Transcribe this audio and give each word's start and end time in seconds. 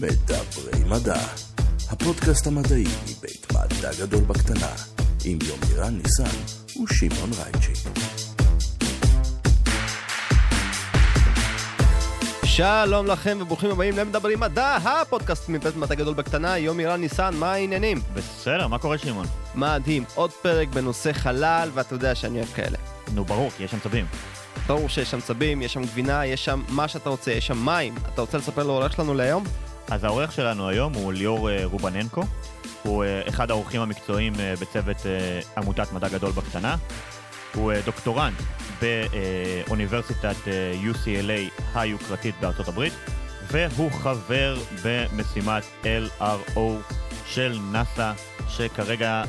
מדברי 0.00 0.84
מדע, 0.86 1.20
הפודקאסט 1.90 2.46
המדעי 2.46 2.84
מבית 3.04 3.46
מדע 3.52 3.90
גדול 4.00 4.24
בקטנה, 4.24 4.72
עם 5.24 5.38
יומירן 5.42 5.98
ניסן 6.02 6.36
ושמעון 6.84 7.30
רייצ'י. 7.38 7.72
שלום 12.44 13.06
לכם 13.06 13.38
וברוכים 13.40 13.70
הבאים 13.70 13.96
למדברים 13.96 14.40
מדע, 14.40 14.76
הפודקאסט 14.76 15.48
מבית 15.48 15.76
מדע 15.76 15.94
גדול 15.94 16.14
בקטנה, 16.14 16.58
יום 16.58 16.80
אירן 16.80 17.00
ניסן, 17.00 17.34
מה 17.34 17.52
העניינים? 17.52 18.00
בסדר, 18.14 18.66
מה 18.66 18.78
קורה 18.78 18.98
שמעון? 18.98 19.26
מדהים, 19.54 20.04
עוד 20.14 20.30
פרק 20.30 20.68
בנושא 20.68 21.12
חלל, 21.12 21.70
ואתה 21.74 21.94
יודע 21.94 22.14
שאני 22.14 22.38
אוהב 22.38 22.48
כאלה. 22.48 22.78
נו 23.14 23.24
ברור, 23.24 23.50
כי 23.56 23.62
יש 23.64 23.70
שם 23.70 23.78
צבים. 23.80 24.06
ברור 24.66 24.88
שיש 24.88 25.10
שם 25.10 25.20
צבים, 25.20 25.62
יש 25.62 25.72
שם 25.72 25.82
גבינה, 25.82 26.26
יש 26.26 26.44
שם 26.44 26.62
מה 26.68 26.88
שאתה 26.88 27.10
רוצה, 27.10 27.30
יש 27.30 27.46
שם 27.46 27.64
מים. 27.64 27.94
אתה 28.14 28.20
רוצה 28.20 28.38
לספר 28.38 28.62
לעורך 28.62 28.92
שלנו 28.92 29.14
להיום? 29.14 29.44
אז 29.90 30.04
העורך 30.04 30.32
שלנו 30.32 30.68
היום 30.68 30.92
הוא 30.94 31.12
ליאור 31.12 31.50
אה, 31.50 31.64
רובננקו. 31.64 32.22
הוא 32.82 33.04
אה, 33.04 33.22
אחד 33.28 33.50
האורחים 33.50 33.80
המקצועיים 33.80 34.32
אה, 34.40 34.54
בצוות 34.60 34.96
עמותת 35.56 35.92
מדע 35.92 36.08
גדול 36.08 36.32
בקטנה. 36.32 36.76
הוא 37.54 37.72
דוקטורנט 37.84 38.34
באוניברסיטת 38.80 40.36
UCLA 40.90 41.62
היוקרתית 41.74 42.34
בארצות 42.40 42.68
הברית, 42.68 42.92
והוא 43.46 43.90
חבר 43.92 44.58
במשימת 44.84 45.62
LRO 45.82 46.94
של 47.26 47.58
נאסא, 47.72 48.12
שכרגע 48.48 49.24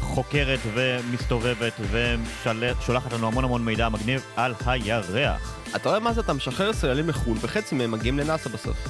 חוקרת 0.00 0.58
ומסתובבת 0.74 1.72
ושולחת 1.90 3.12
לנו 3.12 3.26
המון 3.26 3.44
המון 3.44 3.64
מידע 3.64 3.88
מגניב 3.88 4.26
על 4.36 4.54
הירח. 4.66 5.61
אתה 5.76 5.88
רואה 5.88 6.00
מה 6.00 6.12
זה? 6.12 6.20
אתה 6.20 6.32
משחרר 6.32 6.70
ישראלים 6.70 7.06
מחו"ל, 7.06 7.36
וחצי 7.40 7.74
מהם 7.74 7.90
מגיעים 7.90 8.18
לנאסא 8.18 8.50
בסוף. 8.50 8.88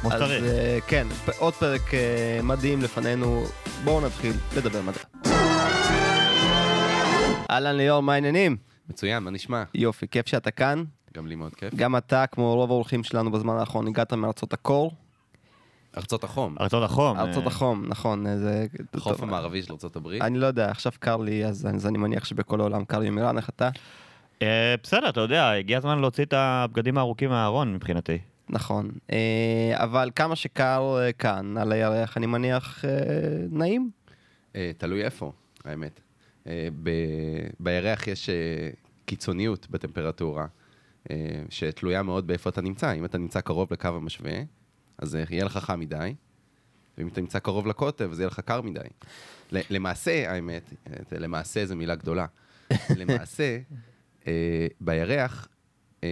כמו 0.00 0.12
אז 0.12 0.20
שצריך. 0.20 0.44
אה, 0.44 0.78
כן, 0.86 1.06
עוד 1.38 1.54
פרק 1.54 1.94
אה, 1.94 2.40
מדהים 2.42 2.82
לפנינו, 2.82 3.44
בואו 3.84 4.06
נתחיל 4.06 4.32
לדבר 4.56 4.80
מדע. 4.82 4.98
אהלן 7.50 7.76
ליאור, 7.76 8.00
מה 8.02 8.14
העניינים? 8.14 8.56
מצוין, 8.88 9.22
מה 9.22 9.30
נשמע? 9.30 9.62
יופי, 9.74 10.08
כיף 10.08 10.26
שאתה 10.28 10.50
כאן. 10.50 10.84
גם 11.14 11.26
לי 11.26 11.34
מאוד 11.34 11.54
כיף. 11.54 11.74
גם 11.74 11.96
אתה, 11.96 12.26
כמו 12.26 12.54
רוב 12.54 12.70
האורחים 12.70 13.04
שלנו 13.04 13.32
בזמן 13.32 13.56
האחרון, 13.56 13.86
הגעת 13.86 14.12
מארצות 14.12 14.52
הקור. 14.52 14.92
ארצות 15.96 16.24
החום, 16.24 16.56
ארצות 16.60 16.82
החום. 16.82 17.18
ארצות 17.18 17.42
אה, 17.42 17.48
החום, 17.48 17.84
נכון. 17.88 18.36
זה... 18.38 18.66
החוף 18.94 19.22
המערבי 19.22 19.62
של 19.62 19.72
ארצות 19.72 19.96
הברית. 19.96 20.22
אני 20.22 20.38
לא 20.38 20.46
יודע, 20.46 20.70
עכשיו 20.70 20.92
קר 20.98 21.16
לי, 21.16 21.44
אז 21.44 21.68
אז 21.74 21.86
אני 21.86 21.98
מניח 21.98 22.24
שבכל 22.24 22.60
העולם 22.60 22.84
קר 22.84 22.98
לי 22.98 23.10
מירן, 23.10 23.36
איך 23.36 23.48
אתה? 23.48 23.70
אה, 24.42 24.74
בסדר, 24.82 25.08
אתה 25.08 25.20
יודע, 25.20 25.50
הגיע 25.50 25.78
הזמן 25.78 25.98
להוציא 25.98 26.24
את 26.24 26.32
הבגדים 26.32 26.98
הארוכים 26.98 27.30
מהארון 27.30 27.74
מבחינתי. 27.74 28.18
נכון. 28.48 28.90
אה, 29.12 29.72
אבל 29.74 30.10
כמה 30.14 30.36
שקר 30.36 30.98
אה, 30.98 31.12
כאן, 31.12 31.56
על 31.56 31.72
הירח, 31.72 32.16
אני 32.16 32.26
מניח 32.26 32.84
נעים. 33.50 33.90
תלוי 34.78 35.04
איפה, 35.04 35.32
האמת. 35.64 36.00
ב- 36.82 37.46
בירח 37.60 38.06
יש 38.06 38.30
קיצוניות 39.06 39.66
בטמפרטורה, 39.70 40.46
שתלויה 41.48 42.02
מאוד 42.02 42.26
באיפה 42.26 42.50
אתה 42.50 42.60
נמצא. 42.60 42.92
אם 42.92 43.04
אתה 43.04 43.18
נמצא 43.18 43.40
קרוב 43.40 43.72
לקו 43.72 43.88
המשווה, 43.88 44.32
אז 44.98 45.18
יהיה 45.30 45.44
לך 45.44 45.56
חם 45.56 45.80
מדי, 45.80 46.14
ואם 46.98 47.08
אתה 47.08 47.20
נמצא 47.20 47.38
קרוב 47.38 47.66
לקוטב, 47.66 48.10
אז 48.10 48.20
יהיה 48.20 48.26
לך 48.26 48.40
קר 48.40 48.60
מדי. 48.60 48.80
למעשה, 49.52 50.32
האמת, 50.32 50.72
למעשה 51.12 51.66
זו 51.66 51.76
מילה 51.76 51.94
גדולה. 51.94 52.26
למעשה, 53.00 53.58
בירח 54.80 55.48
אה, 56.04 56.08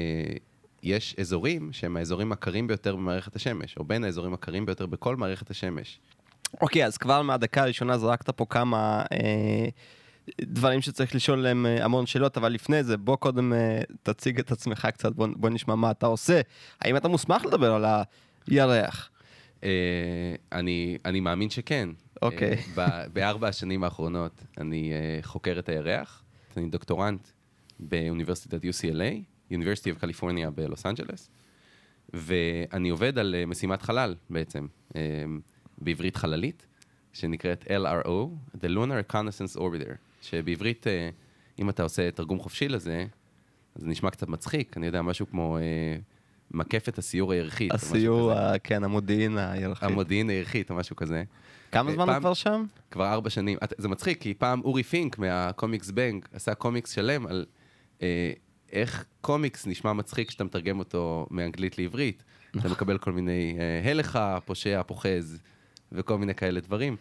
יש 0.83 1.15
אזורים 1.21 1.73
שהם 1.73 1.97
האזורים 1.97 2.33
הקרים 2.33 2.67
ביותר 2.67 2.97
במערכת 2.97 3.37
השמש, 3.37 3.77
או 3.77 3.85
בין 3.85 4.05
האזורים 4.05 4.35
הקרים 4.35 4.67
ביותר 4.67 4.87
בכל 4.87 5.17
מערכת 5.17 5.51
השמש. 5.51 6.01
אוקיי, 6.61 6.87
אז 6.87 6.97
כבר 6.97 7.23
מהדקה 7.23 7.63
הראשונה 7.63 7.99
זרקת 7.99 8.31
פה 8.31 8.47
כמה 8.51 9.03
אה, 9.13 9.69
דברים 10.41 10.81
שצריך 10.81 11.15
לשאול 11.15 11.39
עליהם 11.39 11.67
אה, 11.67 11.85
המון 11.85 12.07
שאלות, 12.07 12.37
אבל 12.37 12.53
לפני 12.53 12.85
זה, 12.85 12.97
בוא 12.97 13.17
קודם 13.17 13.53
אה, 13.53 13.81
תציג 14.03 14.39
את 14.39 14.53
עצמך 14.53 14.89
קצת, 14.93 15.13
בוא, 15.13 15.29
בוא 15.37 15.51
נשמע 15.51 15.75
מה 15.75 15.91
אתה 15.91 16.07
עושה. 16.07 16.41
האם 16.81 16.97
אתה 16.97 17.09
מוסמך 17.09 17.45
לדבר 17.45 17.75
על 17.75 17.85
הירח? 18.47 19.11
אה, 19.65 19.71
אני, 20.53 20.99
אני 21.05 21.21
מאמין 21.21 21.51
שכן. 21.51 21.89
אוקיי. 22.23 22.53
אה, 22.53 22.63
ב- 22.75 23.13
בארבע 23.13 23.49
השנים 23.49 23.85
האחרונות 23.85 24.45
אני 24.59 24.93
אה, 24.93 25.19
חוקר 25.23 25.57
את 25.59 25.69
הירח, 25.69 26.23
אני 26.57 26.69
דוקטורנט 26.69 27.29
באוניברסיטת 27.81 28.61
UCLA, 28.65 29.23
University 29.53 29.99
of 29.99 30.05
California 30.05 30.51
בלוס 30.55 30.87
אנג'לס, 30.87 31.31
ואני 32.13 32.89
עובד 32.89 33.19
על 33.19 33.35
אה, 33.35 33.47
משימת 33.47 33.83
חלל 33.83 34.15
בעצם, 34.31 34.67
אה, 34.97 35.01
בעברית 35.79 36.17
חללית, 36.17 36.67
שנקראת 37.13 37.65
LRO, 37.65 38.29
The 38.57 38.69
Lunar 38.69 39.13
Reconnaissance 39.13 39.59
Orbiter, 39.59 39.93
שבעברית, 40.23 40.87
אה, 40.87 41.09
אם 41.59 41.71
אתה 41.71 41.83
עושה 41.83 42.11
תרגום 42.11 42.39
חופשי 42.39 42.69
לזה, 42.69 43.07
אז 43.75 43.83
זה 43.83 43.89
נשמע 43.89 44.11
קצת 44.11 44.29
מצחיק, 44.29 44.77
אני 44.77 44.87
יודע, 44.87 45.03
משהו 45.03 45.27
כמו 45.31 45.59
מקפת 46.51 46.99
הסיור 46.99 47.33
הירחית. 47.33 47.73
הסיור. 47.75 48.33
ה- 48.33 48.59
כן, 48.59 48.85
המודיעין 48.85 49.39
הירחי. 49.39 49.87
המודיעין 49.87 50.31
הירחית 50.31 50.71
או 50.71 50.77
משהו 50.77 50.97
כזה. 50.97 51.23
כמה 51.73 51.93
זמן 51.93 52.05
הוא 52.09 52.13
פעם- 52.13 52.23
כבר 52.23 52.35
שם? 52.35 52.65
כבר 52.91 53.13
ארבע 53.13 53.31
שנים. 53.31 53.59
זה 53.79 53.89
מצחיק, 53.89 54.21
כי 54.21 54.35
פעם 54.35 54.61
אורי 54.61 54.83
פינק 54.83 55.19
מהקומיקס 55.19 55.91
בנג 55.91 56.25
עשה 56.33 56.55
קומיקס 56.55 56.91
שלם 56.91 57.27
על 57.27 57.47
איך 58.73 59.05
קומיקס 59.21 59.67
נשמע 59.67 59.93
מצחיק 59.93 60.29
כשאתה 60.29 60.45
מתרגם 60.45 60.79
אותו 60.79 61.27
מאנגלית 61.31 61.79
לעברית. 61.79 62.25
אתה 62.59 62.69
מקבל 62.69 62.99
כל 62.99 63.13
מיני 63.13 63.57
אה, 63.59 63.91
הלך 63.91 64.19
פושע, 64.45 64.83
פוחז, 64.83 65.39
וכל 65.93 66.19
מיני 66.19 66.35
כאלה 66.35 66.61
דברים. 66.61 66.97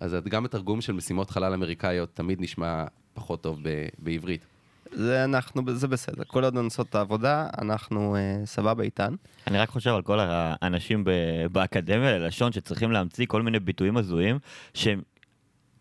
אז 0.00 0.16
גם 0.28 0.44
התרגום 0.44 0.80
של 0.80 0.92
משימות 0.92 1.30
חלל 1.30 1.52
אמריקאיות 1.52 2.10
תמיד 2.14 2.40
נשמע 2.40 2.84
פחות 3.14 3.42
טוב 3.42 3.58
ב- 3.62 3.86
בעברית. 3.98 4.46
זה 4.92 5.24
אנחנו, 5.24 5.62
זה 5.74 5.88
בסדר. 5.88 6.22
כל 6.26 6.44
עוד 6.44 6.54
נעשות 6.54 6.88
את 6.88 6.94
העבודה, 6.94 7.48
אנחנו 7.58 8.16
אה, 8.16 8.46
סבבה 8.46 8.82
איתן. 8.84 9.14
אני 9.46 9.58
רק 9.58 9.68
חושב 9.68 9.90
על 9.90 10.02
כל 10.02 10.18
האנשים 10.20 11.04
ב- 11.04 11.46
באקדמיה 11.52 12.18
ללשון 12.18 12.52
שצריכים 12.52 12.92
להמציא 12.92 13.26
כל 13.26 13.42
מיני 13.42 13.60
ביטויים 13.60 13.96
הזויים 13.96 14.38
שהם, 14.74 15.02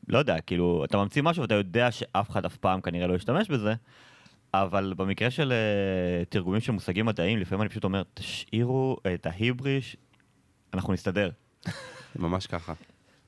לא 0.07 0.17
יודע, 0.17 0.41
כאילו, 0.41 0.85
אתה 0.85 0.97
ממציא 0.97 1.21
משהו 1.21 1.41
ואתה 1.41 1.55
יודע 1.55 1.91
שאף 1.91 2.29
אחד 2.29 2.45
אף 2.45 2.57
פעם 2.57 2.81
כנראה 2.81 3.07
לא 3.07 3.13
ישתמש 3.13 3.49
בזה, 3.49 3.73
אבל 4.53 4.93
במקרה 4.97 5.31
של 5.31 5.51
אה, 5.51 6.25
תרגומים 6.25 6.61
של 6.61 6.71
מושגים 6.71 7.05
מדעיים, 7.05 7.39
לפעמים 7.39 7.61
אני 7.61 7.69
פשוט 7.69 7.83
אומר, 7.83 8.03
תשאירו 8.13 8.97
את 9.13 9.25
ההיבריש, 9.25 9.97
אנחנו 10.73 10.93
נסתדר. 10.93 11.29
ממש 12.15 12.47
ככה. 12.47 12.73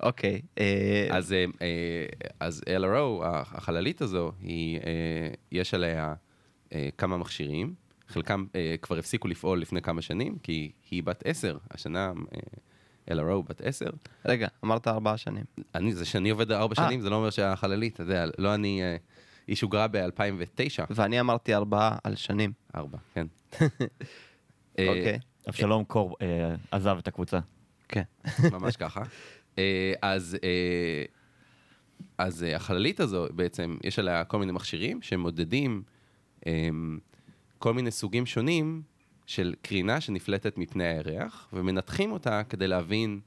אוקיי. 0.03 0.41
אז, 1.11 1.33
אה, 1.33 1.45
אה, 1.61 2.05
אז 2.39 2.61
LRO, 2.79 3.23
החללית 3.23 4.01
הזו, 4.01 4.31
היא, 4.41 4.77
אה, 4.77 4.81
יש 5.51 5.73
עליה 5.73 6.13
אה, 6.73 6.89
כמה 6.97 7.17
מכשירים, 7.17 7.73
חלקם 8.07 8.45
אה, 8.55 8.75
כבר 8.81 8.97
הפסיקו 8.97 9.27
לפעול 9.27 9.61
לפני 9.61 9.81
כמה 9.81 10.01
שנים, 10.01 10.37
כי 10.43 10.71
היא 10.91 11.03
בת 11.03 11.23
עשר, 11.25 11.57
השנה 11.71 12.11
אה, 13.09 13.15
LRO 13.15 13.41
בת 13.49 13.61
עשר. 13.61 13.89
רגע, 14.25 14.47
אמרת 14.63 14.87
ארבעה 14.87 15.17
שנים. 15.17 15.43
אני, 15.75 15.93
זה 15.93 16.05
שאני 16.05 16.29
עובד 16.29 16.51
ארבע. 16.51 16.75
שנים, 16.75 17.01
זה 17.01 17.09
לא 17.09 17.15
אומר 17.15 17.29
שהחללית, 17.29 17.93
אתה 17.93 18.03
יודע, 18.03 18.25
לא 18.37 18.53
אני, 18.53 18.83
אה, 18.83 18.95
היא 19.51 19.55
שוגרה 19.55 19.87
ב-2009, 19.87 20.85
ואני 20.89 21.19
אמרתי 21.19 21.55
ארבעה 21.55 21.97
על 22.03 22.15
שנים. 22.15 22.51
ארבע, 22.75 22.97
כן. 23.13 23.27
אוקיי. 24.79 25.19
אבשלום 25.49 25.83
קור 25.83 26.15
אה, 26.21 26.55
עזב 26.71 26.97
את 26.99 27.07
הקבוצה. 27.07 27.39
כן. 27.87 28.01
ממש 28.53 28.75
ככה. 28.75 29.01
אה, 29.57 29.93
אז, 30.01 30.37
אה, 30.43 31.03
אז 32.17 32.43
אה, 32.43 32.55
החללית 32.55 32.99
הזו, 32.99 33.27
בעצם, 33.31 33.77
יש 33.83 33.99
עליה 33.99 34.23
כל 34.23 34.39
מיני 34.39 34.51
מכשירים 34.51 35.01
שמודדים 35.01 35.83
אה, 36.47 36.69
כל 37.59 37.73
מיני 37.73 37.91
סוגים 37.91 38.25
שונים 38.25 38.81
של 39.25 39.55
קרינה 39.61 40.01
שנפלטת 40.01 40.57
מפני 40.57 40.87
הירח, 40.87 41.47
ומנתחים 41.53 42.11
אותה 42.11 42.43
כדי 42.43 42.67
להבין, 42.67 43.19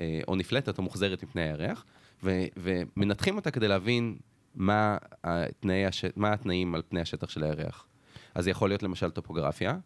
אה, 0.00 0.20
או 0.28 0.36
נפלטת 0.36 0.78
או 0.78 0.82
מוחזרת 0.82 1.22
מפני 1.22 1.42
הירח, 1.42 1.84
ו, 2.22 2.44
ומנתחים 2.56 3.36
אותה 3.36 3.50
כדי 3.50 3.68
להבין 3.68 4.16
מה, 4.54 4.96
התנאי 5.24 5.86
הש... 5.86 6.04
מה 6.16 6.32
התנאים 6.32 6.74
על 6.74 6.82
פני 6.88 7.00
השטח 7.00 7.28
של 7.30 7.44
הירח. 7.44 7.86
אז 8.34 8.44
זה 8.44 8.50
יכול 8.50 8.70
להיות 8.70 8.82
למשל 8.82 9.10
טופוגרפיה, 9.10 9.78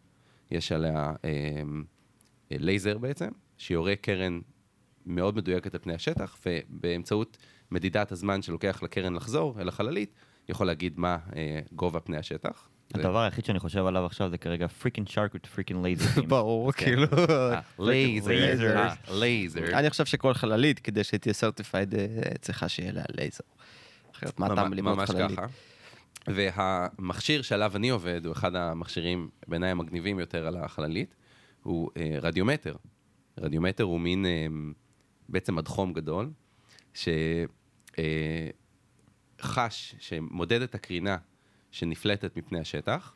יש 0.51 0.71
עליה 0.71 0.93
אה, 1.25 1.29
אה, 2.51 2.57
לייזר 2.59 2.97
בעצם, 2.97 3.27
שיורה 3.57 3.95
קרן 3.95 4.39
מאוד 5.05 5.35
מדויקת 5.35 5.73
על 5.73 5.79
פני 5.79 5.93
השטח, 5.93 6.37
ובאמצעות 6.45 7.37
מדידת 7.71 8.11
הזמן 8.11 8.41
שלוקח 8.41 8.83
לקרן 8.83 9.13
לחזור 9.13 9.61
אל 9.61 9.67
החללית, 9.67 10.13
יכול 10.49 10.67
להגיד 10.67 10.93
מה 10.99 11.17
אה, 11.35 11.59
גובה 11.71 11.99
פני 11.99 12.17
השטח. 12.17 12.69
זה- 12.93 12.99
הדבר 12.99 13.19
היחיד 13.19 13.45
שאני 13.45 13.59
חושב 13.59 13.85
עליו 13.85 14.05
עכשיו 14.05 14.29
זה 14.29 14.37
כרגע 14.37 14.67
freaking 14.67 15.07
shark 15.07 15.31
ו 15.35 15.41
freaking 15.41 15.85
לייזרים. 15.85 16.29
ברור, 16.29 16.71
כן. 16.71 16.85
כאילו. 16.85 17.07
אה, 17.29 17.59
לייזר, 17.79 18.29
לייזר. 18.31 18.77
אה, 18.77 18.93
לייזר. 19.11 19.79
אני 19.79 19.89
חושב 19.89 20.05
שכל 20.05 20.33
חללית, 20.33 20.79
כדי 20.79 21.03
שתהיה 21.03 21.33
certified, 21.33 21.95
צריכה 22.41 22.69
שיהיה 22.69 22.91
לה 22.91 23.03
לייזר. 23.17 23.43
אחרת 24.15 24.39
מה 24.39 24.45
הטעם 24.45 24.67
ממ- 24.67 24.73
לבנות 24.73 24.97
ממש 24.97 25.09
חללית? 25.09 25.37
ככה. 25.39 25.47
והמכשיר 26.27 27.41
שעליו 27.41 27.71
אני 27.75 27.89
עובד, 27.89 28.25
הוא 28.25 28.33
אחד 28.33 28.55
המכשירים 28.55 29.29
בעיניי 29.47 29.69
המגניבים 29.71 30.19
יותר 30.19 30.47
על 30.47 30.57
החללית, 30.57 31.15
הוא 31.63 31.89
אה, 31.97 32.17
רדיומטר. 32.21 32.75
רדיומטר 33.37 33.83
הוא 33.83 33.99
מין 33.99 34.25
אה, 34.25 34.45
בעצם 35.29 35.55
מדחום 35.55 35.93
גדול, 35.93 36.31
שחש, 36.93 37.15
שמודד 39.99 40.61
את 40.61 40.75
הקרינה 40.75 41.17
שנפלטת 41.71 42.37
מפני 42.37 42.59
השטח, 42.59 43.15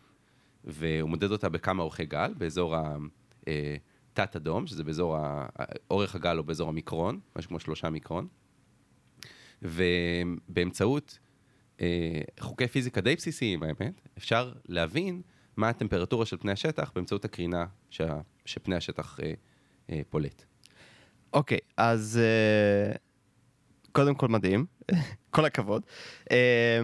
והוא 0.63 1.09
מודד 1.09 1.31
אותה 1.31 1.49
בכמה 1.49 1.83
אורכי 1.83 2.05
גל, 2.05 2.33
באזור 2.37 2.75
התת-אדום, 3.47 4.67
שזה 4.67 4.83
באזור, 4.83 5.17
ה- 5.17 5.47
אורך 5.91 6.15
הגל 6.15 6.37
הוא 6.37 6.45
באזור 6.45 6.69
המיקרון, 6.69 7.19
משהו 7.35 7.49
כמו 7.49 7.59
שלושה 7.59 7.89
מיקרון, 7.89 8.27
ובאמצעות 9.61 11.19
אה, 11.81 12.21
חוקי 12.39 12.67
פיזיקה 12.67 13.01
די 13.01 13.15
בסיסיים, 13.15 13.63
האמת, 13.63 14.01
אפשר 14.17 14.53
להבין 14.65 15.21
מה 15.57 15.69
הטמפרטורה 15.69 16.25
של 16.25 16.37
פני 16.37 16.51
השטח 16.51 16.91
באמצעות 16.95 17.25
הקרינה 17.25 17.65
שה, 17.89 18.19
שפני 18.45 18.75
השטח 18.75 19.19
אה, 19.19 19.33
אה, 19.89 20.01
פולט. 20.09 20.45
אוקיי, 21.33 21.59
אז 21.77 22.19
אה, 22.21 22.95
קודם 23.91 24.15
כל 24.15 24.27
מדהים, 24.27 24.65
כל 25.35 25.45
הכבוד. 25.45 25.83
אה, 26.31 26.81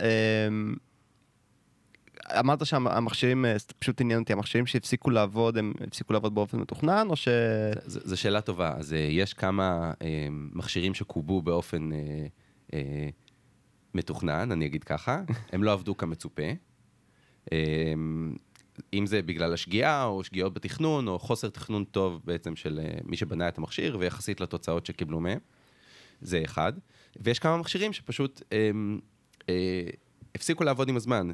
אה, 0.00 0.48
אמרת 2.38 2.66
שהמכשירים, 2.66 3.44
אה, 3.44 3.56
פשוט 3.78 4.00
עניין 4.00 4.20
אותי, 4.20 4.32
המכשירים 4.32 4.66
שהפסיקו 4.66 5.10
לעבוד, 5.10 5.58
הם 5.58 5.72
הפסיקו 5.86 6.12
לעבוד 6.12 6.34
באופן 6.34 6.58
מתוכנן, 6.58 7.06
או 7.10 7.16
ש... 7.16 7.28
זו 7.86 8.16
שאלה 8.16 8.40
טובה. 8.40 8.74
אז 8.76 8.92
אה, 8.92 8.98
יש 8.98 9.34
כמה 9.34 9.92
אה, 10.02 10.28
מכשירים 10.30 10.94
שקובו 10.94 11.42
באופן 11.42 11.92
אה, 11.92 11.98
אה, 12.74 13.08
מתוכנן, 13.94 14.52
אני 14.52 14.66
אגיד 14.66 14.84
ככה, 14.84 15.22
הם 15.52 15.62
לא 15.62 15.72
עבדו 15.72 15.96
כמצופה. 15.96 16.42
אם 18.94 19.06
זה 19.06 19.22
בגלל 19.22 19.52
השגיאה, 19.52 20.04
או 20.04 20.24
שגיאות 20.24 20.54
בתכנון, 20.54 21.08
או 21.08 21.18
חוסר 21.18 21.48
תכנון 21.48 21.84
טוב 21.84 22.20
בעצם 22.24 22.56
של 22.56 22.80
מי 23.04 23.16
שבנה 23.16 23.48
את 23.48 23.58
המכשיר, 23.58 23.96
ויחסית 24.00 24.40
לתוצאות 24.40 24.86
שקיבלו 24.86 25.20
מהם. 25.20 25.38
זה 26.22 26.42
אחד. 26.44 26.72
ויש 27.20 27.38
כמה 27.38 27.56
מכשירים 27.56 27.92
שפשוט 27.92 28.42
אה, 28.52 28.70
אה, 29.48 29.84
הפסיקו 30.34 30.64
לעבוד 30.64 30.88
עם 30.88 30.96
הזמן. 30.96 31.30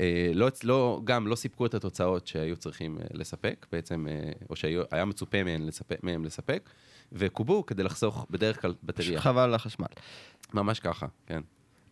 אה, 0.00 0.30
לא, 0.34 0.48
לא, 0.64 1.00
גם 1.04 1.26
לא 1.26 1.36
סיפקו 1.36 1.66
את 1.66 1.74
התוצאות 1.74 2.26
שהיו 2.26 2.56
צריכים 2.56 2.98
אה, 2.98 3.04
לספק, 3.12 3.66
בעצם, 3.72 4.06
אה, 4.10 4.32
או 4.50 4.56
שהיה 4.56 5.04
מצופה 5.04 5.44
מהם 5.44 5.66
לספק, 5.66 5.98
מהם 6.02 6.24
לספק, 6.24 6.70
וקובו 7.12 7.66
כדי 7.66 7.82
לחסוך 7.82 8.26
בדרך 8.30 8.60
כלל 8.60 8.74
בטריה. 8.82 9.20
חבל 9.20 9.42
על 9.42 9.54
החשמל. 9.54 9.86
ממש 10.54 10.80
ככה, 10.80 11.06
כן. 11.26 11.40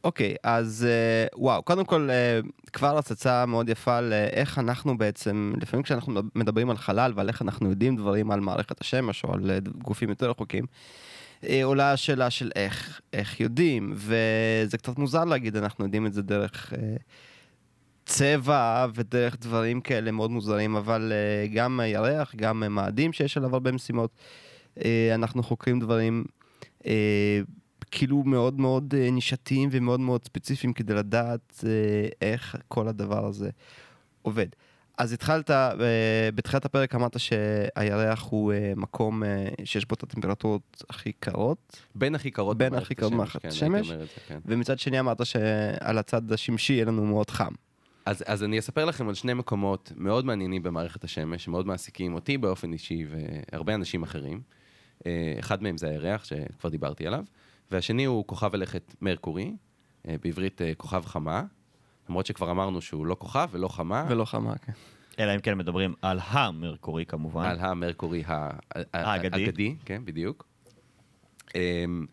אוקיי, 0.04 0.34
אז 0.43 0.87
אה, 0.88 1.26
וואו, 1.40 1.62
קודם 1.62 1.84
כל 1.84 2.08
אה, 2.10 2.40
כבר 2.72 2.99
הצצה 2.99 3.46
מאוד 3.46 3.69
יפה 3.69 4.00
לאיך 4.00 4.58
אנחנו 4.58 4.99
בעצם, 4.99 5.52
לפעמים 5.60 5.82
כשאנחנו 5.82 6.20
מדברים 6.34 6.70
על 6.70 6.76
חלל 6.76 7.12
ועל 7.16 7.28
איך 7.28 7.43
אנחנו 7.43 7.70
יודעים 7.70 7.96
דברים 7.96 8.31
על 8.31 8.40
מערכת 8.40 8.81
השמש 8.81 9.25
או 9.25 9.34
על 9.34 9.50
אה, 9.50 9.58
גופים 9.78 10.08
יותר 10.08 10.31
רחוקים, 10.31 10.66
עולה 11.62 11.93
השאלה 11.93 12.31
של 12.31 12.50
איך, 12.56 13.00
איך 13.12 13.40
יודעים, 13.40 13.93
וזה 13.96 14.78
קצת 14.78 14.99
מוזר 14.99 15.25
להגיד, 15.25 15.56
אנחנו 15.56 15.84
יודעים 15.84 16.06
את 16.06 16.12
זה 16.12 16.22
דרך 16.22 16.72
אה, 16.72 16.96
צבע 18.06 18.87
ודרך 18.94 19.37
דברים 19.40 19.81
כאלה 19.81 20.10
מאוד 20.10 20.31
מוזרים, 20.31 20.76
אבל 20.76 21.12
אה, 21.12 21.46
גם 21.54 21.81
ירח, 21.87 22.34
גם 22.37 22.62
מאדים 22.75 23.12
שיש 23.12 23.37
עליו 23.37 23.54
הרבה 23.54 23.72
משימות, 23.72 24.10
אה, 24.84 25.14
אנחנו 25.14 25.43
חוקרים 25.43 25.81
דברים 25.81 26.25
אה, 26.87 27.40
כאילו 27.90 28.22
מאוד 28.25 28.60
מאוד 28.60 28.94
אה, 28.96 29.10
נישתיים 29.10 29.69
ומאוד 29.72 30.00
מאוד 30.00 30.25
ספציפיים 30.25 30.72
כדי 30.72 30.94
לדעת 30.94 31.64
אה, 31.66 32.08
איך 32.28 32.56
כל 32.69 32.88
הדבר 32.88 33.26
הזה 33.26 33.50
עובד. 34.22 34.46
אז 34.99 35.12
התחלת, 35.12 35.50
אה, 35.50 36.28
בתחילת 36.34 36.64
הפרק 36.64 36.94
אמרת 36.94 37.20
שהירח 37.20 38.26
הוא 38.31 38.52
אה, 38.52 38.72
מקום 38.76 39.25
אה, 39.25 39.49
שיש 39.64 39.87
בו 39.87 39.94
את 39.94 40.02
הטמפרטורות 40.02 40.84
הכי 40.90 41.12
קרות, 41.12 41.82
בין 41.94 42.14
הכי 42.14 42.31
קרות 42.31 42.58
בין 42.58 42.75
הכי 42.75 42.94
קרות 42.94 43.12
כן, 43.40 43.49
השמש. 43.49 43.90
את 43.90 43.99
זה, 43.99 44.04
כן. 44.28 44.38
ומצד 44.46 44.78
שני 44.78 45.00
אמרת 45.00 45.26
שעל 45.26 45.99
הצד 45.99 46.32
השמשי 46.32 46.72
יהיה 46.72 46.84
לנו 46.84 47.06
מאוד 47.06 47.31
חם. 47.31 47.52
אז, 48.04 48.25
אז 48.26 48.44
אני 48.44 48.58
אספר 48.58 48.84
לכם 48.84 49.08
על 49.08 49.14
שני 49.14 49.34
מקומות 49.34 49.93
מאוד 49.96 50.25
מעניינים 50.25 50.62
במערכת 50.62 51.04
השמש, 51.04 51.44
שמאוד 51.44 51.66
מעסיקים 51.66 52.14
אותי 52.14 52.38
באופן 52.38 52.72
אישי 52.72 53.06
והרבה 53.08 53.75
אנשים 53.75 54.02
אחרים. 54.02 54.40
אה, 55.06 55.37
אחד 55.38 55.62
מהם 55.62 55.78
זה 55.78 55.88
הירח, 55.88 56.25
שכבר 56.25 56.70
דיברתי 56.70 57.06
עליו, 57.06 57.25
והשני 57.70 58.04
הוא 58.04 58.26
כוכב 58.26 58.54
הלכת 58.54 58.94
מרקורי, 59.00 59.56
אה, 60.08 60.16
בעברית 60.22 60.62
אה, 60.62 60.75
כוכב 60.76 61.04
חמה, 61.06 61.44
למרות 62.08 62.26
שכבר 62.26 62.50
אמרנו 62.50 62.81
שהוא 62.81 63.06
לא 63.06 63.16
כוכב 63.19 63.49
ולא 63.52 63.69
חמה, 63.69 64.06
ולא 64.08 64.25
חמה, 64.25 64.54
כן. 64.56 64.72
אלא 65.19 65.34
אם 65.34 65.40
כן 65.40 65.58
מדברים 65.58 65.94
על 66.02 66.19
המרקורי 66.22 67.06
כמובן. 67.06 67.44
על 67.44 67.58
המרקורי 67.60 68.22
האגדי. 68.26 69.38
האגדי, 69.43 69.76
כן, 69.84 70.04
בדיוק. 70.04 70.49
אמ, 71.54 72.06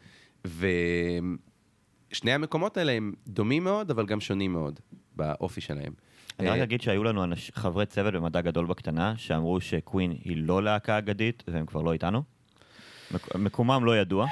ושני 0.45 2.31
המקומות 2.31 2.77
האלה 2.77 2.91
הם 2.91 3.13
דומים 3.27 3.63
מאוד, 3.63 3.91
אבל 3.91 4.05
גם 4.05 4.19
שונים 4.19 4.53
מאוד 4.53 4.79
באופי 5.19 5.61
שלהם. 5.61 5.93
אני 6.39 6.49
רק 6.49 6.57
אה, 6.57 6.63
אגיד 6.63 6.81
שהיו 6.81 7.03
לנו 7.03 7.23
אנש- 7.25 7.51
חברי 7.53 7.85
צוות 7.85 8.13
במדע 8.13 8.41
גדול 8.41 8.65
בקטנה, 8.65 9.13
שאמרו 9.17 9.61
שקווין 9.61 10.11
היא 10.23 10.37
לא 10.37 10.63
להקה 10.63 10.97
אגדית, 10.97 11.43
והם 11.47 11.65
כבר 11.65 11.81
לא 11.81 11.93
איתנו. 11.93 12.23
מק- 13.11 13.35
מקומם 13.35 13.85
לא 13.85 13.97
ידוע, 13.97 14.27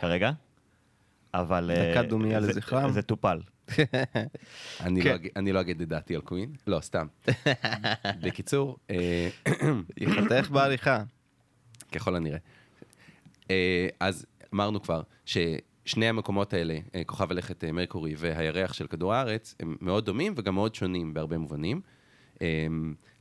כרגע, 0.00 0.30
אבל... 1.34 1.70
אה, 1.74 1.92
דקת 1.94 2.08
דומייה 2.08 2.40
זה- 2.40 2.48
לזכרם. 2.48 2.90
זה 2.92 3.02
טופל. 3.02 3.40
אני, 4.80 5.02
כן. 5.02 5.10
לא, 5.10 5.14
אג- 5.14 5.28
אני 5.36 5.52
לא 5.52 5.60
אגיד 5.60 5.80
את 5.80 5.88
דעתי 5.88 6.14
על 6.14 6.20
קווין, 6.20 6.52
לא, 6.66 6.80
סתם. 6.80 7.06
בקיצור, 8.22 8.76
אה, 8.90 9.28
ייחתך 10.00 10.50
בעריכה. 10.50 11.02
ככל 11.92 12.16
הנראה. 12.16 12.38
אה, 13.50 13.88
אז 14.00 14.26
אמרנו 14.54 14.82
כבר 14.82 15.02
ששני 15.84 16.06
המקומות 16.08 16.52
האלה, 16.52 16.78
אה, 16.94 17.04
כוכב 17.04 17.30
הלכת 17.30 17.64
אה, 17.64 17.72
מרקורי 17.72 18.14
והירח 18.18 18.72
של 18.72 18.86
כדור 18.86 19.14
הארץ, 19.14 19.54
הם 19.60 19.76
מאוד 19.80 20.04
דומים 20.06 20.34
וגם 20.36 20.54
מאוד 20.54 20.74
שונים 20.74 21.14
בהרבה 21.14 21.38
מובנים. 21.38 21.80
אה, 22.42 22.66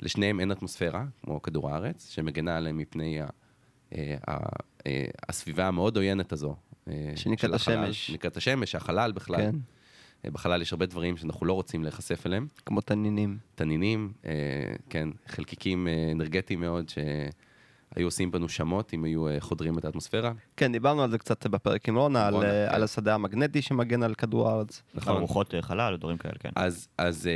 לשניהם 0.02 0.40
אין 0.40 0.52
אטמוספירה, 0.52 1.06
כמו 1.24 1.42
כדור 1.42 1.70
הארץ, 1.70 2.10
שמגנה 2.10 2.58
עליהם 2.58 2.78
מפני 2.78 3.22
ה, 3.22 3.28
אה, 3.96 4.16
ה- 4.28 4.64
הסביבה 5.30 5.68
המאוד 5.68 5.98
עוינת 5.98 6.34
הזו. 6.34 6.56
שנקראת 7.16 7.54
השמש. 7.54 8.08
שנקראת 8.08 8.38
השמש, 8.38 8.76
החלל 8.76 9.12
בכלל. 9.12 9.38
כן, 9.40 9.56
בחלל 10.32 10.62
יש 10.62 10.74
הרבה 10.74 10.86
דברים 10.86 11.18
שאנחנו 11.18 11.46
לא 11.46 11.54
רוצים 11.54 11.84
להיחשף 11.84 12.26
אליהם. 12.26 12.48
כמו 12.66 12.82
תנינים. 12.82 13.38
תנינים, 13.56 14.14
כן, 14.90 15.10
חלקיקים 15.28 15.88
אנרגטיים 16.12 16.60
מאוד 16.60 16.86
שהיו 17.94 18.08
עושים 18.08 18.32
בנו 18.32 18.50
שמות 18.50 18.94
אם 18.94 19.04
היו 19.04 19.28
אה, 19.28 19.40
חודרים 19.40 19.78
את 19.78 19.86
האטמוספירה. 19.86 20.32
כן, 20.58 20.72
דיברנו 20.72 21.04
על 21.04 21.12
זה 21.12 21.18
קצת 21.18 21.48
בפרק 21.48 21.90
עם 21.90 21.98
רונה, 21.98 22.28
על, 22.28 22.36
אה, 22.36 22.42
כן. 22.42 22.76
על 22.76 22.84
השדה 22.84 23.16
המגנטי 23.16 23.62
שמגן 23.62 24.04
על 24.04 24.16
כדור 24.16 24.50
הארץ. 24.50 24.82
נכון. 24.94 25.18
ארוחות 25.18 25.56
אה, 25.56 25.62
חלל, 25.62 25.98
דברים 25.98 26.18
כאלה, 26.18 26.34
כן. 26.40 26.50
אז, 26.56 26.88
אז 26.98 27.30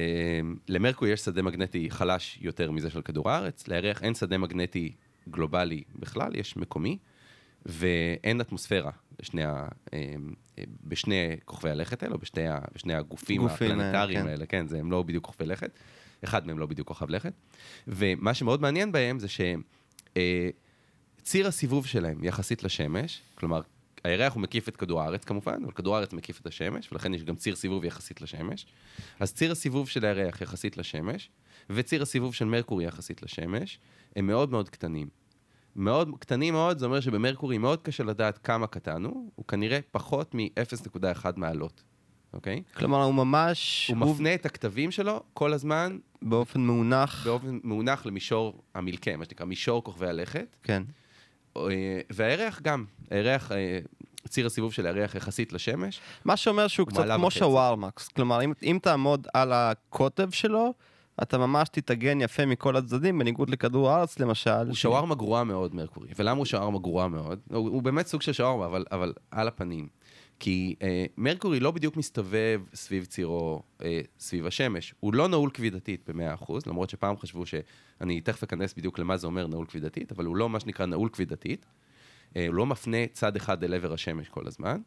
למרקורי 0.68 1.12
יש 1.12 1.20
שדה 1.20 1.42
מגנטי 1.42 1.90
חלש 1.90 2.40
יותר 2.42 2.72
מזה 2.72 2.90
של 2.90 3.02
כדור 3.02 3.30
הארץ, 3.30 3.68
לירח 3.68 4.04
אין 4.04 4.14
שדה 4.14 4.38
מגנטי 4.38 4.92
גלובלי 5.30 5.84
בכלל, 6.00 6.36
יש 6.36 6.58
מקומי, 6.58 6.98
ואין 7.66 8.42
אטמוספירה 8.42 8.92
בשני, 9.20 9.44
ה, 9.44 9.68
בשני 10.84 11.38
כוכבי 11.46 11.70
הלכת 11.70 12.04
האלו, 12.04 12.18
בשני, 12.18 12.48
ה, 12.48 12.60
בשני 12.76 12.94
הגופים 12.94 13.42
גופים, 13.42 13.72
הפלנטריים 13.72 14.22
כן. 14.22 14.28
האלה, 14.28 14.46
כן, 14.46 14.68
זה, 14.68 14.80
הם 14.80 14.92
לא 14.92 15.04
בדיוק 15.04 15.26
כוכבי 15.26 15.46
לכת, 15.46 15.72
אחד 16.24 16.48
מהם 16.48 16.60
לא 16.60 16.66
בדיוק 16.66 16.88
כוכב 16.88 17.10
לכת, 17.10 17.34
ומה 17.88 18.34
שמאוד 18.34 18.62
מעניין 18.62 18.92
בהם 18.92 19.20
זה 19.20 19.28
שציר 21.22 21.48
הסיבוב 21.48 21.86
שלהם 21.86 22.24
יחסית 22.24 22.64
לשמש, 22.64 23.22
כלומר, 23.36 23.62
הירח 24.04 24.34
הוא 24.34 24.42
מקיף 24.42 24.70
את 24.70 24.78
כדור 24.78 25.02
הארץ 25.02 25.24
כמובן, 25.24 25.64
אבל 25.64 25.72
כדור 25.72 25.96
הארץ 25.96 26.14
מקיף 26.14 26.42
את 26.42 26.48
השמש, 26.48 26.92
ולכן 26.92 27.14
יש 27.14 27.24
גם 27.24 27.36
ציר 27.36 27.56
סיבוב 27.56 27.86
יחסית 27.86 28.22
לשמש. 28.22 28.66
אז 29.20 29.34
ציר 29.34 29.52
הסיבוב 29.52 29.90
של 29.90 30.06
הירח 30.06 30.42
יחסית 30.42 30.78
לשמש, 30.78 31.30
וציר 31.70 32.02
הסיבוב 32.02 32.34
של 32.34 32.46
מרקורי 32.46 32.86
יחסית 32.86 33.24
לשמש, 33.24 33.80
הם 34.16 34.28
מאוד 34.28 34.52
מאוד 34.52 34.70
קטנים. 34.70 35.08
מאוד 35.76 36.10
קטנים 36.20 36.54
מאוד, 36.54 36.78
זה 36.78 36.86
אומר 36.86 37.00
שבמרקורי 37.00 37.58
מאוד 37.58 37.82
קשה 37.82 38.04
לדעת 38.04 38.38
כמה 38.38 38.68
קטן 38.68 39.06
הוא, 39.06 39.32
הוא 39.36 39.46
כנראה 39.46 39.80
פחות 39.92 40.36
מ-0.1 40.36 41.26
מעלות, 41.36 41.84
אוקיי? 42.38 42.64
כלומר, 42.74 43.04
הוא 43.04 43.14
ממש... 43.14 43.92
הוא 43.94 43.98
מפנה 43.98 44.34
את 44.34 44.46
הכתבים 44.46 44.92
שלו 44.92 45.24
כל 45.34 45.54
הזמן 45.54 45.98
באופן 46.22 46.62
מאונח. 46.62 47.26
באופן 47.26 47.60
מאונח 47.64 48.06
למישור 48.06 48.62
המילכה, 48.76 49.16
מה 49.16 49.26
שנקרא 49.26 49.46
מישור 49.46 49.84
כוכבי 49.84 50.08
הלכת. 50.08 50.56
כן. 50.64 50.84
אה, 51.58 51.62
והירח 52.10 52.62
גם, 52.62 52.86
הירח, 53.10 53.52
אה, 53.52 53.80
ציר 54.28 54.46
הסיבוב 54.46 54.74
של 54.74 54.86
הירח 54.86 55.16
יחסית 55.16 55.54
לשמש, 55.54 56.00
מה 56.26 56.38
שאומר 56.38 56.68
שהוא 56.68 56.86
הוא 56.90 56.94
קצת 56.94 57.16
כמו. 57.16 57.32
שווארמה. 57.32 57.90
כלומר, 58.16 58.44
אם, 58.44 58.54
אם 58.64 58.80
תעמוד 58.82 59.28
על 59.34 59.54
הקוטב 59.54 60.32
שלו, 60.32 60.74
אתה 61.22 61.38
ממש 61.38 61.70
תתאגן 61.70 62.22
יפה 62.22 62.46
מכל 62.46 62.76
הצדדים, 62.76 63.20
בניגוד 63.20 63.50
לכדור 63.50 63.90
הארץ 63.90 64.20
למשל. 64.20 64.52
הוא 64.68 64.76
ש- 64.76 64.82
שווארמה 64.82 65.16
גרועה 65.16 65.44
מאוד, 65.44 65.76
מרקורי. 65.76 66.08
ולמה 66.18 66.38
הוא 66.38 66.46
שווארמה 66.46 66.80
גרועה 66.80 67.08
מאוד? 67.08 67.40
הוא, 67.52 67.70
הוא 67.70 67.82
באמת 67.84 68.08
סוג 68.08 68.22
של 68.22 68.34
שווארמה, 68.34 68.66
אבל, 68.66 68.86
אבל 68.92 69.14
על 69.32 69.48
הפנים. 69.48 69.88
כי 70.40 70.76
אה, 70.82 71.06
מרקורי 71.18 71.60
לא 71.60 71.72
בדיוק 71.72 71.98
מסתובב 71.98 72.62
סביב 72.74 73.06
צירו, 73.06 73.64
אה, 73.82 74.02
סביב 74.20 74.46
השמש. 74.46 74.94
הוא 75.00 75.14
לא 75.14 75.28
נעול 75.28 75.50
כבידתית 75.54 76.10
ב-100%, 76.10 76.54
למרות 76.68 76.90
שפעם 76.90 77.18
חשבו 77.18 77.46
שאני 77.46 78.22
תכף 78.22 78.44
אכנס 78.44 78.74
בדיוק 78.74 79.00
למה 79.00 79.18
זה 79.18 79.28
אומר 79.28 79.48
נעול 79.48 79.66
כבידתית, 79.66 80.12
אבל 80.12 80.26
הוא 80.26 80.36
לא 80.36 80.50
מה 80.50 80.60
שנקרא 80.60 80.86
נעול 80.86 81.10
כבידתית. 81.10 81.66
אה, 82.36 82.48
הוא 82.48 82.56
לא 82.56 82.66
מפנה 82.66 82.98
צד 83.14 83.36
אחד 83.36 83.64
אל 83.64 83.74
עבר 83.74 83.94
השמש 83.94 84.30
כל 84.30 84.48
הזמן, 84.48 84.82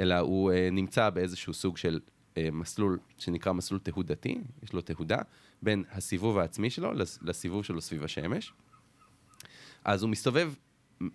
אלא 0.00 0.18
הוא 0.18 0.52
אה, 0.52 0.68
נמצא 0.72 1.10
באיזשהו 1.10 1.54
סוג 1.54 1.76
של 1.76 2.00
אה, 2.36 2.48
מסלול 2.52 2.98
שנקרא 3.18 3.52
מסלול 3.52 3.80
תהודתי, 3.80 4.38
יש 4.62 4.72
לו 4.72 4.80
תהודה, 4.80 5.18
בין 5.62 5.84
הסיבוב 5.92 6.38
העצמי 6.38 6.70
שלו 6.70 6.92
לס- 6.92 7.18
לסיבוב 7.22 7.64
שלו 7.64 7.80
סביב 7.80 8.04
השמש. 8.04 8.52
אז 9.84 10.02
הוא 10.02 10.10
מסתובב 10.10 10.52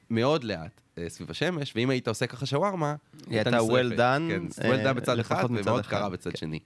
מאוד 0.10 0.44
לאט 0.44 0.82
אה, 0.98 1.10
סביב 1.10 1.32
השמש, 1.32 1.74
ואם 1.76 1.90
היית 1.90 2.08
עושה 2.08 2.28
ככה 2.28 2.46
שווארמה, 2.46 2.96
היא 3.28 3.36
הייתה 3.38 3.60
well 3.60 3.92
done, 3.98 4.30
כן, 4.30 4.44
אה, 4.62 4.74
well 4.74 4.86
done 4.88 4.94
בצד 4.94 5.20
אחד, 5.20 5.44
ומאוד 5.50 5.86
קרה 5.86 6.10
בצד 6.10 6.32
כן. 6.32 6.38
שני. 6.38 6.60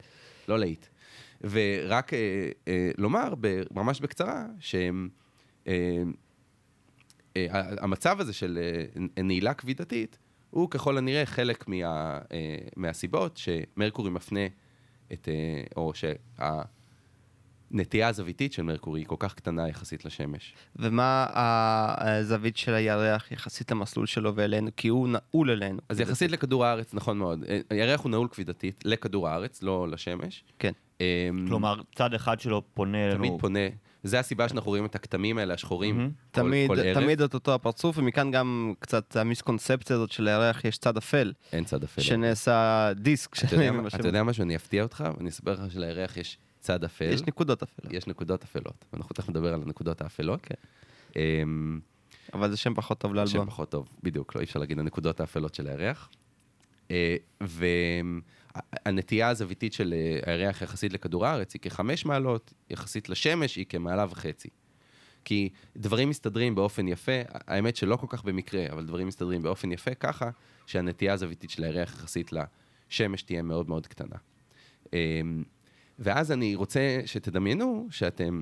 לא 0.47 0.59
להיט. 0.59 0.85
ורק 1.41 2.13
אה, 2.13 2.49
לומר, 2.97 3.33
ממש 3.71 3.99
בקצרה, 3.99 4.45
שהמצב 7.79 8.19
הזה 8.19 8.33
של 8.33 8.59
נעילה 9.17 9.53
כבידתית, 9.53 10.19
הוא 10.49 10.69
ככל 10.69 10.97
הנראה 10.97 11.25
חלק 11.25 11.67
מה, 11.67 12.19
מהסיבות 12.75 13.37
שמרקורי 13.37 14.09
מפנה 14.09 14.45
את, 15.13 15.29
או 15.75 15.91
שהנטייה 17.71 18.07
הזוויתית 18.07 18.53
של 18.53 18.61
מרקורי 18.61 19.01
היא 19.01 19.07
כל 19.07 19.15
כך 19.19 19.33
קטנה 19.33 19.69
יחסית 19.69 20.05
לשמש. 20.05 20.53
ומה 20.75 21.25
הזווית 21.97 22.57
של 22.57 22.73
הירח 22.73 23.31
יחסית 23.31 23.71
למסלול 23.71 24.05
שלו 24.05 24.35
ואלינו? 24.35 24.69
כי 24.77 24.87
הוא 24.87 25.07
נעול 25.07 25.51
אלינו. 25.51 25.79
אז 25.89 25.99
יחסית 25.99 26.31
לכדור 26.31 26.65
הארץ, 26.65 26.93
נכון 26.93 27.17
מאוד. 27.17 27.43
הירח 27.69 28.01
הוא 28.01 28.09
נעול 28.09 28.27
כבידתית 28.31 28.83
לכדור 28.85 29.27
הארץ, 29.27 29.63
לא 29.63 29.87
לשמש. 29.87 30.43
כן. 30.59 30.71
אה, 31.01 31.29
כלומר, 31.47 31.81
צד 31.95 32.13
אחד 32.13 32.39
שלו 32.39 32.61
פונה 32.73 33.05
אלינו. 33.05 33.17
תמיד 33.17 33.33
פונה, 33.39 33.59
זה 34.03 34.19
הסיבה 34.19 34.49
שאנחנו 34.49 34.71
רואים 34.71 34.85
את 34.85 34.95
הכתמים 34.95 35.37
האלה, 35.37 35.53
השחורים, 35.53 35.97
מהמם. 35.97 36.09
כל, 36.09 36.41
תמיד, 36.41 36.67
כל 36.67 36.79
ערב. 36.79 37.01
תמיד 37.03 37.21
את 37.21 37.33
אותו 37.33 37.53
הפרצוף, 37.53 37.97
ומכאן 37.97 38.31
גם 38.31 38.73
קצת 38.79 39.15
המיסקונספציה 39.15 39.95
הזאת 39.95 40.11
של 40.11 40.27
הירח, 40.27 40.65
יש 40.65 40.77
צד 40.77 40.97
אפל, 40.97 41.33
אין 41.53 41.63
צד 41.63 41.83
אפל. 41.83 42.01
שנעשה 42.01 42.89
דיסק. 42.95 43.43
אתה 43.43 43.55
יודע, 43.55 43.71
אתה. 43.95 44.07
יודע 44.07 44.23
משהו? 44.23 44.43
אני 44.43 44.55
אפתיע 44.55 44.83
אותך, 44.83 45.03
ואני 45.17 45.29
אספר 45.29 45.53
לך 45.53 45.71
שלירח 45.71 46.17
יש 46.17 46.37
צד 46.61 46.83
אפל. 46.83 47.09
יש 47.13 47.21
נקודות 47.21 47.63
אפלות, 47.63 47.93
יש 47.93 48.07
נקודות 48.07 48.43
אפלות. 48.43 48.85
ואנחנו 48.93 49.13
תכף 49.13 49.29
נדבר 49.29 49.53
על 49.53 49.61
הנקודות 49.61 50.01
האפלות. 50.01 50.39
כן. 50.41 50.55
אמ, 51.15 51.79
אבל 52.33 52.51
זה 52.51 52.57
שם 52.57 52.73
פחות 52.73 52.99
טוב 52.99 53.11
שם 53.11 53.15
לאלבום. 53.17 53.45
פחות 53.47 53.71
טוב, 53.71 53.89
בדיוק, 54.03 54.35
לא 54.35 54.39
אי 54.39 54.45
אפשר 54.45 54.59
להגיד 54.59 54.79
הנקודות 54.79 55.19
האפלות 55.19 55.55
של 55.55 55.67
הירח. 55.67 56.09
אה, 56.91 57.15
והנטייה 58.85 59.29
הזוויתית 59.29 59.73
של 59.73 59.93
אה, 59.93 60.33
הירח 60.33 60.61
יחסית 60.61 60.93
לכדור 60.93 61.25
הארץ 61.25 61.53
היא 61.53 61.61
כחמש 61.61 62.05
מעלות, 62.05 62.53
יחסית 62.69 63.09
לשמש 63.09 63.55
היא 63.55 63.65
כמעלה 63.69 64.05
וחצי. 64.09 64.49
כי 65.25 65.49
דברים 65.77 66.09
מסתדרים 66.09 66.55
באופן 66.55 66.87
יפה, 66.87 67.21
האמת 67.29 67.75
שלא 67.75 67.95
כל 67.95 68.07
כך 68.09 68.23
במקרה, 68.23 68.65
אבל 68.71 68.85
דברים 68.85 69.07
מסתדרים 69.07 69.41
באופן 69.41 69.71
יפה 69.71 69.93
ככה, 69.93 70.29
שהנטייה 70.65 71.13
הזוויתית 71.13 71.49
של 71.49 71.63
הירח 71.63 71.93
יחסית 71.93 72.31
לשמש 72.33 73.21
תהיה 73.21 73.41
מאוד 73.41 73.69
מאוד 73.69 73.87
קטנה. 73.87 74.15
ואז 76.01 76.31
אני 76.31 76.55
רוצה 76.55 76.99
שתדמיינו 77.05 77.87
שאתם 77.91 78.41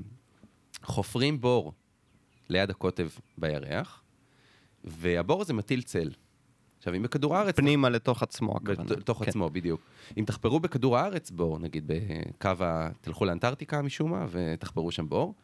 חופרים 0.82 1.40
בור 1.40 1.72
ליד 2.48 2.70
הקוטב 2.70 3.08
בירח, 3.38 4.02
והבור 4.84 5.42
הזה 5.42 5.52
מטיל 5.52 5.82
צל. 5.82 6.10
עכשיו, 6.78 6.94
אם 6.94 7.02
בכדור 7.02 7.36
הארץ... 7.36 7.56
פנימה 7.56 7.88
לתוך 7.88 8.22
עצמו, 8.22 8.56
הכוונה. 8.56 8.82
בתוך 8.82 9.18
כן. 9.24 9.30
עצמו, 9.30 9.50
בדיוק. 9.50 9.80
אם 10.18 10.24
תחפרו 10.24 10.60
בכדור 10.60 10.98
הארץ 10.98 11.30
בור, 11.30 11.58
נגיד 11.58 11.84
בקו 11.86 12.64
ה... 12.64 12.90
תלכו 13.00 13.24
לאנטארקטיקה 13.24 13.82
משום 13.82 14.10
מה 14.10 14.26
ותחפרו 14.30 14.90
שם 14.90 15.08
בור, 15.08 15.34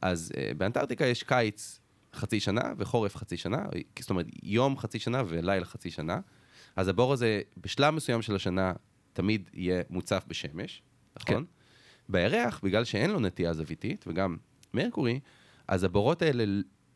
אז 0.00 0.32
uh, 0.34 0.54
באנטארקטיקה 0.54 1.06
יש 1.06 1.22
קיץ 1.22 1.80
חצי 2.14 2.40
שנה 2.40 2.72
וחורף 2.78 3.16
חצי 3.16 3.36
שנה, 3.36 3.64
זאת 4.00 4.10
אומרת, 4.10 4.26
יום 4.42 4.78
חצי 4.78 4.98
שנה 4.98 5.22
ולילה 5.26 5.64
חצי 5.64 5.90
שנה. 5.90 6.20
אז 6.76 6.88
הבור 6.88 7.12
הזה, 7.12 7.40
בשלב 7.56 7.94
מסוים 7.94 8.22
של 8.22 8.34
השנה, 8.34 8.72
תמיד 9.12 9.50
יהיה 9.54 9.82
מוצף 9.90 10.24
בשמש, 10.28 10.82
נכון? 11.20 11.44
כן. 11.44 11.55
בירח, 12.08 12.60
בגלל 12.62 12.84
שאין 12.84 13.10
לו 13.10 13.20
נטייה 13.20 13.52
זוויתית, 13.52 14.04
וגם 14.08 14.36
מרקורי, 14.74 15.20
אז 15.68 15.84
הבורות 15.84 16.22
האלה 16.22 16.44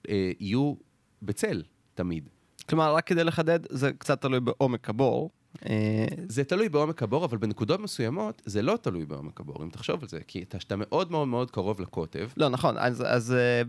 אה, 0.09 0.33
יהיו 0.40 0.75
בצל 1.23 1.62
תמיד. 1.95 2.29
כלומר, 2.69 2.95
רק 2.95 3.07
כדי 3.07 3.25
לחדד, 3.25 3.61
זה 3.71 3.93
קצת 3.93 4.21
תלוי 4.21 4.40
בעומק 4.40 4.88
הבור. 4.88 5.31
אה, 5.69 6.07
זה 6.29 6.45
תלוי 6.45 6.69
בעומק 6.69 7.02
הבור, 7.02 7.25
אבל 7.25 7.38
בנקודות 7.38 7.81
מסוימות 7.81 8.43
זה 8.45 8.62
לא 8.62 8.79
תלוי 8.83 9.07
בעומק 9.07 9.40
הבור, 9.40 9.64
אם 9.64 9.69
תחשוב 9.71 10.02
על 10.02 10.09
זה, 10.09 10.21
כי 10.26 10.43
אתה, 10.43 10.76
מאוד 10.76 11.11
מאוד 11.11 11.29
מאוד 11.29 11.50
קרוב 11.50 11.81
לקוטב, 11.81 12.29
לא, 12.37 12.49
נכון, 12.49 12.75
אז, 12.79 13.05
אז 13.07 13.33
אה, 13.33 13.62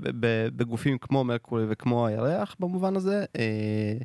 בגופים 0.56 0.98
כמו 0.98 1.24
מרקורי 1.24 1.64
וכמו 1.70 2.08
הירח, 2.08 2.56
במובן 2.60 2.96
הזה, 2.96 3.26
אה, 3.36 3.98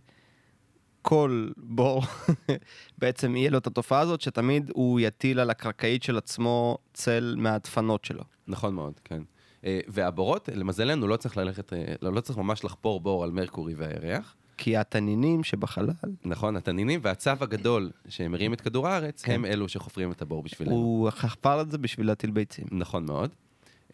כל 1.08 1.48
בור 1.56 2.02
בעצם 2.98 3.36
יהיה 3.36 3.50
לו 3.50 3.58
את 3.58 3.66
התופעה 3.66 4.00
הזאת, 4.00 4.20
שתמיד 4.20 4.70
הוא 4.75 5.00
יטיל 5.00 5.40
על 5.40 5.50
הקרקעית 5.50 6.02
של 6.02 6.18
עצמו 6.18 6.78
צל 6.92 7.34
מהדפנות 7.38 8.04
שלו. 8.04 8.22
נכון 8.48 8.75
מאוד, 8.75 9.00
כן. 9.04 9.22
אה, 9.64 9.80
והבורות, 9.88 10.48
למזלנו, 10.52 11.08
לא 11.08 11.16
צריך 11.16 11.36
ללכת, 11.36 11.72
אה, 11.72 11.94
לא, 12.02 12.12
לא 12.12 12.20
צריך 12.20 12.38
ממש 12.38 12.64
לחפור 12.64 13.00
בור 13.00 13.25
על 13.25 13.30
מרקורי 13.30 13.75
והירח, 13.75 14.34
כי 14.56 14.76
התנינים 14.76 15.44
שבחלל, 15.44 15.90
נכון, 16.25 16.56
התנינים 16.56 17.00
והצו 17.02 17.30
הגדול 17.30 17.90
שמרים 18.08 18.52
את 18.52 18.60
כדור 18.60 18.88
הארץ, 18.88 19.22
כן. 19.22 19.32
הם 19.32 19.44
אלו 19.44 19.68
שחופרים 19.68 20.12
את 20.12 20.22
הבור 20.22 20.42
בשבילנו. 20.42 20.76
הוא 20.76 21.10
חפר 21.10 21.60
את 21.60 21.70
זה 21.70 21.78
בשביל 21.78 22.06
להטיל 22.06 22.30
ביצים. 22.30 22.66
נכון 22.70 23.06
מאוד. 23.06 23.30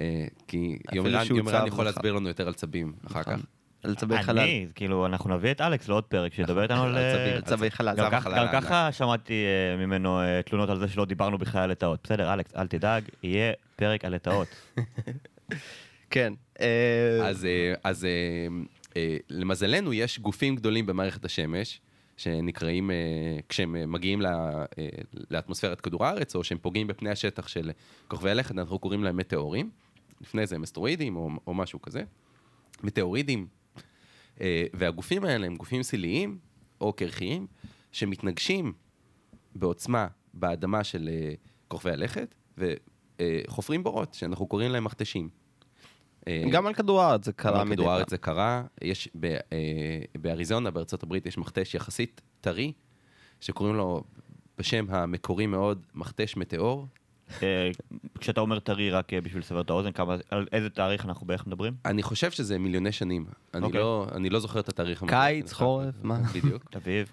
אה, 0.00 0.26
כי 0.48 0.78
יומרן 0.92 1.26
יומרן 1.30 1.66
יכול. 1.66 1.84
להסביר 1.84 2.12
לנו 2.12 2.28
יותר 2.28 2.46
על 2.46 2.54
צבים 2.54 2.92
אחר 3.06 3.20
נכון. 3.20 3.36
כך. 3.36 3.46
על 3.82 3.94
צבי 3.94 4.22
חלל. 4.22 4.38
אני, 4.38 4.66
כאילו, 4.74 5.06
אנחנו 5.06 5.36
נביא 5.36 5.50
את 5.50 5.60
אלכס 5.60 5.88
לעוד 5.88 6.04
פרק, 6.04 6.34
שידבר 6.34 6.62
איתנו 6.62 6.82
על... 6.82 6.96
אה, 6.98 7.40
צבי 7.44 7.70
חלל. 7.70 7.96
גם 7.96 8.10
ככה- 8.52 8.92
שמעתי 8.92 9.32
אה, 9.44 9.86
ממנו 9.86 10.20
אה, 10.20 10.40
תלונות 10.42 10.68
על 10.68 10.78
זה 10.78 10.88
שלא 10.88 11.04
דיברנו 11.04 11.38
בכלל 11.38 11.62
על 11.62 11.70
לטאות. 11.70 12.00
בסדר, 12.04 12.34
אלכס, 12.34 12.56
אל 12.56 12.66
תדאג, 12.66 13.02
יהיה 13.22 13.52
פרק 13.76 14.04
על 14.04 14.14
לטאות. 14.14 14.48
כן. 16.10 16.32
אז, 17.24 17.46
אז 17.84 18.06
למזלנו 19.30 19.92
יש 19.92 20.18
גופים 20.18 20.56
גדולים 20.56 20.86
במערכת 20.86 21.24
השמש, 21.24 21.80
שנקראים, 22.16 22.90
אה, 22.90 22.96
כשהם 23.48 23.92
מגיעים 23.92 24.20
ל- 24.22 24.26
אה, 24.26 24.66
לאטמוספירת 25.30 25.80
כדור 25.80 26.06
הארץ, 26.06 26.34
או 26.36 26.44
שהם 26.44 26.58
פוגעים 26.58 26.86
בפני 26.86 27.10
השטח 27.10 27.48
של 27.48 27.70
כוכבי 28.08 28.30
הלכת, 28.30 28.58
אנחנו 28.58 28.78
קוראים 28.78 29.04
להם 29.04 29.16
מטאורים. 29.16 29.70
לפני 30.20 30.46
זה 30.46 30.56
הם 30.56 30.62
אסטרואידים 30.62 31.16
או, 31.16 31.30
או 31.46 31.54
משהו 31.54 31.82
כזה. 31.82 32.02
מטאורידים. 32.82 33.46
אה, 34.40 34.64
והגופים 34.72 35.24
האלה 35.24 35.46
הם 35.46 35.56
גופים 35.56 35.82
סיליים 35.82 36.38
או 36.80 36.92
קרחיים, 36.92 37.46
שמתנגשים 37.92 38.72
בעוצמה 39.54 40.06
באדמה 40.34 40.84
של 40.84 41.08
אה, 41.12 41.34
כוכבי 41.68 41.90
הלכת, 41.90 42.34
וחופרים 42.58 43.82
בורות, 43.82 44.14
שאנחנו 44.14 44.46
קוראים 44.46 44.70
להם 44.70 44.84
מכתשים. 44.84 45.28
אה, 46.28 46.44
גם 46.50 46.66
על 46.66 46.74
כדור 46.74 47.02
הארץ 47.02 47.24
זה 47.24 47.32
קרה 47.32 47.64
בכדור 47.64 47.86
פעם. 47.86 47.94
הארץ 47.94 48.10
זה 48.10 48.18
קרה, 48.18 48.62
יש 48.82 49.08
ב, 49.20 49.36
באריזונה 50.18 50.70
בארצות 50.70 51.02
הברית 51.02 51.26
יש 51.26 51.38
מכתש 51.38 51.74
יחסית 51.74 52.20
טרי, 52.40 52.72
שקוראים 53.40 53.76
לו 53.76 54.04
בשם 54.58 54.86
המקורי 54.88 55.46
מאוד 55.46 55.86
מכתש 55.94 56.36
מטאור. 56.36 56.86
אה, 57.42 57.70
כשאתה 58.18 58.40
אומר 58.40 58.58
טרי, 58.58 58.90
רק 58.90 59.12
אה, 59.14 59.20
בשביל 59.20 59.40
לסבר 59.40 59.60
את 59.60 59.70
האוזן, 59.70 59.92
כמה- 59.92 60.16
על 60.30 60.46
איזה 60.52 60.70
תאריך 60.70 61.04
אנחנו 61.04 61.26
בערך 61.26 61.46
מדברים? 61.46 61.74
אני 61.84 62.02
חושב 62.02 62.30
שזה 62.30 62.58
מיליוני 62.58 62.92
שנים. 62.92 63.24
אני, 63.54 63.64
אוקיי. 63.66 63.80
לא, 63.80 64.06
אני 64.14 64.30
לא 64.30 64.40
זוכר 64.40 64.60
את 64.60 64.68
התאריך. 64.68 65.04
קיץ, 65.08 65.52
חורף, 65.52 65.94
מה? 66.02 66.20
בדיוק. 66.34 66.62
אביב. 66.76 67.12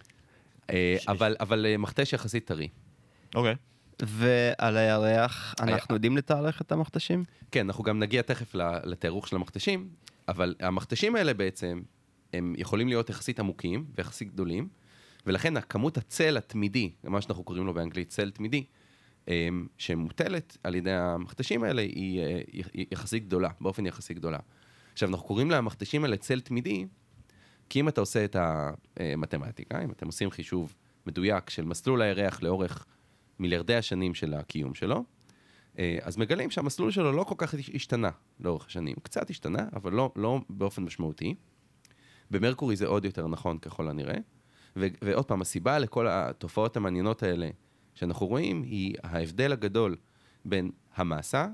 אה, 0.70 0.98
אבל, 1.08 1.36
אבל 1.40 1.76
מכתש 1.78 2.14
יחסית 2.14 2.46
טרי. 2.48 2.68
אוקיי. 3.36 3.56
ועל 4.02 4.78
הירח, 4.78 5.56
אנחנו 5.60 5.96
יודעים 5.96 6.18
לתארך 6.18 6.62
את 6.62 6.72
המכתשים? 6.72 7.24
כן, 7.52 7.66
אנחנו 7.66 7.84
גם 7.84 8.00
נגיע 8.00 8.22
תכף 8.22 8.56
ל- 8.56 8.90
לתארוך 8.90 9.28
של 9.28 9.36
המכתשים, 9.36 9.90
אבל 10.28 10.56
המכתשים 10.60 11.16
האלה 11.16 11.34
בעצם, 11.34 11.82
הם 12.34 12.54
יכולים 12.58 12.88
להיות 12.88 13.10
יחסית 13.10 13.40
עמוקים 13.40 13.86
ויחסית 13.98 14.28
גדולים, 14.34 14.68
ולכן 15.26 15.58
הכמות 15.58 15.98
הצל 15.98 16.38
התמידי, 16.38 16.92
מה 17.04 17.22
שאנחנו 17.22 17.44
קוראים 17.44 17.66
לו 17.66 17.74
באנגלית 17.74 18.10
צל 18.10 18.30
תמידי, 18.32 18.64
שמוטלת 19.78 20.58
על 20.64 20.76
ידי 20.76 20.92
המכתשים 20.92 21.64
האלה 21.64 21.82
היא 21.82 22.22
אה, 22.22 22.42
יחסית 22.92 23.26
גדולה, 23.26 23.50
באופן 23.62 23.86
יחסי 23.86 24.14
גדולה. 24.14 24.40
עכשיו, 24.94 25.10
אנחנו 25.10 25.28
קוראים 25.28 25.52
למכתשים 25.52 26.04
האלה 26.04 26.18
צל 26.18 26.40
תמידי, 26.40 26.86
כי 27.70 27.80
אם 27.80 27.88
אתה 27.88 28.02
עושה 28.02 28.26
את 28.26 28.36
המתמטיקה, 28.40 29.84
אם 29.84 29.92
אתם 29.92 30.06
עושים 30.06 30.32
חישוב 30.32 30.76
מדויק 31.06 31.50
של 31.50 31.66
מסלול 31.66 32.02
הירח 32.02 32.42
לאורך 32.42 32.86
מיליארדי 33.40 33.76
השנים 33.76 34.14
של 34.14 34.34
הקיום 34.34 34.74
שלו, 34.74 35.04
אה, 35.80 35.98
אז 36.02 36.18
מגלים 36.18 36.52
שהמסלול 36.52 36.92
שלו 36.92 37.12
לא 37.12 37.24
כל 37.24 37.36
כך 37.38 37.56
השתנה 37.74 38.10
לאורך 38.40 38.66
השנים. 38.66 38.96
קצת 39.04 39.30
השתנה, 39.30 39.68
אבל 39.76 39.94
לא, 39.94 40.12
לא 40.16 40.40
באופן 40.50 40.84
משמעותי. 40.84 41.36
במרקורי 42.32 42.76
זה 42.76 42.88
עוד 42.88 43.06
יותר 43.06 43.28
נכון 43.28 43.58
ככל 43.58 43.90
הנראה. 43.90 44.18
ו- 44.76 44.88
ועוד 45.02 45.26
פעם, 45.26 45.42
הסיבה 45.42 45.80
לכל 45.80 46.08
התופעות 46.08 46.78
המעניינות 46.78 47.24
האלה 47.24 47.50
שאנחנו 48.00 48.28
רואים, 48.28 48.64
היא 48.64 48.96
ההבדל 49.04 49.52
הגדול 49.52 49.96
בין 50.46 50.72
המסה 50.96 51.48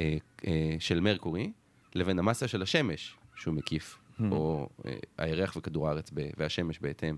אה, 0.00 0.16
אה, 0.46 0.76
של 0.78 1.00
מרקורי 1.00 1.52
לבין 1.94 2.18
המסה 2.18 2.48
של 2.48 2.62
השמש 2.62 3.16
שהוא 3.36 3.54
מקיף, 3.54 3.98
או 4.30 4.68
אה, 4.86 4.92
הירח 5.18 5.56
וכדור 5.56 5.88
הארץ 5.88 6.10
ב- 6.14 6.30
והשמש 6.36 6.78
בהתאם. 6.78 7.16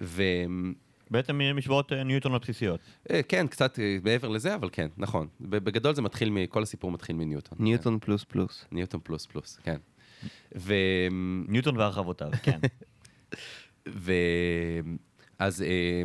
וכן, 0.00 0.50
בעצם 1.10 1.40
משוואות 1.54 1.92
אה, 1.92 2.04
ניוטון 2.04 2.34
הבסיסיות. 2.34 2.80
כן, 3.28 3.46
קצת 3.46 3.78
אה, 3.78 3.96
מעבר 4.04 4.28
לזה, 4.28 4.54
אבל 4.54 4.68
כן, 4.72 4.88
נכון. 4.96 5.28
בגדול 5.40 5.94
זה 5.94 6.02
מתחיל, 6.02 6.30
מ- 6.30 6.46
כל 6.46 6.62
הסיפור 6.62 6.90
מתחיל 6.90 7.16
מניוטון. 7.16 7.58
ניוטון 7.60 7.98
פלוס 8.00 8.24
פלוס. 8.24 8.64
כן. 8.70 8.76
ניוטון 8.76 9.00
פלוס 9.04 9.26
פלוס, 9.26 9.58
כן. 9.62 9.76
ו... 10.56 10.74
ניוטון 11.48 11.76
והרחבותיו, 11.76 12.30
כן. 12.42 12.58
ו... 13.88 14.12
אז 15.38 15.62
אה, 15.62 16.02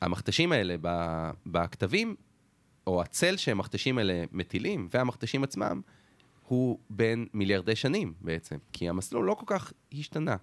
המכתשים 0.00 0.52
האלה. 0.52 0.76
בכתבים, 1.46 2.16
או 2.86 3.02
הצל 3.02 3.36
שהמכתשים 3.36 3.98
האלה 3.98 4.24
מטילים, 4.32 4.88
והמכתשים 4.90 5.44
עצמם, 5.44 5.80
הוא 6.46 6.78
בין 6.90 7.26
מיליארדי 7.34 7.76
שנים 7.76 8.14
בעצם. 8.20 8.56
כי 8.72 8.88
המסלול 8.88 9.26
לא 9.26 9.34
כל 9.34 9.46
כך 9.46 9.72
השתנה, 9.92 10.36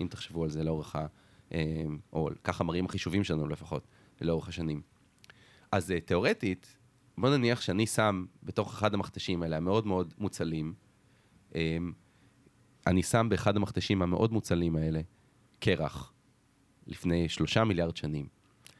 אם 0.00 0.06
תחשבו 0.10 0.44
על 0.44 0.50
זה 0.50 0.64
לאורך 0.64 0.96
ה... 0.96 1.06
אה, 1.52 1.84
או 2.12 2.30
ככה 2.44 2.64
מראים 2.64 2.84
החישובים 2.84 3.24
שלנו 3.24 3.48
לפחות, 3.48 3.86
לאורך 4.20 4.48
השנים. 4.48 4.82
אז 5.72 5.92
אה, 5.92 6.00
תיאורטית, 6.00 6.76
בוא 7.18 7.30
נניח 7.30 7.60
שאני 7.60 7.86
שם 7.86 8.24
בתוך 8.42 8.74
אחד 8.74 8.94
המכתשים 8.94 9.42
האלה, 9.42 9.56
המאוד 9.56 9.86
מאוד 9.86 10.14
מוצלים, 10.18 10.74
אה, 11.54 11.76
אני 12.86 13.02
שם 13.02 13.26
באחד 13.30 13.56
המכתשים 13.56 14.02
המאוד 14.02 14.32
מוצלים 14.32 14.76
האלה 14.76 15.00
קרח, 15.58 16.12
לפני 16.86 17.28
שלושה 17.28 17.64
מיליארד 17.64 17.96
שנים. 17.96 18.37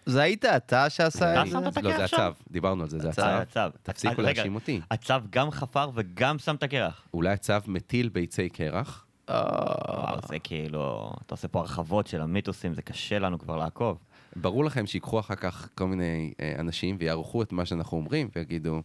זה 0.08 0.22
היית 0.22 0.44
אתה 0.44 0.90
שעשה 0.90 1.42
את 1.42 1.46
זה? 1.48 1.80
לא, 1.82 1.96
זה? 1.96 2.04
הצו, 2.04 2.22
דיברנו 2.50 2.82
על 2.82 2.88
זה, 2.88 2.98
זה 2.98 3.10
הצו. 3.10 3.60
תפסיקו 3.82 4.14
רגע, 4.18 4.32
להאשים 4.32 4.54
אותי. 4.54 4.80
הצו 4.90 5.14
גם 5.30 5.50
חפר 5.50 5.90
וגם 5.94 6.38
שם 6.38 6.54
את 6.54 6.62
הקרח. 6.62 7.02
אולי 7.14 7.32
הצו 7.32 7.54
מטיל 7.66 8.08
ביצי 8.08 8.48
קרח, 8.48 9.06
אה, 9.28 9.42
וואו, 9.88 10.18
זה 10.28 10.38
כאילו, 10.38 11.12
אתה 11.26 11.34
עושה 11.34 11.48
פה 11.48 11.60
הרחבות 11.60 12.06
של 12.06 12.20
המיתוסים, 12.20 12.74
זה 12.74 12.82
קשה 12.82 13.18
לנו 13.18 13.38
כבר 13.38 13.56
לעקוב. 13.56 13.98
ברור 14.36 14.64
לכם 14.64 14.86
שיקחו 14.86 15.20
אחר 15.20 15.34
כך 15.34 15.68
כל 15.74 15.86
מיני 15.86 16.32
אה, 16.40 16.54
אנשים 16.58 16.96
ויערכו 17.00 17.42
את 17.42 17.52
מה 17.52 17.66
שאנחנו 17.66 17.96
אומרים 17.96 18.28
ויגידו, 18.36 18.82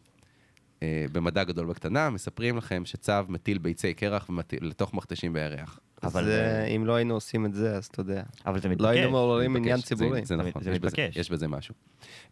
אה, 0.84 1.06
במדע 1.12 1.44
גדול 1.44 1.66
בקטנה, 1.66 2.10
מספרים 2.10 2.58
לכם 2.58 2.86
שצו 2.86 3.14
מטיל 3.28 3.58
ביצי 3.58 3.94
קרח 3.94 4.30
לתוך 4.62 4.94
מכתשים 4.94 5.34
בירח. 5.34 5.80
אבל 6.06 6.24
זה, 6.26 6.32
זה- 6.32 6.66
אם 6.76 6.86
לא 6.86 6.96
היינו 6.96 7.14
עושים 7.14 7.46
את 7.46 7.54
זה, 7.54 7.76
אז 7.76 7.86
אתה 7.86 8.02
יודע. 8.02 8.24
אבל 8.46 8.60
זה 8.62 8.70
מתבקש. 8.70 8.84
לא 8.84 8.90
היינו 8.90 9.12
מעוררים 9.12 9.56
עניין 9.56 9.82
ציבורי. 9.82 10.20
זה 10.26 10.26
זה- 10.26 10.36
נכון, 10.36 10.64
זה 10.64 10.72
יש 10.72 10.80
בזה- 10.80 10.88
מתבקש. 10.88 11.18
יש 11.18 11.32
בזה 11.32 11.48
משהו. 11.48 11.76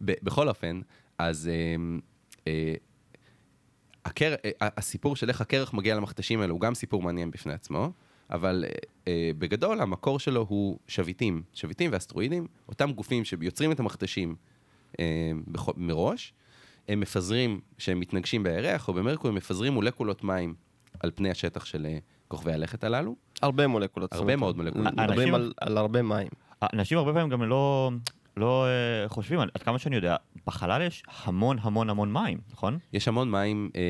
ב- 0.04 0.12
בכל 0.22 0.48
אופן, 0.48 0.80
אז 1.18 1.48
אה, 1.48 1.74
אה, 2.46 2.74
הקר- 4.04 4.34
אה, 4.44 4.50
הסיפור 4.76 5.16
של 5.16 5.28
איך 5.28 5.40
הקרח 5.40 5.74
מגיע 5.74 5.94
למכתשים 5.96 6.40
האלו 6.40 6.54
הוא 6.54 6.60
גם 6.60 6.74
סיפור 6.74 7.02
מעניין 7.02 7.30
בפני 7.30 7.52
עצמו, 7.52 7.92
אבל 8.30 8.64
אה, 8.68 8.72
אה, 9.08 9.30
בגדול 9.38 9.80
המקור 9.80 10.18
שלו 10.18 10.46
הוא 10.48 10.78
שביטים, 10.88 11.42
שביטים 11.52 11.90
ואסטרואידים, 11.92 12.46
אותם 12.68 12.92
גופים 12.92 13.24
שיוצרים 13.24 13.72
את 13.72 13.80
המכתשים 13.80 14.34
אה, 15.00 15.04
בכ- 15.46 15.76
מראש, 15.76 16.32
הם 16.88 17.00
מפזרים, 17.00 17.60
כשהם 17.78 18.00
מתנגשים 18.00 18.42
בירח 18.42 18.88
או 18.88 18.92
במרקור, 18.94 19.28
הם 19.28 19.34
מפזרים 19.34 19.72
מולקולות 19.72 20.24
מים 20.24 20.54
על 21.00 21.10
פני 21.14 21.30
השטח 21.30 21.64
של 21.64 21.86
אה, 21.86 21.98
כוכבי 22.28 22.52
הלכת 22.52 22.84
הללו. 22.84 23.16
הרבה 23.42 23.66
מולקולות. 23.66 24.12
הרבה 24.12 24.36
מאוד 24.36 24.56
מולקולות. 24.56 24.94
מדברים 24.94 25.34
על- 25.34 25.52
על 25.60 25.78
הרבה 25.78 26.02
מים. 26.02 26.28
אנשים 26.72 26.98
הרבה 26.98 27.12
פעמים 27.12 27.28
גם 27.28 27.42
לא, 27.42 27.90
לא 28.36 28.66
אה, 28.66 29.08
חושבים, 29.08 29.40
עד 29.40 29.62
כמה 29.64 29.78
שאני 29.78 29.96
יודע, 29.96 30.16
בחלל 30.46 30.82
יש 30.82 31.02
המון 31.24 31.56
המון 31.60 31.90
המון 31.90 32.12
מים, 32.12 32.38
נכון? 32.52 32.78
יש 32.92 33.08
המון 33.08 33.30
מים 33.30 33.70
אה, 33.76 33.80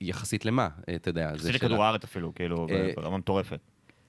יחסית 0.00 0.44
למה, 0.44 0.68
אה, 0.88 0.94
אתה 0.94 1.08
יודע. 1.08 1.32
שאלה- 1.38 1.54
לכדור 1.54 1.84
הארץ 1.84 2.04
אפילו, 2.04 2.34
כאילו, 2.34 2.66
אה, 2.70 2.90
ברמה 2.96 3.18
מטורפת. 3.18 3.60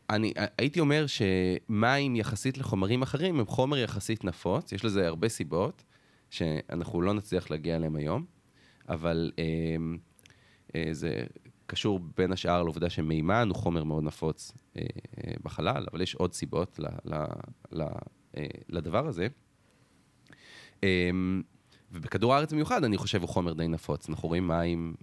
אני 0.09 0.33
הייתי 0.57 0.79
אומר 0.79 1.05
שמים 1.07 2.15
יחסית 2.15 2.57
לחומרים 2.57 3.01
אחרים 3.01 3.39
הם 3.39 3.45
חומר 3.45 3.77
יחסית 3.77 4.23
נפוץ, 4.23 4.71
יש 4.71 4.85
לזה 4.85 5.07
הרבה 5.07 5.29
סיבות 5.29 5.83
שאנחנו 6.29 7.01
לא 7.01 7.13
נצליח 7.13 7.51
להגיע 7.51 7.75
אליהם 7.75 7.95
היום, 7.95 8.25
אבל 8.89 9.31
אה, 9.39 9.43
אה, 10.75 10.89
זה 10.91 11.23
קשור 11.71 11.99
בין 12.17 12.31
השאר 12.31 12.63
לעובדה 12.63 12.89
שמימן 12.89 13.47
הוא 13.47 13.55
חומר 13.55 13.83
מאוד 13.83 14.03
נפוץ 14.03 14.51
אה, 14.77 14.81
אה, 15.17 15.33
בחלל, 15.43 15.85
אבל 15.91 16.01
יש 16.01 16.15
עוד 16.15 16.33
סיבות 16.33 16.79
ל, 16.79 16.85
ל, 16.85 17.23
ל, 17.71 17.81
אה, 18.37 18.45
לדבר 18.69 19.07
הזה. 19.07 19.27
אה, 20.83 21.09
ובכדור 21.91 22.33
הארץ 22.33 22.53
במיוחד 22.53 22.83
אני 22.83 22.97
חושב 22.97 23.21
הוא 23.21 23.29
חומר 23.29 23.53
די 23.53 23.67
נפוץ, 23.67 24.09
אנחנו 24.09 24.29
רואים 24.29 24.47
מים 24.47 24.95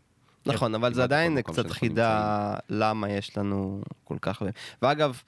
נכון, 0.47 0.75
אבל 0.75 0.95
זה 0.95 1.03
עדיין 1.03 1.43
קצת 1.43 1.71
חידה 1.71 2.55
למה 2.69 3.11
יש 3.11 3.39
לנו 3.39 3.83
כל 4.05 4.17
כך. 4.21 4.43
ואגב, 4.83 5.23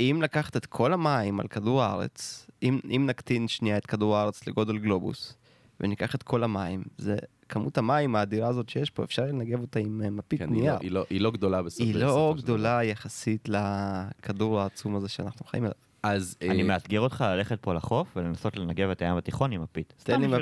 אם 0.00 0.20
לקחת 0.22 0.56
את 0.56 0.66
כל 0.66 0.92
המים 0.92 1.40
על 1.40 1.48
כדור 1.48 1.82
הארץ, 1.82 2.46
אם, 2.62 2.80
אם 2.96 3.06
נקטין 3.06 3.48
שנייה 3.48 3.76
את 3.76 3.86
כדור 3.86 4.16
הארץ 4.16 4.46
לגודל 4.46 4.78
גלובוס, 4.78 5.36
וניקח 5.80 6.14
את 6.14 6.22
כל 6.22 6.44
המים, 6.44 6.82
זה 6.98 7.16
כמות 7.48 7.78
המים 7.78 8.16
האדירה 8.16 8.48
הזאת 8.48 8.68
שיש 8.68 8.90
פה, 8.90 9.04
אפשר 9.04 9.24
לנגב 9.24 9.60
אותה 9.60 9.80
עם 9.80 10.02
אה, 10.04 10.10
מפית 10.10 10.38
כן, 10.38 10.52
היא, 10.52 10.62
נייר. 10.62 10.72
לא, 10.72 10.78
היא, 10.80 10.90
לא, 10.90 11.04
היא 11.10 11.20
לא 11.20 11.30
גדולה 11.30 11.62
בסוף. 11.62 11.80
היא 11.80 11.94
בסופו 11.94 12.06
לא 12.06 12.34
של 12.36 12.42
דבר. 12.42 12.54
גדולה 12.54 12.84
יחסית 12.84 13.48
לכדור 13.48 14.60
העצום 14.60 14.96
הזה 14.96 15.08
שאנחנו 15.08 15.46
חיים 15.46 15.62
עליו. 15.62 15.74
אז 16.02 16.36
אני 16.42 16.62
אה, 16.62 16.66
מאתגר 16.66 17.00
אותך 17.00 17.24
ללכת 17.28 17.60
פה 17.60 17.74
לחוף 17.74 18.16
ולנסות 18.16 18.56
לנגב 18.56 18.90
את 18.90 19.02
הים 19.02 19.16
התיכון 19.16 19.52
עם 19.52 19.62
מפית. 19.62 19.94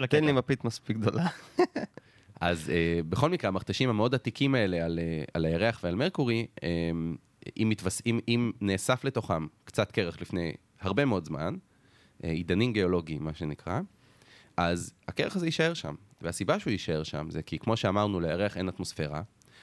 תן 0.08 0.24
לי. 0.24 0.32
מפית 0.32 0.64
מספיק 0.64 0.96
גדולה. 0.96 1.26
אז 2.40 2.70
אה, 2.70 3.00
בכל 3.08 3.30
מקרה, 3.30 3.48
המכתשים 3.48 3.88
המאוד 3.88 4.14
עתיקים 4.14 4.54
האלה 4.54 4.84
על, 4.84 4.98
על 5.34 5.44
הירח 5.44 5.80
ועל 5.84 5.94
מרקורי, 5.94 6.46
אה, 6.62 6.90
אם, 7.56 7.68
מתוס, 7.68 8.02
אם, 8.06 8.20
אם 8.28 8.52
נאסף 8.60 9.04
לתוכם 9.04 9.46
קצת 9.64 9.92
קרח 9.92 10.20
לפני 10.20 10.52
הרבה 10.80 11.04
מאוד 11.04 11.24
זמן, 11.24 11.56
אה, 12.24 12.30
עידנים 12.30 12.72
גיאולוגיים, 12.72 13.24
מה 13.24 13.34
שנקרא, 13.34 13.80
אז 14.56 14.92
הקרח 15.08 15.36
הזה 15.36 15.46
יישאר 15.46 15.74
שם. 15.74 15.94
והסיבה 16.22 16.60
שהוא 16.60 16.70
יישאר 16.70 17.02
שם 17.02 17.30
זה 17.30 17.42
כי 17.42 17.58
כמו 17.58 17.76
שאמרנו, 17.76 18.20
לירח 18.20 18.56
אין 18.56 18.68
אטמוספירה, 18.68 19.22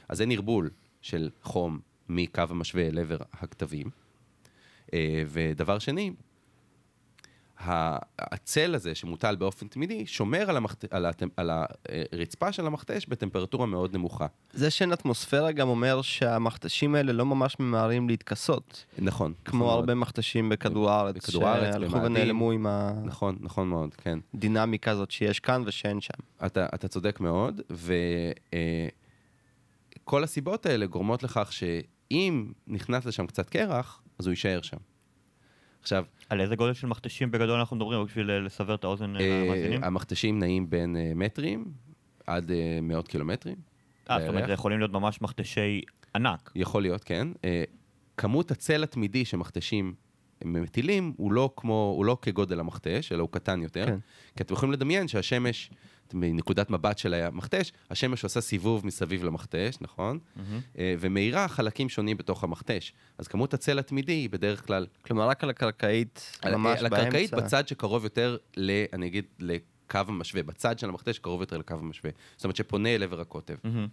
אז 0.09 0.21
אין 0.21 0.31
ערבול 0.31 0.69
של 1.01 1.29
חום 1.41 1.79
מקו 2.09 2.41
המשווה 2.49 2.87
אל 2.87 2.99
עבר 2.99 3.17
הכתבים. 3.33 3.89
אה, 4.93 5.23
ודבר 5.27 5.79
שני, 5.79 6.11
הצל 8.19 8.75
הזה 8.75 8.95
שמוטל 8.95 9.35
באופן 9.35 9.67
תמידי, 9.67 10.05
שומר 10.05 10.49
על, 10.49 10.57
המכת... 10.57 10.93
על, 10.93 11.05
הטמ... 11.05 11.27
על 11.37 11.49
הרצפה 12.11 12.51
של 12.51 12.65
המכתש 12.65 13.05
בטמפרטורה 13.05 13.65
מאוד 13.65 13.93
נמוכה. 13.95 14.27
זה 14.53 14.69
שאין 14.69 14.93
אטמוספירה 14.93 15.51
גם 15.51 15.67
אומר 15.67 16.01
שהמכתשים 16.01 16.95
האלה 16.95 17.13
לא 17.13 17.25
ממש 17.25 17.59
ממהרים 17.59 18.09
להתכסות, 18.09 18.85
נכון. 18.99 19.33
כמו 19.45 19.65
נכון 19.65 19.79
הרבה. 19.79 19.95
מכתשים 19.95 20.49
בכדור 20.49 20.91
הארץ, 20.91 21.15
בכדור 21.15 21.47
הארץ, 21.47 21.73
שהלכו. 21.73 22.03
ונעלמו 22.03 22.51
עם 22.51 22.67
נכון, 23.05 23.37
נכון 23.39 23.69
מאוד, 23.69 23.95
כן. 23.95 24.19
הדינמיקה 24.33 24.91
הזאת 24.91 25.11
שיש 25.11 25.39
כאן 25.39 25.63
ושאין 25.65 26.01
שם. 26.01 26.13
אתה, 26.45 26.65
אתה 26.75 26.87
צודק 26.87 27.19
מאוד, 27.19 27.61
וכל 30.03 30.23
הסיבות 30.23 30.65
האלה 30.65 30.85
גורמות 30.85 31.23
לכך 31.23 31.53
שאם 31.53 32.51
נכנס 32.67 33.05
לשם 33.05 33.27
קצת 33.27 33.49
קרח, 33.49 34.01
אז 34.19 34.25
הוא 34.25 34.31
יישאר 34.31 34.61
שם. 34.61 34.77
עכשיו, 35.81 36.05
על 36.29 36.41
איזה 36.41 36.55
גודל 36.55 36.73
של 36.73 36.87
מכתשים 36.87 37.31
בגדול 37.31 37.59
אנחנו 37.59 37.75
מדברים, 37.75 38.01
רק 38.01 38.07
בשביל 38.07 38.31
אה, 38.31 38.39
לסבר 38.39 38.75
את 38.75 38.83
האוזן 38.83 39.15
אה, 39.15 39.21
אה, 39.21 39.43
למאזינים? 39.45 39.83
המכתשים 39.83 40.39
נעים 40.39 40.69
בין 40.69 40.95
אה, 40.95 41.11
מטרים 41.15 41.65
עד 42.27 42.51
אה, 42.51 42.79
מאות 42.81 43.07
קילומטרים. 43.07 43.55
אה, 44.09 44.19
זאת 44.19 44.29
אומרת. 44.29 44.47
זה 44.47 44.53
יכולים 44.53 44.79
להיות 44.79 44.91
ממש 44.91 45.21
מכתשי 45.21 45.81
ענק. 46.15 46.51
יכול 46.55 46.81
להיות, 46.81 47.03
כן. 47.03 47.27
אה, 47.45 47.63
כמות 48.17 48.51
הצל 48.51 48.83
התמידי 48.83 49.25
שמכתשים 49.25 49.93
מטילים 50.45 51.13
הוא 51.17 51.31
לא 51.31 51.53
כמו, 51.55 51.93
הוא 51.97 52.05
לא 52.05 52.17
כגודל 52.21 52.59
המכתש, 52.59 53.11
אלא 53.11 53.21
הוא 53.21 53.29
קטן 53.31 53.61
יותר. 53.61 53.85
כן. 53.85 53.97
כי 54.35 54.43
אתם 54.43 54.53
יכולים 54.53 54.73
לדמיין 54.73 55.07
שהשמש, 55.07 55.71
מנקודת 56.13 56.69
מבט 56.69 56.97
של 56.97 57.13
המכתש, 57.13 57.71
השמש 57.89 58.23
עושה 58.23 58.41
סיבוב 58.41 58.85
מסביב 58.85 59.23
למכתש, 59.23 59.75
נכון? 59.81 60.19
אה, 60.77 60.95
ומאירה 60.99 61.47
חלקים 61.47 61.89
שונים 61.89 62.17
בתוך 62.17 62.43
המכתש. 62.43 62.93
אז 63.17 63.27
כמות 63.27 63.53
הצל 63.53 63.79
התמידי 63.79 64.11
היא 64.11 64.29
בדרך 64.29 64.67
כלל, 64.67 64.87
כלומר, 65.01 65.27
רק 65.27 65.43
על 65.43 65.49
הקרקעית, 65.49 66.37
על, 66.41 66.55
ממש 66.55 66.79
על 66.79 66.85
הקרקעית 66.85 67.31
באמצע. 67.31 67.45
בצד 67.45 67.67
שקרוב 67.67 68.03
יותר, 68.03 68.37
ל, 68.57 68.83
אני 68.93 69.07
אגיד, 69.07 69.25
לקו 69.39 69.99
המשווה, 70.07 70.43
בצד 70.43 70.79
של 70.79 70.89
המכתש 70.89 71.15
שקרוב 71.15 71.41
יותר 71.41 71.57
לקו 71.57 71.73
המשווה. 71.73 72.11
זאת 72.35 72.43
אומרת 72.43 72.55
שפונה 72.55 72.89
אל 72.89 73.03
עבר 73.03 73.21
הקוטב. 73.21 73.55
מהמם. 73.63 73.87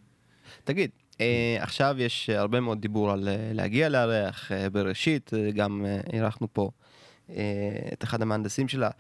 תגיד, 0.65 0.91
אה, 1.21 1.57
עכשיו 1.61 1.97
יש 1.99 2.31
אה, 2.31 2.41
הרבה 2.41 2.61
מאוד 2.61 2.81
דיבור 2.81 3.11
על 3.11 3.29
אה, 3.29 3.51
להגיע 3.53 3.89
לירח, 3.89 4.53
אה, 4.53 4.71
בראשית, 4.71 5.31
אה, 5.35 5.51
גם 5.51 5.85
אה, 5.87 6.01
אירחנו 6.13 6.47
פה 6.53 6.71
אה, 7.31 7.35
את 7.93 8.05
אחד 8.05 8.23
המהנדסים 8.23 8.69
שלה. 8.69 8.91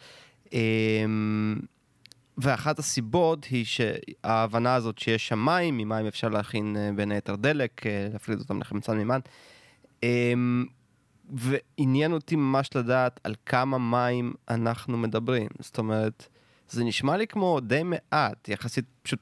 ואחת 2.38 2.78
הסיבות 2.78 3.44
היא 3.44 3.64
שההבנה 3.64 4.74
הזאת 4.74 4.98
שיש 4.98 5.28
שם 5.28 5.38
מים, 5.38 5.78
ממים 5.78 6.06
אפשר 6.06 6.28
להכין 6.28 6.76
אה, 6.76 6.90
בין 6.96 7.12
היתר 7.12 7.36
דלק, 7.36 7.86
אה, 7.86 8.08
להפריד 8.12 8.38
אותם 8.38 8.60
לחמצן 8.60 8.96
מימן. 8.96 9.20
אה, 10.04 10.32
ועניין 11.30 12.12
אותי 12.12 12.36
ממש 12.36 12.70
לדעת 12.76 13.20
על 13.24 13.34
כמה 13.46 13.78
מים 13.78 14.34
אנחנו 14.48 14.98
מדברים. 14.98 15.48
זאת 15.58 15.78
אומרת, 15.78 16.28
זה 16.68 16.84
נשמע 16.84 17.16
לי 17.16 17.26
כמו 17.26 17.60
די 17.60 17.82
מעט, 17.82 18.48
יחסית 18.48 18.84
פשוט 19.02 19.20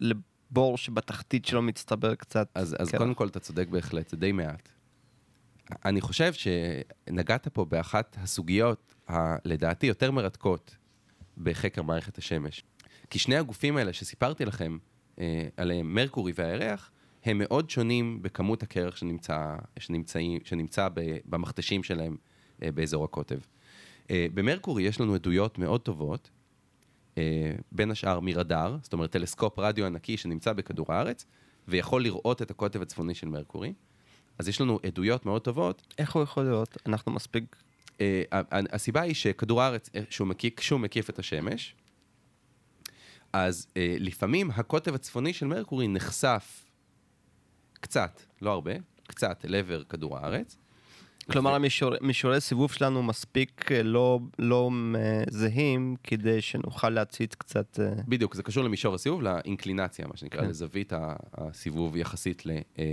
לבור 0.00 0.78
שבתחתית 0.78 1.44
שלו 1.44 1.62
מצטבר 1.62 2.14
קצת. 2.14 2.48
אז, 2.54 2.76
אז. 2.78 2.90
קודם 2.90 3.14
כל 3.14 3.26
אתה 3.26 3.40
צודק 3.40 3.68
בהחלט, 3.68 4.08
זה 4.08 4.16
די 4.16 4.32
מעט. 4.32 4.68
אני 5.84 6.00
חושב 6.00 6.32
שנגעת 6.32 7.48
פה 7.48 7.64
באחת 7.64 8.16
הסוגיות, 8.22 8.94
ה, 9.10 9.36
לדעתי, 9.44 9.86
יותר 9.86 10.10
מרתקות 10.10 10.76
בחקר 11.38 11.82
מערכת 11.82 12.18
השמש. 12.18 12.64
כי 13.10 13.18
שני 13.18 13.36
הגופים 13.36 13.76
האלה 13.76 13.92
שסיפרתי 13.92 14.44
לכם 14.44 14.78
אה, 15.18 15.48
עליהם, 15.56 15.94
מרקורי 15.94 16.32
והירח, 16.36 16.90
הם 17.24 17.38
מאוד 17.38 17.70
שונים 17.70 18.22
בכמות 18.22 18.62
הקרח 18.62 18.96
שנמצא, 18.96 19.56
שנמצא, 19.78 20.18
שנמצא 20.44 20.88
במכתשים 21.24 21.82
שלהם 21.82 22.16
אה, 22.62 22.72
באזור 22.72 23.04
הקוטב. 23.04 23.38
אה, 24.10 24.26
במרקורי 24.34 24.82
יש 24.82 25.00
לנו 25.00 25.14
עדויות 25.14 25.58
מאוד 25.58 25.80
טובות, 25.80 26.30
אה, 27.18 27.52
בין 27.72 27.90
השאר 27.90 28.20
מרדאר, 28.20 28.76
זאת 28.82 28.92
אומרת 28.92 29.12
טלסקופ 29.12 29.58
רדיו 29.58 29.86
ענקי 29.86 30.16
שנמצא 30.16 30.52
בכדור 30.52 30.86
הארץ, 30.92 31.26
ויכול 31.68 32.02
לראות 32.02 32.42
את 32.42 32.50
הקוטב 32.50 32.82
הצפוני 32.82 33.14
של 33.14 33.28
מרקורי. 33.28 33.72
אז 34.38 34.48
יש 34.48 34.60
לנו 34.60 34.78
עדויות 34.86 35.26
מאוד 35.26 35.42
טובות. 35.42 35.94
איך 35.98 36.14
הוא 36.14 36.22
יכול 36.22 36.44
להיות? 36.44 36.76
אנחנו 36.86 37.12
מספיק... 37.12 37.56
אה, 38.00 38.22
הסיבה 38.50 39.00
היא 39.00 39.14
שכדור 39.14 39.62
הארץ, 39.62 39.90
אה, 39.94 40.00
שהוא 40.10 40.28
מקיף, 40.28 40.54
כשהוא 40.56 40.80
מקיף 40.80 41.10
את 41.10 41.18
השמש, 41.18 41.74
אז 43.32 43.66
אה, 43.76 43.96
לפעמים 43.98 44.50
הקוטב 44.50 44.94
הצפוני 44.94 45.32
של 45.32 45.46
מרקורי 45.46 45.88
נחשף 45.88 46.64
קצת, 47.80 48.20
לא 48.42 48.50
הרבה, 48.52 48.72
קצת 49.06 49.44
אל 49.44 49.54
עבר 49.54 49.84
כדור 49.84 50.18
הארץ. 50.18 50.56
כלומר, 51.32 51.54
המישור- 51.54 51.94
מישורי 52.00 52.40
סיבוב 52.40 52.72
שלנו 52.72 53.02
מספיק 53.02 53.72
אה, 53.72 53.82
לא, 53.82 54.20
לא 54.38 54.70
אה, 54.96 55.22
זהים 55.30 55.96
כדי 56.02 56.40
שנוכל 56.40 56.88
להציץ 56.90 57.34
קצת... 57.34 57.80
אה, 57.80 58.02
בדיוק, 58.08 58.34
זה 58.34 58.42
קשור 58.42 58.64
למישור 58.64 58.94
הסיבוב, 58.94 59.22
לאינקלינציה, 59.22 60.06
מה 60.06 60.16
שנקרא, 60.16 60.40
כן. 60.40 60.48
לזווית 60.48 60.92
הסיבוב 61.34 61.96
יחסית, 61.96 62.46
ל, 62.46 62.50
אה, 62.78 62.84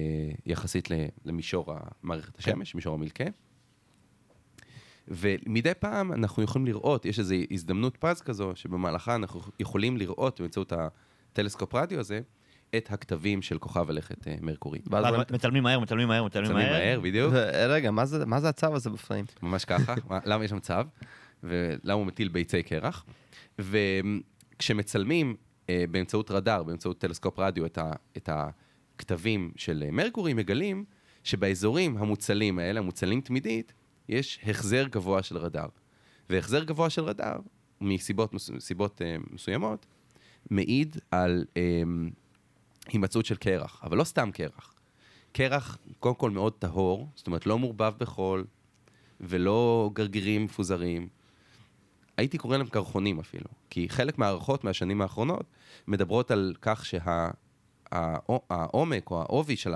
יחסית 0.45 0.91
ל, 0.91 0.93
למישור 1.25 1.73
מערכת 2.03 2.39
השמש, 2.39 2.75
מישור 2.75 2.93
המילקה. 2.93 3.23
ומדי 5.07 5.71
פעם 5.79 6.13
אנחנו 6.13 6.43
יכולים 6.43 6.65
לראות, 6.65 7.05
יש 7.05 7.19
איזו 7.19 7.35
הזדמנות 7.51 7.97
פז 7.97 8.21
כזו, 8.21 8.51
שבמהלכה 8.55 9.15
אנחנו 9.15 9.41
יכולים 9.59 9.97
לראות 9.97 10.41
באמצעות 10.41 10.73
הטלסקופ 11.31 11.75
רדיו 11.75 11.99
הזה, 11.99 12.21
את 12.77 12.91
הכתבים 12.91 13.41
של 13.41 13.57
כוכב 13.57 13.89
הלכת 13.89 14.27
אה, 14.27 14.35
מרקורי. 14.41 14.79
ואז 14.91 15.05
רואים- 15.05 15.21
מצלמים 15.31 15.63
מהר, 15.63 15.79
מצלמים 15.79 16.07
מהר, 16.07 16.23
מצלמים 16.23 16.49
מצלמים 16.49 16.67
מהר. 16.67 16.79
מהר, 16.79 16.99
בדיוק, 16.99 17.33
ו- 17.33 17.49
רגע, 17.69 17.91
מה 17.91 18.05
זה, 18.05 18.25
מה 18.25 18.39
זה 18.39 18.49
הצו 18.49 18.75
הזה 18.75 18.89
בפריים? 18.89 19.25
ממש 19.43 19.65
ככה. 19.65 19.93
מה- 20.09 20.19
למה 20.25 20.43
יש 20.43 20.49
שם 20.49 20.59
צו? 20.59 20.73
ולמה 21.43 21.93
הוא 21.93 22.05
מטיל 22.05 22.27
ביצי 22.27 22.63
קרח? 22.63 23.05
וכשמצלמים 23.59 25.35
אה, 25.69 25.83
באמצעות 25.91 26.31
רדאר, 26.31 26.63
באמצעות 26.63 26.99
טלסקופ 26.99 27.39
רדיו, 27.39 27.65
את, 28.17 28.29
הכתבים 28.31 29.51
של 29.55 29.83
אה, 29.85 29.91
מרקורי, 29.91 30.33
מגלים 30.33 30.85
שבאזורים 31.23 31.97
המוצלים 31.97 32.59
האלה, 32.59 32.79
המוצלים 32.79 33.21
תמידית, 33.21 33.73
יש 34.11 34.39
החזר 34.47 34.87
גבוה 34.87 35.23
של 35.23 35.37
רדאר. 35.37 35.67
והחזר 36.29 36.63
גבוה 36.63 36.89
של 36.89 37.03
רדאר, 37.03 37.39
מסיבות 37.81 38.33
מס- 38.33 38.51
סיבות, 38.59 39.01
אה, 39.01 39.15
מסוימות, 39.31 39.85
מעיד 40.49 40.97
על 41.11 41.45
אה, 41.57 41.81
הימצאות 42.87 43.25
של 43.25 43.35
קרח, 43.35 43.81
אבל 43.83 43.97
לא 43.97 44.03
סתם 44.03 44.29
קרח. 44.33 44.73
קרח, 45.31 45.77
קודם 45.99 46.15
כל 46.15 46.29
מאוד 46.31 46.53
טהור, 46.53 47.07
זאת 47.15 47.27
אומרת 47.27 47.45
לא 47.45 47.59
מעורבב 47.59 47.93
בחול, 47.97 48.45
ולא 49.21 49.89
גרגירים 49.93 50.43
מפוזרים. 50.45 51.07
הייתי 52.17 52.37
קורא 52.37 52.57
להם 52.57 52.67
קרחונים 52.67 53.19
אפילו, 53.19 53.47
כי 53.69 53.89
חלק 53.89 54.17
מההערכות 54.17 54.63
מהשנים 54.63 55.01
האחרונות 55.01 55.45
מדברות 55.87 56.31
על 56.31 56.55
כך 56.61 56.85
שהעומק 57.91 59.11
או 59.11 59.21
העובי 59.21 59.55
של 59.55 59.73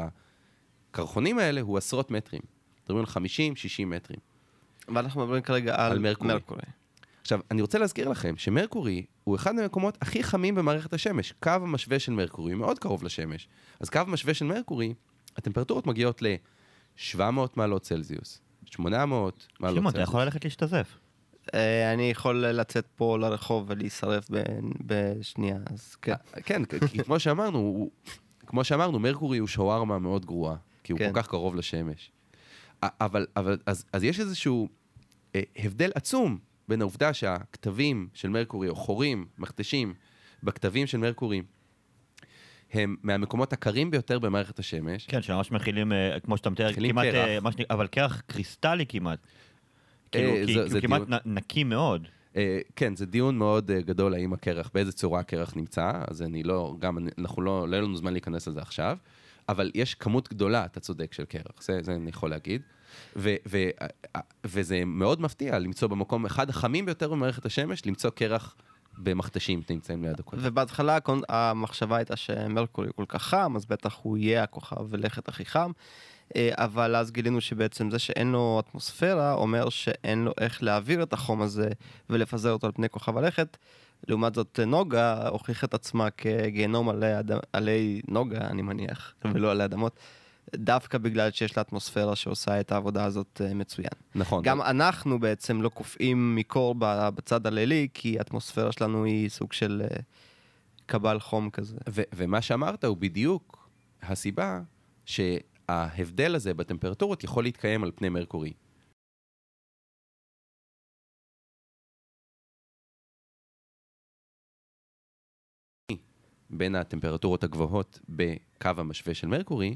הקרחונים 0.91 1.39
האלה 1.39 1.61
הוא 1.61 1.77
עשרות 1.77 2.11
מטרים. 2.11 2.41
מדברים 2.85 3.05
על 3.17 3.23
50-60 3.83 3.85
מטרים. 3.85 4.19
ואנחנו 4.87 5.21
מדברים 5.21 5.41
כרגע 5.41 5.75
על, 5.77 5.91
על 5.91 5.99
מרקורי. 5.99 6.33
מרקורי. 6.33 6.61
עכשיו, 7.21 7.39
אני 7.51 7.61
רוצה 7.61 7.79
להזכיר 7.79 8.09
לכם 8.09 8.37
שמרקורי 8.37 9.05
הוא 9.23 9.35
אחד 9.35 9.55
מהמקומות 9.55 9.97
הכי 10.01 10.23
חמים 10.23 10.55
במערכת 10.55 10.93
השמש. 10.93 11.33
קו 11.39 11.49
המשווה 11.49 11.99
של 11.99 12.11
מרקורי 12.11 12.53
מאוד 12.53 12.79
קרוב 12.79 13.03
לשמש. 13.03 13.47
אז 13.79 13.89
קו 13.89 13.99
המשווה 13.99 14.33
של 14.33 14.45
מרקורי, 14.45 14.93
הטמפרטורות 15.37 15.87
מגיעות 15.87 16.21
ל-700 16.21 17.19
מעלות 17.55 17.81
צלזיוס, 17.81 18.41
800 18.65 19.47
מעלות 19.59 19.75
שמעון, 19.77 19.87
אתה 19.87 19.91
צלזיוס. 19.91 20.09
יכול 20.09 20.21
ללכת 20.21 20.43
להשתזף. 20.43 20.97
אה, 21.53 21.93
אני 21.93 22.11
יכול 22.11 22.45
לצאת 22.45 22.87
פה 22.95 23.17
לרחוב 23.17 23.65
ולהישרף 23.67 24.27
ב- 24.31 24.43
בשנייה, 24.85 25.57
אז 25.73 25.95
כן. 25.95 26.11
אה, 26.11 26.41
כן, 26.41 26.65
כי 26.65 27.03
כמו 27.03 27.19
שאמרנו, 27.19 27.89
כמו 28.45 28.63
שאמרנו, 28.63 28.99
מרקורי 28.99 29.37
הוא 29.37 29.47
שווארמה 29.47 29.99
מאוד 29.99 30.25
גרועה, 30.25 30.55
כי 30.83 30.91
הוא 30.91 30.99
כן. 30.99 31.11
כל 31.13 31.21
כך 31.21 31.27
קרוב 31.27 31.55
לשמש. 31.55 32.11
אבל, 33.01 33.27
אבל 33.35 33.57
אז, 33.65 33.85
אז 33.93 34.03
יש 34.03 34.19
איזשהו 34.19 34.69
אה, 35.35 35.41
הבדל 35.57 35.91
עצום 35.95 36.37
בין 36.67 36.81
העובדה 36.81 37.13
שהכתבים 37.13 38.07
של 38.13 38.29
מרקורי, 38.29 38.69
או 38.69 38.75
חורים, 38.75 39.25
מכתשים, 39.37 39.93
בכתבים 40.43 40.87
של 40.87 40.97
מרקורי, 40.97 41.41
הם 42.73 42.95
מהמקומות 43.03 43.53
הקרים 43.53 43.91
ביותר 43.91 44.19
במערכת 44.19 44.59
השמש. 44.59 45.05
כן, 45.05 45.21
שממש 45.21 45.51
מכילים, 45.51 45.93
אה, 45.93 46.17
כמו 46.23 46.37
שאתה 46.37 46.49
מתאר, 46.49 46.73
כמעט, 46.73 47.05
קרח. 47.05 47.15
אה, 47.15 47.51
שנקרא, 47.51 47.65
אבל 47.69 47.87
קרח 47.87 48.21
קריסטלי 48.27 48.85
כמעט. 48.85 49.19
כאילו, 50.11 50.31
אה, 50.35 50.45
כי- 50.45 50.53
זה- 50.53 50.63
כי 50.63 50.69
זה 50.69 50.77
הוא 50.77 50.81
כמעט 50.81 51.01
דיון- 51.01 51.13
נ- 51.25 51.33
נקי 51.37 51.63
מאוד. 51.63 52.07
אה, 52.35 52.59
כן, 52.75 52.95
זה 52.95 53.05
דיון 53.05 53.37
מאוד 53.37 53.71
אה, 53.71 53.81
גדול 53.81 54.13
האם 54.13 54.33
הקרח, 54.33 54.71
באיזה 54.73 54.91
צורה 54.91 55.19
הקרח 55.19 55.55
נמצא, 55.55 55.91
אז 56.07 56.21
אני 56.21 56.43
לא, 56.43 56.75
גם, 56.79 56.97
אני- 56.97 57.09
אנחנו 57.17 57.41
לא, 57.41 57.67
לא 57.69 57.75
יהיה 57.75 57.83
לנו 57.83 57.97
זמן 57.97 58.11
להיכנס 58.13 58.47
לזה 58.47 58.61
עכשיו, 58.61 58.97
אבל 59.49 59.71
יש 59.75 59.95
כמות 59.95 60.29
גדולה, 60.29 60.65
אתה 60.65 60.79
צודק, 60.79 61.13
של 61.13 61.25
קרח, 61.25 61.61
זה, 61.61 61.79
זה 61.81 61.95
אני 61.95 62.09
יכול 62.09 62.29
להגיד. 62.29 62.61
ו, 63.15 63.35
ו, 63.47 63.57
וזה 64.43 64.85
מאוד 64.85 65.21
מפתיע 65.21 65.59
למצוא 65.59 65.87
במקום 65.87 66.25
אחד 66.25 66.49
החמים 66.49 66.85
ביותר 66.85 67.09
במערכת 67.09 67.45
השמש, 67.45 67.85
למצוא 67.85 68.09
קרח 68.09 68.55
במכתשים 68.97 69.61
שנמצאים 69.67 70.03
ליד 70.03 70.19
הקודם. 70.19 70.41
ובהתחלה 70.45 70.97
המחשבה 71.29 71.97
הייתה 71.97 72.15
שמרקורי 72.15 72.87
כל 72.95 73.05
כך 73.07 73.23
חם, 73.23 73.53
אז 73.55 73.65
בטח 73.65 73.99
הוא 74.01 74.17
יהיה 74.17 74.43
הכוכב 74.43 74.85
ולכת 74.89 75.27
הכי 75.27 75.45
חם. 75.45 75.71
אה, 76.35 76.49
אבל 76.53 76.95
אז 76.95 77.11
גילינו 77.11 77.41
שבעצם 77.41 77.91
זה 77.91 77.99
שאין 77.99 78.31
לו 78.31 78.59
אטמוספירה 78.59 79.33
אומר 79.33 79.69
שאין 79.69 80.23
לו 80.23 80.31
איך 80.37 80.63
להעביר 80.63 81.03
את 81.03 81.13
החום 81.13 81.41
הזה 81.41 81.69
ולפזר 82.09 82.51
אותו 82.51 82.67
על 82.67 82.73
פני 82.73 82.89
כוכב 82.89 83.17
הלכת. 83.17 83.57
לעומת 84.07 84.35
זאת 84.35 84.59
נוגה 84.67 85.27
הוכיחה 85.27 85.67
את 85.67 85.73
עצמה 85.73 86.09
כגיהנום 86.09 86.89
עלי. 86.89 87.11
עלי 87.53 88.01
נוגה 88.07 88.47
אני 88.47 88.61
מניח 88.61 89.13
ולא 89.25 89.51
עלי 89.51 89.65
אדמות. 89.65 89.99
דווקא 90.55 90.97
בגלל 90.97 91.31
שיש 91.31 91.57
לה 91.57 91.61
אטמוספירה 91.61 92.15
שעושה 92.15 92.59
את 92.59 92.71
העבודה 92.71 93.05
הזאת 93.05 93.41
אה, 93.45 93.53
מצוין. 93.53 93.89
נכון. 94.15 94.43
גם 94.43 94.61
אנחנו 94.61 95.19
בעצם 95.19 95.61
לא 95.61 95.69
קופאים 95.69 96.35
מקור 96.35 96.75
בצד 97.15 97.47
הלילי, 97.47 97.87
כי 97.93 98.17
האטמוספירה 98.17 98.71
שלנו 98.71 99.03
היא 99.03 99.29
סוג 99.29 99.53
של 99.53 99.81
אה, 99.91 99.97
קבל 100.85 101.19
חום 101.19 101.49
כזה. 101.49 101.77
ו- 101.89 102.01
ומה 102.15 102.41
שאמרת 102.41 102.83
הוא 102.83 102.97
בדיוק 102.97 103.69
הסיבה 104.01 104.61
שההבדל 105.05 106.35
הזה 106.35 106.53
בטמפרטורות 106.53 107.23
יכול 107.23 107.43
להתקיים 107.43 107.83
על 107.83 107.91
פני 107.95 108.09
מרקורי. 108.09 108.53
בין 116.49 116.75
הטמפרטורות 116.75 117.43
הגבוהות 117.43 117.99
בקו 118.09 118.69
המשווה 118.77 119.13
של 119.13 119.27
מרקורי 119.27 119.75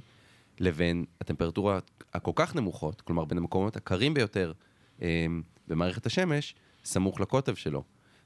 לבין 0.60 1.06
הטמפרטורות 1.22 2.04
הכל 2.14 2.32
כך 2.36 2.56
נמוכות, 2.56 3.02
כלומר 3.02 3.26
בין 3.26 3.38
המקומות 3.38 3.76
הקרים 3.76 4.14
ביותר 4.14 4.54
אה, 5.02 5.26
במערכת 5.68 6.06
השמש, 6.06 6.56
סמוך 6.86 7.20
לקוטב 7.20 7.56
שלו. 7.56 7.84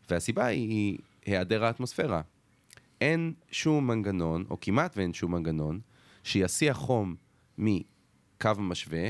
והסיבה 0.10 0.46
היא 0.46 0.98
היעדר 1.26 1.66
האטמוספירה. 1.66 2.22
אין 3.02 3.34
שום 3.52 3.88
מנגנון, 3.88 4.46
או 4.50 4.58
כמעט 4.62 4.98
ואין 4.98 5.14
שום 5.14 5.32
מנגנון, 5.32 5.80
שיסיע 6.24 6.74
חום 6.74 7.16
מקו 7.58 8.50
המשווה 8.58 9.10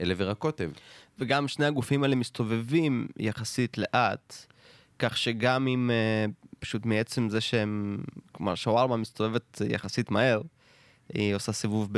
אל 0.00 0.10
עבר 0.10 0.30
הקוטב. 0.30 0.70
וגם 1.18 1.48
שני 1.48 1.66
הגופים 1.66 2.02
האלה 2.02 2.14
מסתובבים 2.14 3.08
יחסית 3.18 3.78
לאט, 3.78 4.46
כך 4.98 5.16
שגם 5.16 5.66
אם 5.66 5.90
אה, 5.90 6.26
פשוט 6.58 6.86
מעצם 6.86 7.28
זה 7.28 7.40
שהם, 7.40 7.98
כלומר 8.32 8.54
שווארמה 8.54 8.96
מסתובבת 8.96 9.62
יחסית 9.68 10.10
מהר, 10.10 10.42
היא 11.08 11.34
עושה 11.34 11.52
סיבוב 11.52 11.88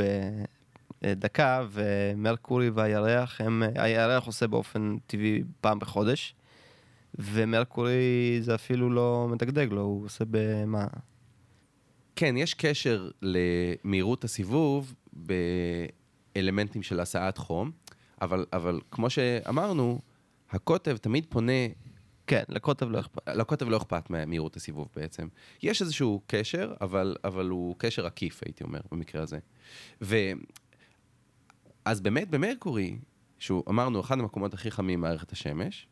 בדקה, 1.05 1.65
ומרקורי 1.71 2.69
והירח, 2.69 3.41
הם, 3.41 3.63
הירח 3.75 4.25
עושה 4.25 4.47
באופן 4.47 4.97
טבעי 5.07 5.43
פעם 5.61 5.79
בחודש, 5.79 6.35
ומרקורי 7.15 8.37
זה 8.41 8.55
אפילו 8.55 8.89
לא 8.89 9.27
מדגדג 9.31 9.67
לו, 9.71 9.81
הוא 9.81 10.05
עושה 10.05 10.23
במה? 10.29 10.87
כן, 12.15 12.37
יש 12.37 12.53
קשר 12.53 13.09
למהירות 13.21 14.23
הסיבוב 14.23 14.93
באלמנטים 16.33 16.83
של 16.83 16.99
הסעת 16.99 17.37
חום, 17.37 17.71
אבל, 18.21 18.45
אבל 18.53 18.79
כמו 18.91 19.09
שאמרנו, 19.09 19.99
הקוטב 20.51 20.97
תמיד 20.97 21.25
פונה, 21.29 21.67
כן, 22.27 22.43
לקוטב 22.49 22.89
לא 22.89 22.99
אכפת. 22.99 23.27
לקוטב 23.27 23.69
לא 23.69 23.77
אכפת 23.77 24.09
מהמהירות 24.09 24.55
הסיבוב 24.55 24.87
בעצם. 24.95 25.27
יש 25.63 25.81
איזשהו 25.81 26.21
קשר, 26.27 26.73
אבל, 26.81 27.15
אבל 27.23 27.49
הוא 27.49 27.75
קשר 27.77 28.05
עקיף, 28.05 28.41
הייתי 28.45 28.63
אומר, 28.63 28.79
במקרה 28.91 29.21
הזה. 29.21 29.39
ו... 30.01 30.15
אז 31.85 32.01
באמת 32.01 32.29
במרקורי, 32.29 32.97
שהוא 33.39 33.63
אמרנו, 33.69 34.01
אחד 34.01 34.19
המקומות 34.19 34.53
הכי 34.53 34.71
חמים 34.71 34.99
במערכת 34.99 35.31
השמש, 35.31 35.87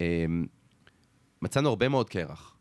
אמ, 0.00 0.46
מצאנו 1.42 1.68
הרבה 1.68 1.88
מאוד 1.88 2.10
קרח. 2.10 2.56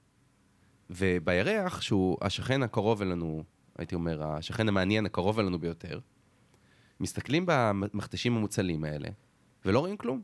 ובירח, 0.90 1.82
שהוא 1.82 2.18
השכן 2.22 2.64
הקרוב 2.64 3.02
אלינו, 3.02 3.44
הייתי 3.78 3.96
אומר, 3.96 4.24
השכן 4.24 4.68
המעניין 4.68 5.06
הקרוב 5.06 5.40
אלינו 5.40 5.60
ביותר, 5.60 6.00
מסתכלים 7.00 7.44
במכתשים 7.48 8.38
המוצלים 8.38 8.84
האלה, 8.84 9.10
ולא 9.66 9.80
רואים 9.80 9.98
כלום. 9.98 10.22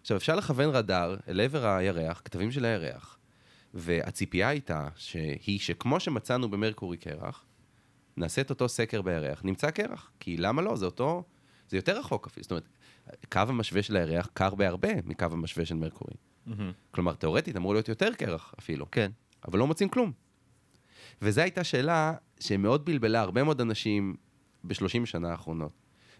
עכשיו, 0.00 0.16
אפשר 0.16 0.36
לכוון 0.36 0.68
רדאר 0.68 1.16
אל 1.28 1.40
עבר 1.40 1.66
הירח, 1.66 2.22
כתבים 2.24 2.50
של 2.50 2.64
הירח, 2.64 3.18
והציפייה 3.74 4.48
הייתה 4.48 4.88
שהיא 4.96 5.58
שכמו 5.58 6.00
שמצאנו 6.00 6.50
במרקורי 6.50 6.96
קרח, 6.96 7.44
נעשה 8.16 8.40
את 8.40 8.50
אותו 8.50 8.68
סקר 8.68 9.02
בירח, 9.02 9.44
נמצא 9.44 9.70
קרח. 9.70 10.10
כי 10.20 10.36
למה 10.36 10.62
לא? 10.62 10.76
זה 10.76 10.86
אותו... 10.86 11.24
זה 11.68 11.76
יותר 11.76 11.98
רחוק 11.98 12.26
אפילו. 12.26 12.42
זאת 12.42 12.50
אומרת, 12.50 12.68
קו 13.32 13.40
המשווה 13.48 13.82
של 13.82 13.96
הירח 13.96 14.28
קר 14.34 14.54
בהרבה 14.54 14.88
מקו 15.04 15.26
המשווה 15.30 15.66
של 15.66 15.74
מרקורי. 15.74 16.14
כלומר, 16.90 17.14
תאורטית 17.14 17.56
אמור 17.56 17.74
להיות 17.74 17.88
יותר 17.88 18.14
קרח 18.14 18.54
אפילו. 18.58 18.90
כן. 18.90 19.10
אבל 19.48 19.58
לא 19.58 19.66
מוצאים 19.66 19.88
כלום. 19.88 20.12
וזו 21.22 21.40
הייתה 21.40 21.64
שאלה 21.64 22.14
שמאוד 22.40 22.84
בלבלה 22.84 23.20
הרבה 23.20 23.44
מאוד 23.44 23.60
אנשים 23.60 24.16
בשלושים 24.64 25.06
שנה 25.06 25.30
האחרונות, 25.30 25.72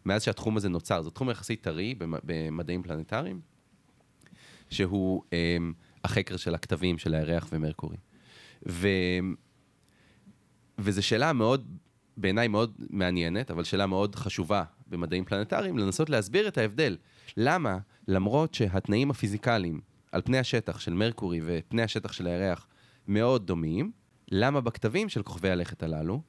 מאז 0.04 0.22
שהתחום 0.22 0.56
הזה 0.56 0.68
נוצר. 0.68 1.02
זה 1.02 1.10
תחום 1.10 1.30
יחסית 1.30 1.62
טרי 1.62 1.94
במ- 1.94 2.20
במדעים 2.24 2.82
פלנטריים, 2.82 3.40
שהוא 4.70 5.22
אה, 5.32 5.56
החקר 6.04 6.36
של 6.36 6.54
הקטבים 6.54 6.98
של 6.98 7.14
הירח 7.14 7.48
ומרקורי. 7.52 7.96
ו... 8.68 8.88
וזו 10.78 11.02
שאלה 11.02 11.32
מאוד, 11.32 11.76
בעיניי 12.16 12.48
מאוד 12.48 12.72
מעניינת, 12.90 13.50
אבל 13.50 13.64
שאלה 13.64 13.86
מאוד 13.86 14.14
חשובה 14.14 14.64
במדעים 14.86 15.24
פלנטריים, 15.24 15.78
לנסות 15.78 16.10
להסביר 16.10 16.48
את 16.48 16.58
ההבדל. 16.58 16.96
למה, 17.36 17.78
למרות 18.08 18.54
שהתנאים 18.54 19.10
הפיזיקליים 19.10 19.80
על 20.12 20.22
פני 20.22 20.38
השטח 20.38 20.80
של 20.80 20.92
מרקורי 20.92 21.40
ופני 21.44 21.82
השטח 21.82 22.12
של 22.12 22.26
הירח 22.26 22.66
מאוד 23.08 23.46
דומים, 23.46 23.92
למה 24.30 24.60
בכתבים 24.60 25.08
של 25.08 25.22
כוכבי 25.22 25.50
הלכת 25.50 25.82
הללו 25.82 26.22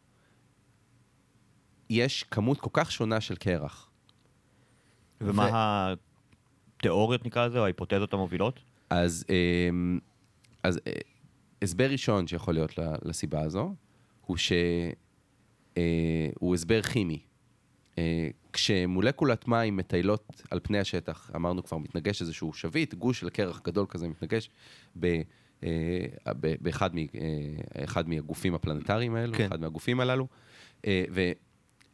יש 1.89 2.23
כמות 2.23 2.59
כל 2.59 2.69
כך 2.73 2.91
שונה 2.91 3.21
של 3.21 3.35
קרח? 3.35 3.89
ומה 5.21 5.93
התיאוריות 6.77 7.25
נקרא 7.25 7.47
לזה, 7.47 7.59
או 7.59 7.63
ההיפותזות 7.63 8.13
המובילות? 8.13 8.59
אז, 8.89 9.25
אמ, 9.29 9.99
אז 10.63 10.79
אה, 10.87 10.91
הסבר 11.61 11.89
ראשון 11.89 12.27
שיכול 12.27 12.53
להיות 12.53 12.71
לסיבה 13.01 13.41
הזו, 13.41 13.75
הוא 14.21 14.37
שהוא 15.77 16.55
הסבר 16.55 16.81
כימי. 16.81 17.19
אה, 17.97 18.29
כשמולקולת 18.53 19.47
מים 19.47 19.77
מטיילות 19.77 20.41
על 20.51 20.59
פני 20.63 20.79
השטח, 20.79 21.31
אמרנו 21.35 21.63
כבר, 21.63 21.77
מתנגש 21.77 22.21
איזשהו 22.21 22.53
שביט, 22.53 22.93
גוש 22.93 23.19
של 23.19 23.29
קרח 23.29 23.61
גדול 23.63 23.85
כזה 23.89 24.07
מתנגש 24.07 24.49
ב, 24.99 25.21
אה, 25.63 25.69
ב, 26.39 26.55
באחד 26.61 26.95
מ, 26.95 26.97
אה, 26.97 27.05
אחד 27.83 28.09
מהגופים 28.09 28.55
הפלנטריים 28.55 29.15
האלו, 29.15 29.33
כן. 29.33 29.37
כן. 29.37 29.45
אחד 29.45 29.61
מהגופים 29.61 29.99
הללו, 29.99 30.27
אה, 30.85 31.03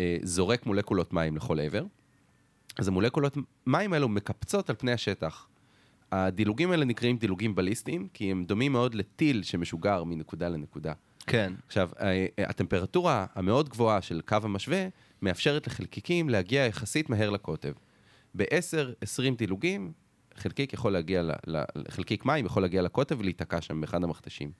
וזורק 0.02 0.65
מולקולות 0.65 1.13
מים 1.13 1.36
לכל 1.36 1.60
עבר. 1.60 1.84
אז 2.78 2.88
המולקולות 2.88 3.38
מים 3.67 3.93
האלו 3.93 4.10
מקפצות 4.10 4.69
על 4.69 4.76
פני 4.76 4.91
השטח. 4.91 5.48
הדילוגים 6.12 6.72
האלה 6.72 6.86
נקראים 6.86 7.17
דילוגים 7.17 7.56
בליסטיים, 7.56 8.08
כי 8.13 8.32
הם 8.32 8.46
דומים 8.46 8.72
מאוד 8.72 8.96
לטיל 8.96 9.43
שמשוגר 9.43 10.04
מנקודה 10.04 10.50
לנקודה. 10.50 10.93
כן. 11.28 11.54
עכשיו, 11.68 11.90
הטמפרטורה 12.38 13.26
המאוד 13.36 13.70
גבוהה 13.70 14.02
של 14.02 14.22
קו 14.26 14.38
המשווה 14.44 14.88
מאפשרת 15.22 15.68
לחלקיקים 15.68 16.30
להגיע 16.30 16.66
יחסית 16.66 17.10
מהר 17.10 17.30
לקוטב. 17.30 17.72
ב-10-20 18.36 19.36
דילוגים, 19.38 19.92
חלקיק 20.36 20.74
יכול 20.74 20.94
להגיע, 20.94 21.22
ל- 21.24 21.32
ל- 21.48 21.64
חלקיק 21.90 22.26
מים 22.26 22.46
יכול 22.46 22.62
להגיע 22.62 22.82
לקוטב 22.82 23.20
ולהיתקע 23.20 23.62
שם 23.62 23.82
באחד 23.82 24.04
המכתשים. 24.04 24.52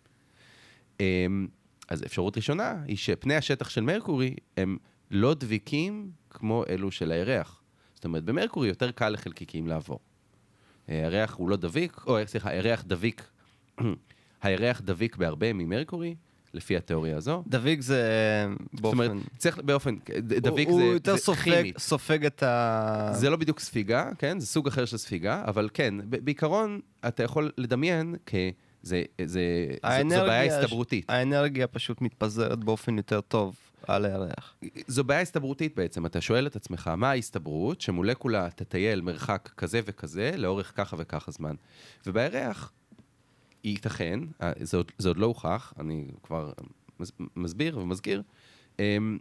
אמ, 1.00 1.48
אז 1.90 2.04
אפשרות 2.04 2.38
ראשונה 2.38 2.84
היא 2.88 2.98
שפני 2.98 3.36
השטח 3.36 3.70
של 3.70 3.82
מרקורי 3.82 4.36
הם 4.58 4.78
לא 5.12 5.34
דביקים 5.34 6.12
כמו 6.30 6.64
אלו 6.70 6.92
של 6.92 7.12
הירח. 7.12 7.62
זאת 7.96 8.06
אומרת, 8.06 8.24
במרקורי 8.24 8.68
יותר 8.68 8.92
קל 8.92 9.10
לחלקיקים 9.10 9.68
לעבור. 9.68 10.00
אה, 10.90 10.96
הירח 10.96 11.34
הוא 11.34 11.50
לא 11.50 11.56
דביק, 11.56 12.02
או 12.08 12.18
סליחה, 12.26 12.50
הירח 12.50 12.84
דביק, 12.88 13.30
הירח 14.42 14.82
דביק 14.82 15.16
בהרבה 15.16 15.54
ממרקורי, 15.54 16.16
לפי 16.54 16.78
התיאוריה 16.78 17.18
הזו. 17.18 17.44
דביק 17.48 17.82
זה 17.82 18.04
זאת 18.74 18.84
אומרת, 18.86 19.12
באופן... 19.12 19.28
צריך 19.38 19.58
באופן, 19.58 19.96
דביק 20.22 20.68
הוא, 20.68 20.78
זה, 20.78 20.84
הוא 20.84 20.94
יותר 20.94 21.16
זה 21.16 21.22
סופג, 21.22 21.44
כימית. 21.44 21.78
סופג 21.78 22.26
את 22.26 22.44
ה... 22.44 23.12
זה 23.14 23.30
לא 23.30 23.38
בדיוק 23.38 23.60
ספיגה, 23.60 24.12
כן? 24.18 24.40
זה 24.40 24.48
סוג 24.48 24.68
אחר 24.68 24.86
של 24.86 24.98
ספיגה, 24.98 25.44
אבל 25.48 25.70
כן, 25.74 25.96
בעיקרון 26.10 26.80
אתה 27.08 27.24
יכול 27.24 27.52
לדמיין 27.58 28.16
כ... 28.26 28.36
זה, 28.84 29.04
זה, 29.18 29.26
זה, 29.28 29.42
זו 29.72 29.88
האנרגיה 29.88 30.24
בעיה 30.24 30.60
הסתברותית. 30.60 31.06
האנרגיה 31.10 31.68
פשוט 31.68 32.02
מתפזרת 32.02 32.64
באופן 32.64 32.98
יותר 32.98 33.22
טוב 33.22 33.56
על 33.88 34.06
הירח. 34.06 34.56
זו 34.88 35.04
בעיה 35.04 35.22
הסתברותית 35.22 35.76
בעצם. 35.76 36.06
אתה 36.06 36.22
שואל 36.22 36.48
את 36.48 36.56
עצמך, 36.56 36.92
מה 36.98 37.10
ההסתברות 37.10 37.82
שמולקולה 37.82 38.48
תטייל 38.56 39.02
מרחק 39.02 39.50
כזה 39.58 39.82
וכזה 39.86 40.32
לאורך 40.38 40.72
ככה 40.76 40.96
וככה 41.00 41.32
זמן? 41.32 41.56
ובירח, 42.08 42.72
ייתכן, 43.64 44.20
אה, 44.42 44.52
זה 44.62 44.78
עוד, 44.78 44.92
זה 44.98 45.08
עוד 45.08 45.18
לא 45.18 45.26
הוכח, 45.26 45.74
אני 45.80 46.08
כבר 46.24 46.52
מס- 47.00 47.12
מסביר 47.36 47.80
ומזכיר, 47.80 48.22
אמ, 48.80 49.18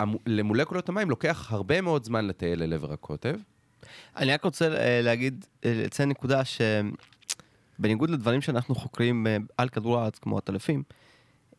שלמולקולות 0.00 0.88
המים 0.88 1.10
לוקח 1.10 1.52
הרבה 1.52 1.80
מאוד 1.80 2.04
זמן 2.04 2.26
לטייל 2.26 2.62
אל 2.62 2.72
עבר 2.72 2.92
הקוטב. 2.92 3.36
אני 4.16 4.32
רק 4.32 4.44
רוצה 4.44 4.74
אה, 4.76 5.00
להגיד, 5.02 5.44
אה, 5.64 5.82
לציין 5.84 6.08
נקודה 6.08 6.42
שבניגוד 6.44 8.10
לדברים 8.10 8.40
שאנחנו 8.40 8.74
חוקרים 8.74 9.26
על 9.58 9.68
כדור 9.68 9.98
הארץ, 9.98 10.18
כמו 10.18 10.38
עטלפים, 10.38 10.82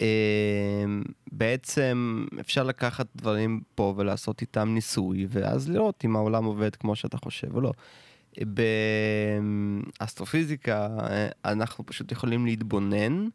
אה, 0.02 0.86
בעצם 1.32 2.26
אפשר 2.40 2.64
לקחת 2.64 3.08
דברים 3.16 3.62
פה 3.76 3.94
ולעשות 3.98 4.42
איתם 4.42 4.70
ניסוי, 4.74 5.28
ואז 5.30 5.70
לראות 5.70 6.06
אם 6.06 6.16
העולם 6.16 6.46
עובד 6.46 6.76
כמו 6.76 6.96
שאתה 6.96 7.18
חושב 7.18 7.56
או 7.56 7.62
לא. 7.62 7.72
באסטרופיזיקה 10.00 10.88
אה, 11.00 11.28
אנחנו 11.46 11.86
פשוט 11.86 12.12
יכולים 12.12 12.46
להתבונן, 12.46 13.28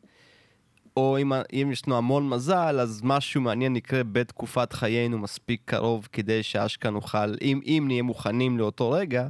או 0.96 1.18
אם, 1.18 1.32
אם 1.52 1.68
ישנו 1.72 1.96
המון 1.96 2.28
מזל, 2.28 2.80
אז 2.80 3.00
משהו 3.04 3.40
מעניין 3.40 3.76
יקרה 3.76 4.04
בתקופת 4.04 4.72
חיינו 4.72 5.18
מספיק 5.18 5.62
קרוב 5.64 6.08
כדי 6.12 6.42
שאשכרה 6.42 6.92
נוכל, 6.92 7.34
אם, 7.42 7.60
אם 7.66 7.84
נהיה 7.86 8.02
מוכנים 8.02 8.58
לאותו 8.58 8.90
רגע, 8.90 9.28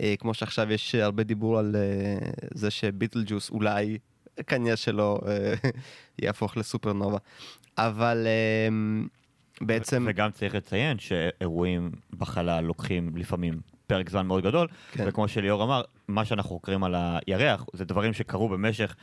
אה, 0.00 0.14
כמו 0.18 0.34
שעכשיו 0.34 0.72
יש 0.72 0.94
הרבה 0.94 1.22
דיבור 1.22 1.58
על 1.58 1.76
אה, 1.76 2.28
זה 2.54 2.70
שביטלג'וס 2.70 3.50
אולי, 3.50 3.98
כנראה 4.46 4.76
שלא, 4.76 5.20
אה, 5.28 5.54
יהפוך 6.22 6.56
לסופרנובה. 6.56 7.18
אבל 7.78 8.26
אה, 8.26 8.68
בעצם... 9.60 10.04
וגם 10.08 10.30
צריך 10.30 10.54
לציין 10.54 10.98
שאירועים 10.98 11.90
בחלל 12.12 12.64
לוקחים 12.64 13.16
לפעמים 13.16 13.60
פרק 13.90 14.10
זמן 14.10 14.26
מאוד 14.26 14.44
גדול, 14.44 14.68
כן. 14.92 15.04
וכמו 15.06 15.28
שליאור 15.28 15.62
אמר, 15.62 15.82
מה 16.08 16.24
שאנחנו 16.24 16.50
חוקרים 16.50 16.84
על 16.84 16.94
הירח 16.96 17.64
זה 17.72 17.84
דברים 17.84 18.12
שקרו 18.12 18.48
במשך 18.48 18.96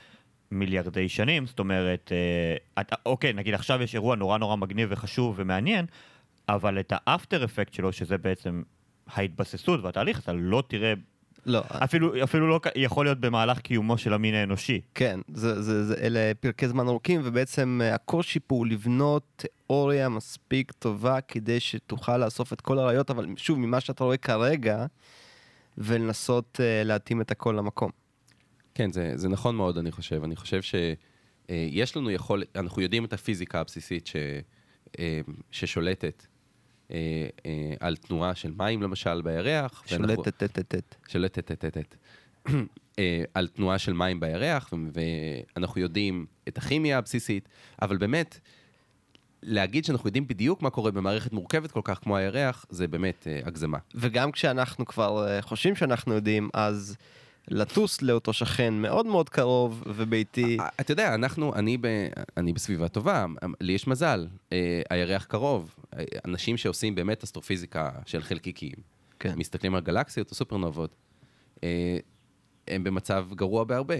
מיליארדי 0.51 1.09
שנים, 1.09 1.45
זאת 1.45 1.59
אומרת, 1.59 2.11
אה, 2.11 2.81
אתה, 2.81 2.95
אוקיי, 3.05 3.33
נגיד 3.33 3.53
עכשיו 3.53 3.81
יש 3.81 3.95
אירוע 3.95 4.15
נורא 4.15 4.37
נורא 4.37 4.55
מגניב 4.55 4.89
וחשוב 4.91 5.35
ומעניין, 5.37 5.85
אבל 6.49 6.79
את 6.79 6.93
האפטר 6.95 7.45
אפקט 7.45 7.73
שלו, 7.73 7.91
שזה 7.91 8.17
בעצם 8.17 8.63
ההתבססות 9.07 9.79
והתהליך, 9.83 10.19
אתה 10.19 10.33
לא 10.33 10.63
תראה, 10.67 10.93
לא, 11.47 11.61
אפילו, 11.69 12.23
אפילו 12.23 12.47
לא 12.47 12.59
יכול 12.75 13.05
להיות 13.05 13.19
במהלך 13.19 13.59
קיומו 13.59 13.97
של 13.97 14.13
המין 14.13 14.33
האנושי. 14.33 14.81
כן, 14.95 15.19
זה, 15.33 15.61
זה, 15.61 15.83
זה, 15.83 15.95
אלה 16.01 16.31
פרקי 16.39 16.67
זמן 16.67 16.87
ארוכים, 16.87 17.21
ובעצם 17.23 17.81
אה, 17.83 17.95
הקושי 17.95 18.39
פה 18.47 18.55
הוא 18.55 18.67
לבנות 18.67 19.23
תיאוריה 19.35 20.09
מספיק 20.09 20.71
טובה 20.71 21.21
כדי 21.21 21.59
שתוכל 21.59 22.17
לאסוף 22.17 22.53
את 22.53 22.61
כל 22.61 22.79
הראיות, 22.79 23.09
אבל 23.09 23.27
שוב, 23.37 23.59
ממה 23.59 23.79
שאתה 23.79 24.03
רואה 24.03 24.17
כרגע, 24.17 24.85
ולנסות 25.77 26.59
uh, 26.59 26.87
להתאים 26.87 27.21
את 27.21 27.31
הכל 27.31 27.55
למקום. 27.57 27.91
כן, 28.75 28.91
זה, 28.91 29.11
זה 29.15 29.29
נכון 29.29 29.55
מאוד, 29.55 29.77
אני 29.77 29.91
חושב. 29.91 30.23
אני 30.23 30.35
חושב 30.35 30.61
שיש 30.61 31.97
לנו 31.97 32.11
יכול... 32.11 32.43
אנחנו 32.55 32.81
יודעים 32.81 33.05
את 33.05 33.13
הפיזיקה 33.13 33.59
הבסיסית 33.59 34.07
ש, 34.07 34.15
אה, 34.99 35.21
ששולטת 35.51 36.03
אה, 36.03 36.09
אה, 36.09 36.36
על 37.79 37.95
תנועה 37.95 38.35
של 38.35 38.51
מים, 38.57 38.81
למשל, 38.81 39.21
בירח. 39.21 39.83
שולטת. 39.85 40.95
שולטת. 41.07 41.95
אה, 42.99 43.23
על 43.33 43.47
תנועה 43.47 43.77
של 43.77 43.93
מים 43.93 44.19
בירח, 44.19 44.73
ואנחנו 44.93 45.81
יודעים 45.81 46.25
את 46.47 46.57
הכימיה 46.57 46.97
הבסיסית, 46.97 47.49
אבל 47.81 47.97
באמת, 47.97 48.39
להגיד 49.43 49.85
שאנחנו 49.85 50.07
יודעים 50.07 50.27
בדיוק 50.27 50.61
מה 50.61 50.69
קורה 50.69 50.91
במערכת 50.91 51.31
מורכבת 51.33 51.71
כל 51.71 51.81
כך 51.83 51.99
כמו 52.03 52.17
הירח, 52.17 52.65
זה 52.69 52.87
באמת 52.87 53.27
אה, 53.27 53.39
הגזמה. 53.45 53.77
וגם 53.95 54.31
כשאנחנו 54.31 54.85
כבר 54.85 55.27
אה, 55.27 55.41
חושבים 55.41 55.75
שאנחנו 55.75 56.13
יודעים, 56.13 56.49
אז 56.53 56.97
לטוס 57.47 58.01
לאותו 58.01 58.33
שכן 58.33 58.73
מאוד 58.73 59.05
מאוד 59.05 59.29
קרוב 59.29 59.83
וביתי. 59.85 60.57
אתה 60.79 60.91
יודע, 60.91 61.15
אנחנו, 61.15 61.55
אני, 61.55 61.77
ב, 61.77 61.87
אני 62.37 62.53
בסביבה 62.53 62.87
טובה, 62.87 63.25
לי 63.61 63.73
יש 63.73 63.87
מזל, 63.87 64.27
אה, 64.53 64.81
הירח 64.89 65.25
קרוב. 65.25 65.75
אה, 65.97 66.03
אנשים 66.25 66.57
שעושים 66.57 66.95
באמת 66.95 67.23
אסטרופיזיקה 67.23 67.91
של 68.05 68.21
חלקיקים, 68.21 68.75
כן. 69.19 69.33
מסתכלים 69.37 69.75
על 69.75 69.81
גלקסיות 69.81 70.31
או 70.31 70.35
סופרנובות, 70.35 70.95
אה, 71.63 71.97
הם 72.67 72.83
במצב 72.83 73.27
גרוע 73.35 73.63
בהרבה. 73.63 73.95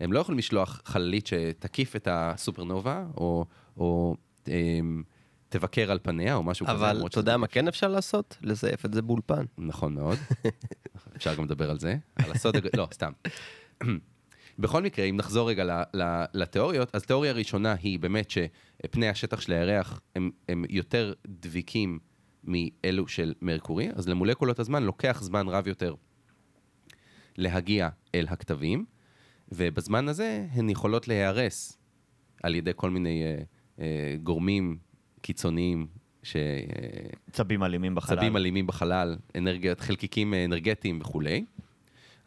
הם 0.00 0.12
לא 0.12 0.20
יכולים 0.20 0.38
לשלוח 0.38 0.82
חללית 0.84 1.26
שתקיף 1.26 1.96
את 1.96 2.08
הסופרנובה, 2.10 3.04
או, 3.16 3.44
או 3.76 4.16
אה, 4.48 4.80
תבקר 5.48 5.90
על 5.90 5.98
פניה, 6.02 6.34
או 6.34 6.42
משהו 6.42 6.66
כזה. 6.66 6.76
אבל 6.76 7.06
אתה 7.06 7.20
יודע 7.20 7.36
מה 7.36 7.46
כן 7.46 7.68
אפשר 7.68 7.88
לעשות? 7.88 8.38
לזייף 8.42 8.84
את 8.84 8.94
זה 8.94 9.02
באולפן. 9.02 9.44
נכון 9.58 9.94
מאוד. 9.94 10.18
אפשר 11.16 11.34
גם 11.34 11.44
לדבר 11.44 11.70
על 11.70 11.78
זה, 11.78 11.96
על 12.16 12.30
הסוד. 12.30 12.56
לא, 12.76 12.88
סתם. 12.92 13.12
בכל 14.58 14.82
מקרה, 14.82 15.04
אם 15.04 15.16
נחזור 15.16 15.48
רגע 15.48 15.82
לתיאוריות, 16.34 16.94
אז 16.94 17.02
תיאוריה 17.02 17.32
ראשונה 17.32 17.74
היא 17.82 17.98
באמת 17.98 18.30
שפני 18.30 19.08
השטח 19.08 19.40
של 19.40 19.52
הירח 19.52 20.00
הם, 20.16 20.30
הם 20.48 20.64
יותר 20.68 21.12
דביקים 21.26 21.98
מאלו 22.44 23.08
של 23.08 23.34
מרקורי, 23.42 23.88
אז 23.94 24.08
למולקולות 24.08 24.58
הזמן 24.58 24.82
לוקח 24.82 25.22
זמן 25.22 25.48
רב 25.48 25.66
יותר 25.66 25.94
להגיע 27.36 27.88
אל 28.14 28.26
הכתבים, 28.30 28.84
ובזמן 29.52 30.08
הזה 30.08 30.46
הן 30.50 30.70
יכולות 30.70 31.08
להיהרס 31.08 31.78
על 32.42 32.54
ידי 32.54 32.70
כל 32.76 32.90
מיני 32.90 33.22
אה, 33.22 33.42
אה, 33.80 34.16
גורמים 34.22 34.78
קיצוניים 35.20 35.86
ש... 36.22 36.36
צבים 37.32 37.64
אלימים 37.64 37.94
בחלל. 37.94 38.16
צבים 38.16 38.36
אלימים 38.36 38.66
בחלל, 38.66 39.16
אנרגיית, 39.36 39.80
חלקיקים 39.80 40.34
אה, 40.34 40.44
אנרגטיים 40.44 41.00
וכולי. 41.00 41.44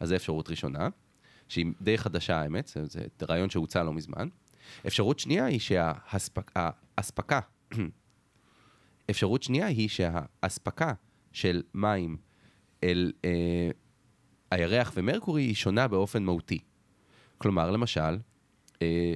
אז 0.00 0.08
זו 0.08 0.16
אפשרות 0.16 0.50
ראשונה, 0.50 0.88
שהיא 1.48 1.66
די 1.80 1.98
חדשה 1.98 2.40
האמת, 2.40 2.66
זה, 2.66 2.86
זה 2.86 3.26
רעיון 3.28 3.50
שהוצע 3.50 3.82
לא 3.82 3.92
מזמן. 3.92 4.28
אפשרות 4.86 5.18
שנייה 5.18 5.44
היא 5.44 5.60
שהאספקה, 5.60 7.40
אפשרות 9.10 9.42
שנייה 9.42 9.66
היא 9.66 9.88
שהאספקה 9.88 10.92
של 11.32 11.62
מים 11.74 12.16
אל 12.84 13.12
אה, 13.24 13.70
הירח 14.50 14.92
ומרקורי 14.94 15.42
היא 15.42 15.54
שונה 15.54 15.88
באופן 15.88 16.22
מהותי. 16.22 16.58
כלומר, 17.38 17.70
למשל, 17.70 18.18
אה, 18.82 19.14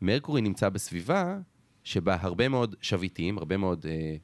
מרקורי 0.00 0.40
נמצא 0.40 0.68
בסביבה 0.68 1.38
שבה 1.88 2.16
הרבה 2.20 2.48
מאוד 2.48 2.76
שביטים, 2.80 3.38
הרבה 3.38 3.56
מאוד 3.56 3.86
אה, 3.88 4.16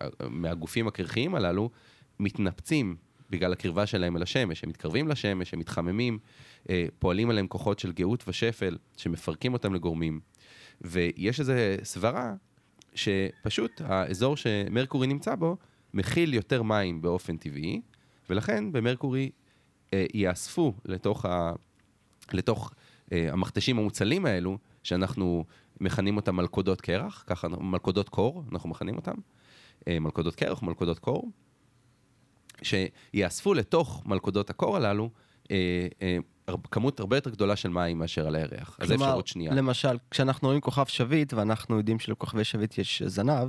אה, 0.00 0.08
מהגופים 0.30 0.88
הקרחיים 0.88 1.34
הללו, 1.34 1.70
מתנפצים 2.20 2.96
בגלל 3.30 3.52
הקרבה 3.52 3.86
שלהם 3.86 4.16
אל 4.16 4.22
השמש. 4.22 4.64
הם 4.64 4.70
מתקרבים 4.70 5.08
לשמש, 5.08 5.54
הם 5.54 5.60
מתחממים, 5.60 6.18
אה, 6.70 6.86
פועלים 6.98 7.30
עליהם 7.30 7.46
כוחות 7.46 7.78
של 7.78 7.92
גאות 7.92 8.24
ושפל, 8.28 8.76
שמפרקים 8.96 9.52
אותם 9.52 9.74
לגורמים. 9.74 10.20
ויש 10.80 11.40
איזו 11.40 11.52
סברה 11.82 12.34
שפשוט 12.94 13.80
האזור 13.84 14.36
שמרקורי 14.36 15.06
נמצא 15.06 15.34
בו 15.34 15.56
מכיל 15.94 16.34
יותר 16.34 16.62
מים 16.62 17.02
באופן 17.02 17.36
טבעי, 17.36 17.80
ולכן 18.30 18.72
במרקורי 18.72 19.30
אה, 19.94 20.06
ייאספו 20.14 20.74
לתוך, 20.84 21.24
ה, 21.24 21.52
לתוך 22.32 22.72
אה, 23.12 23.32
המכתשים 23.32 23.78
המוצלים 23.78 24.26
האלו, 24.26 24.58
שאנחנו 24.82 25.44
מכנים 25.80 26.16
אותם 26.16 26.36
מלכודות 26.36 26.80
קרח, 26.80 27.24
ככה 27.26 27.48
מלכודות 27.48 28.08
קור, 28.08 28.44
אנחנו 28.52 28.68
מכנים 28.68 28.96
אותם, 28.96 29.14
אה, 29.88 29.98
מלכודות 29.98 30.34
קרח, 30.34 30.62
מלכודות 30.62 30.98
קור, 30.98 31.30
שיאספו 32.62 33.54
לתוך 33.54 34.02
מלכודות 34.06 34.50
הקור 34.50 34.76
הללו 34.76 35.10
אה, 35.50 35.86
אה, 36.02 36.18
כמות 36.70 37.00
הרבה 37.00 37.16
יותר 37.16 37.30
גדולה 37.30 37.56
של 37.56 37.68
מים 37.68 37.98
מאשר 37.98 38.26
על 38.26 38.36
הירח. 38.36 38.76
אז 38.80 38.88
זו 38.88 38.94
אפשרות 38.94 39.26
שנייה. 39.26 39.54
למשל, 39.54 39.98
כשאנחנו 40.10 40.48
רואים 40.48 40.60
כוכב 40.60 40.86
שביט, 40.86 41.32
ואנחנו 41.32 41.76
יודעים 41.76 41.98
שלכוכבי 41.98 42.44
שביט 42.44 42.78
יש 42.78 43.02
זנב, 43.02 43.48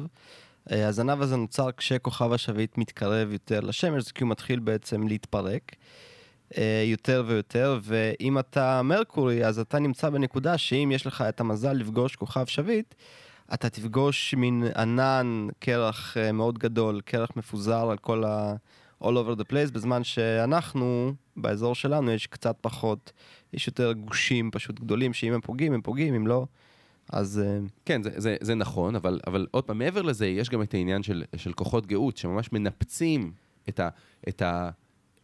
הזנב 0.68 1.22
הזה 1.22 1.36
נוצר 1.36 1.72
כשכוכב 1.78 2.32
השביט 2.32 2.78
מתקרב 2.78 3.32
יותר 3.32 3.60
לשמש, 3.60 4.12
כי 4.12 4.24
הוא 4.24 4.30
מתחיל 4.30 4.60
בעצם 4.60 5.08
להתפרק 5.08 5.76
יותר 6.86 7.24
ויותר, 7.28 7.80
ואם 7.84 8.40
אתה 8.40 8.82
מרקורי, 8.82 9.46
אז 9.46 9.60
אתה 9.60 9.80
נמצא 9.80 10.10
בנקודה 10.10 10.58
שאם 10.58 10.92
יש 10.94 11.08
לך 11.08 11.22
את 11.22 11.40
המזל 11.40 11.74
לפגוש 11.74 12.16
כוכב 12.16 12.46
שביט, 12.46 12.96
אתה 13.54 13.70
תפגוש 13.70 14.34
מין 14.34 14.64
ענן 14.76 15.48
קרח 15.60 16.18
אה, 16.18 16.32
מאוד 16.32 16.60
גדול, 16.60 17.02
קרח 17.02 17.30
מפוזר 17.36 17.90
על 17.90 17.98
כל 17.98 18.24
ה... 18.24 18.56
all 19.04 19.08
over 19.08 19.40
the 19.40 19.52
place, 19.52 19.72
בזמן 19.74 20.04
שאנחנו, 20.04 21.14
באזור 21.38 21.76
שלנו, 21.76 22.12
יש 22.12 22.28
קצת 22.28 22.56
פחות, 22.62 23.12
יש 23.54 23.68
יותר 23.68 23.94
גושים 23.94 24.52
פשוט 24.52 24.80
גדולים, 24.80 25.14
שאם 25.14 25.34
הם 25.34 25.42
פוגעים, 25.42 25.74
הם 25.74 25.82
פוגעים, 25.82 26.14
אם 26.16 26.28
לא, 26.28 26.46
אז... 27.10 27.42
אה, 27.46 27.60
כן, 27.86 28.04
זה, 28.04 28.10
זה, 28.16 28.36
זה 28.42 28.56
נכון, 28.56 28.96
אבל, 28.96 29.20
אבל 29.28 29.48
עוד 29.52 29.64
פעם, 29.64 29.78
מעבר 29.78 30.02
לזה, 30.02 30.28
יש 30.28 30.50
גם 30.50 30.62
את 30.62 30.74
העניין 30.74 31.04
של, 31.04 31.24
של 31.36 31.54
כוחות 31.54 31.88
גאות, 31.88 32.18
שממש 32.18 32.52
מנפצים 32.52 33.32
את, 33.70 33.80
ה, 33.80 33.90
את 34.28 34.42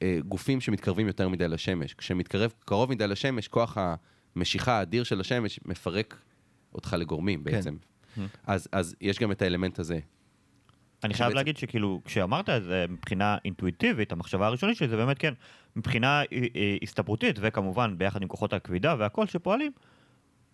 הגופים 0.01 0.61
שמתקרבים 0.61 1.07
יותר 1.07 1.29
מדי 1.29 1.47
לשמש. 1.47 1.93
כשמתקרב 1.93 2.53
קרוב 2.65 2.89
מדי 2.91 3.07
לשמש, 3.07 3.47
כוח 3.47 3.77
המשיכה 4.35 4.71
האדיר 4.79 5.03
של 5.03 5.19
השמש 5.19 5.59
מפרק 5.65 6.21
אותך 6.73 6.95
לגורמים 6.99 7.43
כן. 7.43 7.51
בעצם. 7.51 7.75
אז, 8.47 8.67
אז 8.71 8.95
יש 9.01 9.19
גם 9.19 9.31
את 9.31 9.41
האלמנט 9.41 9.79
הזה. 9.79 9.99
אני 11.03 11.13
חייב 11.13 11.27
שבעצם- 11.29 11.35
להגיד 11.37 11.57
שכאילו, 11.57 12.01
כשאמרת 12.05 12.49
את 12.49 12.63
זה 12.63 12.85
מבחינה 12.89 13.37
אינטואיטיבית, 13.45 14.11
המחשבה 14.11 14.47
הראשונית 14.47 14.77
שלי 14.77 14.87
זה 14.87 14.95
באמת 14.97 15.17
כן, 15.17 15.33
מבחינה 15.75 16.21
אה, 16.21 16.25
אה, 16.55 16.77
הסתברותית, 16.83 17.35
וכמובן 17.41 17.97
ביחד 17.97 18.21
עם 18.21 18.27
כוחות 18.27 18.53
הכבידה 18.53 18.95
והכל 18.99 19.27
שפועלים, 19.27 19.71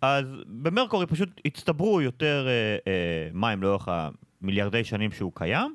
אז 0.02 0.26
במרקורי 0.46 1.06
פשוט 1.06 1.40
הצטברו 1.44 2.00
יותר 2.00 2.46
אה, 2.48 2.52
אה, 2.92 3.28
מים 3.32 3.62
לאורך 3.62 3.88
המיליארדי 4.42 4.84
שנים 4.84 5.12
שהוא 5.12 5.32
קיים, 5.34 5.74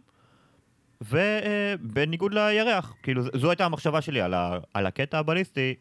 ובניגוד 1.09 2.33
לירח, 2.33 2.95
כאילו 3.03 3.23
זו 3.33 3.49
הייתה 3.49 3.65
המחשבה 3.65 4.01
שלי 4.01 4.21
על, 4.21 4.33
ה, 4.33 4.57
על 4.73 4.85
הקטע 4.85 5.19
הבליסטי, 5.19 5.73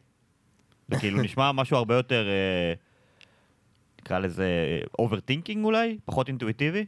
זה 0.88 1.00
כאילו 1.00 1.22
נשמע 1.24 1.52
משהו 1.52 1.76
הרבה 1.76 1.94
יותר, 1.94 2.28
אה, 2.28 2.74
נקרא 4.00 4.18
לזה 4.18 4.78
overthinking 4.98 5.64
אולי, 5.64 5.98
פחות 6.04 6.28
אינטואיטיבי. 6.28 6.84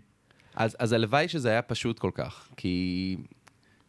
אז, 0.54 0.76
אז 0.78 0.92
הלוואי 0.92 1.28
שזה 1.28 1.50
היה 1.50 1.62
פשוט 1.62 1.98
כל 1.98 2.10
כך, 2.14 2.48
כי, 2.56 3.16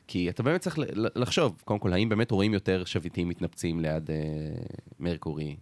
כי 0.08 0.29
אתה 0.29 0.43
באמת 0.43 0.62
צריך 0.62 0.79
לחשוב, 1.15 1.62
קודם 1.65 1.79
כל, 1.79 1.93
האם 1.93 2.10
באמת 2.10 2.31
רואים 2.31 2.53
יותר 2.53 2.86
שביטים 2.86 3.29
מתנפצים 3.29 3.79
ליד 3.79 4.12
אה, 4.12 4.15
מרקורי? 4.99 5.55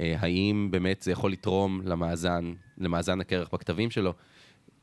אה, 0.00 0.14
האם 0.18 0.68
באמת 0.70 1.02
זה 1.02 1.12
יכול 1.12 1.32
לתרום 1.32 1.80
למאזן, 1.84 2.52
למאזן 2.78 3.20
הקרח 3.20 3.48
בכתבים 3.52 3.90
שלו? 3.90 4.14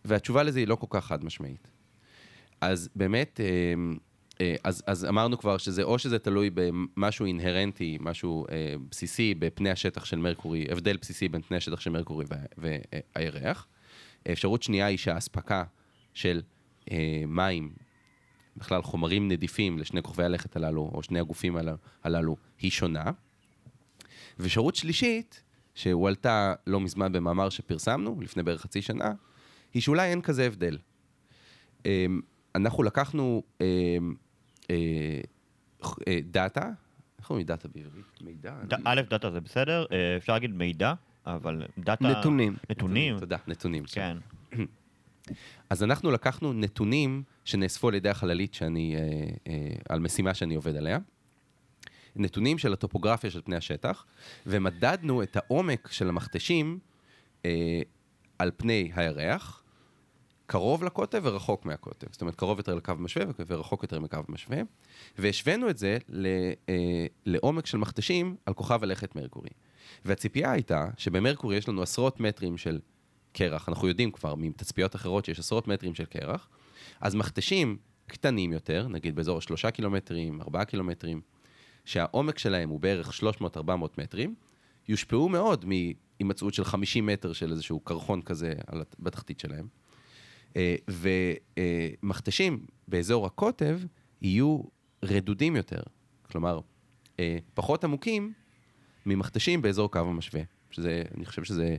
והתשובה 0.06 0.44
לזה 0.44 0.60
היא 0.60 0.68
לא 0.68 0.76
כל 0.76 0.88
כך 0.89 1.06
חד 1.06 1.24
משמעית. 1.24 1.79
אז 2.62 2.89
באמת, 2.95 3.39
אה, 3.39 3.74
אה, 4.41 4.56
אז, 4.63 4.84
אז 4.88 5.06
אמרנו 5.06 5.38
כבר 5.38 5.58
שזה 5.58 5.84
או 5.84 6.00
שזה 6.00 6.19
תלוי 6.19 6.50
במשהו 6.54 7.26
אינהרנטי, 7.26 7.98
משהו 8.02 8.45
אה, 8.52 8.74
בסיסי 8.89 9.34
בפני 9.34 9.69
השטח 9.69 10.06
של 10.06 10.17
מרקורי, 10.17 10.65
הבדל 10.72 10.98
בסיסי 10.98 11.30
בין 11.30 11.41
פני 11.41 11.58
השטח 11.58 11.80
של 11.80 11.89
מרקורי 11.89 12.26
וה- 12.30 12.72
והירח. 13.15 13.67
אפשרות 14.32 14.63
שנייה 14.63 14.86
היא 14.86 14.98
שהאספקה 14.98 15.63
של 16.13 16.41
אה, 16.91 17.24
מים, 17.28 17.74
בכלל 18.58 18.82
חומרים 18.82 19.28
נדיפים 19.28 19.80
לשני 19.80 20.02
כוכבי 20.02 20.24
הלכת 20.24 20.56
הללו, 20.56 20.91
או 20.93 21.04
שני 21.04 21.19
הגופים 21.19 21.58
הללו, 22.04 22.38
היא 22.60 22.72
שונה. 22.72 23.12
ואפשרות 24.39 24.76
שלישית, 24.76 25.43
שהועלתה 25.76 26.54
לא 26.67 26.80
מזמן 26.80 27.12
במאמר 27.12 27.50
שפרסמנו, 27.50 28.22
לפני 28.22 28.43
בערך 28.43 28.62
חצי 28.62 28.82
שנה, 28.82 29.13
היא 29.74 29.82
שאולי 29.82 30.10
אין 30.10 30.22
כזה 30.22 30.45
הבדל. 30.45 30.78
אה, 31.86 32.06
אנחנו 32.56 32.84
לקחנו 32.84 33.44
אה, 33.62 33.98
אה, 34.70 34.76
אה, 36.08 36.20
דאטה, 36.24 36.72
איך 37.20 37.28
קוראים 37.28 37.46
דאטה 37.46 37.68
בעברית? 37.68 38.22
מידע? 38.22 38.54
א', 38.86 39.02
דאטה 39.10 39.32
זה 39.32 39.42
בסדר, 39.42 39.86
אה, 39.92 40.18
אפשר 40.18 40.34
להגיד 40.34 40.52
מידע, 40.52 40.94
אבל 41.26 41.63
דאטה... 41.78 42.08
נתונים. 42.08 42.56
נתונים, 42.69 43.19
תודה, 43.19 43.38
נתונים. 43.48 43.84
כן. 43.84 44.17
אז 45.69 45.84
אנחנו 45.84 46.12
לקחנו 46.12 46.54
נתונים 46.54 47.23
שנאספו 47.46 47.88
על 47.88 47.94
ידי 47.94 48.10
החללית 48.10 48.54
שאני, 48.54 48.96
אה, 48.96 49.02
אה, 49.48 49.76
על 49.90 50.00
משימה 50.00 50.34
שאני 50.34 50.56
עובד 50.56 50.76
עליה, 50.76 51.00
נתונים 52.15 52.58
של 52.58 52.73
הטופוגרפיה 52.73 53.32
של 53.32 53.42
פני 53.42 53.56
השטח, 53.56 54.06
ומדדנו 54.46 55.23
את 55.23 55.36
העומק 55.36 55.88
של 55.92 56.10
המכתשים 56.10 56.80
אה, 57.46 57.82
על 58.40 58.52
פני 58.58 58.92
הירח, 58.96 59.63
קרוב 60.50 60.83
לקוטב 60.83 61.21
ורחוק 61.23 61.65
מהקוטב. 61.65 62.08
זאת 62.12 62.21
אומרת, 62.21 62.35
קרוב 62.35 62.58
יותר 62.58 62.75
לקו 62.75 62.93
משווה 63.00 63.25
ורחוק 63.47 63.83
יותר 63.83 64.00
מקו 64.00 64.19
משווה, 64.29 64.58
והשווינו 65.17 65.69
את 65.69 65.77
זה 65.77 65.97
ל, 66.10 66.27
אה, 66.69 67.06
לעומק 67.25 67.65
של 67.65 67.77
מכתשים 67.77 68.35
על 68.45 68.54
כוכב 68.54 68.83
הלכת 68.83 69.15
מרקורי. 69.15 69.50
והציפייה 70.06 70.52
הייתה 70.52 70.87
שבמרקורי 70.97 71.56
יש 71.58 71.69
לנו 71.69 71.81
עשרות 71.81 72.19
מטרים 72.19 72.58
של 72.58 72.79
קרח, 73.31 73.69
אנחנו 73.69 73.87
יודעים 73.87 74.12
כבר 74.12 74.35
מתצפיות 74.35 74.95
אחרות 74.95 75.25
שיש 75.25 75.39
עשרות 75.39 75.67
מטרים 75.67 75.95
של 75.95 76.06
קרח, 76.06 76.47
אז 77.02 77.15
מכתשים 77.15 77.77
קטנים 78.08 78.54
יותר, 78.54 78.87
נגיד 78.87 79.15
באזור 79.15 79.41
שלושה 79.41 79.71
קילומטרים, 79.71 80.41
ארבעה 80.41 80.65
קילומטרים, 80.65 81.21
שהעומק 81.85 82.37
שלהם 82.37 82.69
הוא 82.69 82.79
בערך 82.79 83.19
300-400 83.19 83.60
מטרים, 83.97 84.35
יושפעו 84.87 85.29
מאוד 85.29 85.65
מהימצאות 85.65 86.54
של 86.54 86.63
50 86.63 87.06
מטר 87.06 87.33
של 87.33 87.52
איזשהו 87.52 87.79
קרחון 87.79 88.21
כזה 88.21 88.54
בתחתית 89.00 89.39
שלהם. 89.39 89.67
אה, 90.56 90.75
ומכתשים 92.02 92.65
באזור 92.87 93.25
הקוטב 93.25 93.79
יהיו 94.21 94.62
רדודים 95.04 95.56
יותר, 95.56 95.81
כלומר, 96.31 96.60
אה, 97.19 97.37
פחות 97.54 97.83
עמוקים 97.83 98.33
ממכתשים 99.06 99.62
באזור 99.62 99.91
קו 99.91 100.00
המשווה, 100.00 100.41
שזה, 100.71 101.04
אני 101.17 101.25
חושב 101.25 101.43
שזה 101.43 101.77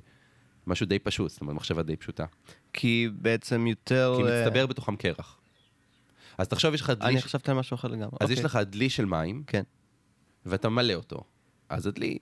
משהו 0.66 0.86
די 0.86 0.98
פשוט, 0.98 1.30
זאת 1.30 1.40
אומרת, 1.40 1.56
מחשבה 1.56 1.82
די 1.82 1.96
פשוטה. 1.96 2.24
כי 2.72 3.08
בעצם 3.12 3.66
יותר... 3.66 4.14
כי 4.16 4.22
אה, 4.22 4.44
מצטבר 4.44 4.66
בתוכם 4.66 4.96
קרח. 4.96 5.40
אז 6.38 6.48
תחשוב, 6.48 6.74
יש 6.74 6.80
לך 6.80 6.90
דלי, 6.90 7.12
אני 7.12 7.22
חשבתי 7.22 7.50
על 7.50 7.56
משהו 7.56 7.74
אחר 7.74 7.88
לגמרי. 7.88 8.16
אז 8.20 8.30
יש 8.30 8.38
אוקיי. 8.38 8.44
לך 8.44 8.68
דלי 8.70 8.90
של 8.90 9.04
מים, 9.04 9.42
כן. 9.46 9.62
ואתה 10.46 10.68
מלא 10.68 10.94
אותו. 10.94 11.24
אז 11.70 11.86
הדלי, 11.86 12.18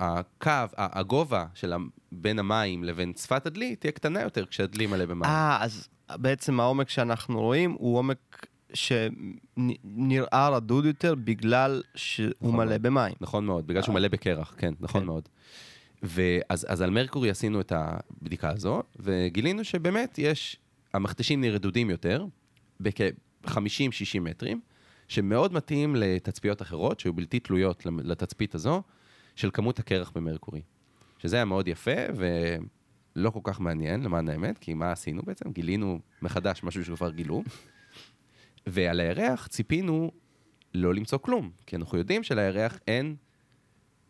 הקו, 0.00 0.50
הגובה 0.76 1.46
של 1.54 1.74
בין 2.12 2.38
המים 2.38 2.84
לבין 2.84 3.12
שפת 3.16 3.46
הדלי 3.46 3.76
תהיה 3.76 3.92
קטנה 3.92 4.22
יותר 4.22 4.46
כשהדלי 4.46 4.86
מלא 4.86 5.04
במים. 5.06 5.24
אה, 5.24 5.58
אז 5.60 5.88
בעצם 6.10 6.60
העומק 6.60 6.88
שאנחנו 6.88 7.40
רואים 7.40 7.76
הוא 7.78 7.98
עומק 7.98 8.46
שנראה 8.74 10.48
רדוד 10.48 10.84
יותר 10.84 11.14
בגלל 11.14 11.82
שהוא 11.94 12.30
נכון 12.40 12.56
מלא 12.56 12.66
מאוד. 12.66 12.82
במים. 12.82 13.14
נכון 13.20 13.46
מאוד, 13.46 13.66
בגלל 13.66 13.82
שהוא 13.82 13.94
מלא 13.94 14.08
בקרח, 14.08 14.54
כן, 14.58 14.74
נכון 14.80 15.00
כן. 15.00 15.06
מאוד. 15.06 15.28
ואז 16.02 16.66
אז 16.68 16.80
על 16.80 16.90
מרקורי 16.90 17.30
עשינו 17.30 17.60
את 17.60 17.72
הבדיקה 17.72 18.50
הזו, 18.50 18.82
וגילינו 18.96 19.64
שבאמת 19.64 20.18
יש, 20.18 20.56
המכתשים 20.94 21.40
נרדודים 21.40 21.90
יותר, 21.90 22.24
בכ-50-60 22.80 24.20
מטרים, 24.20 24.60
שמאוד 25.08 25.52
מתאים 25.52 25.96
לתצפיות 25.96 26.62
אחרות, 26.62 27.00
שהיו 27.00 27.12
בלתי 27.12 27.40
תלויות 27.40 27.86
לתצפית 27.86 28.54
הזו, 28.54 28.82
של 29.34 29.50
כמות 29.52 29.78
הקרח 29.78 30.10
במרקורי. 30.14 30.62
שזה 31.18 31.36
היה 31.36 31.44
מאוד 31.44 31.68
יפה, 31.68 31.90
ולא 32.16 33.30
כל 33.30 33.40
כך 33.42 33.60
מעניין, 33.60 34.02
למען 34.02 34.28
האמת, 34.28 34.58
כי 34.58 34.74
מה 34.74 34.92
עשינו 34.92 35.22
בעצם? 35.22 35.52
גילינו 35.52 36.00
מחדש 36.22 36.62
משהו 36.62 36.84
שכבר 36.84 37.10
גילו. 37.10 37.42
ועל 38.66 39.00
הירח 39.00 39.46
ציפינו 39.46 40.10
לא 40.74 40.94
למצוא 40.94 41.18
כלום, 41.18 41.50
כי 41.66 41.76
אנחנו 41.76 41.98
יודעים 41.98 42.22
שלירח 42.22 42.78
אין 42.88 43.16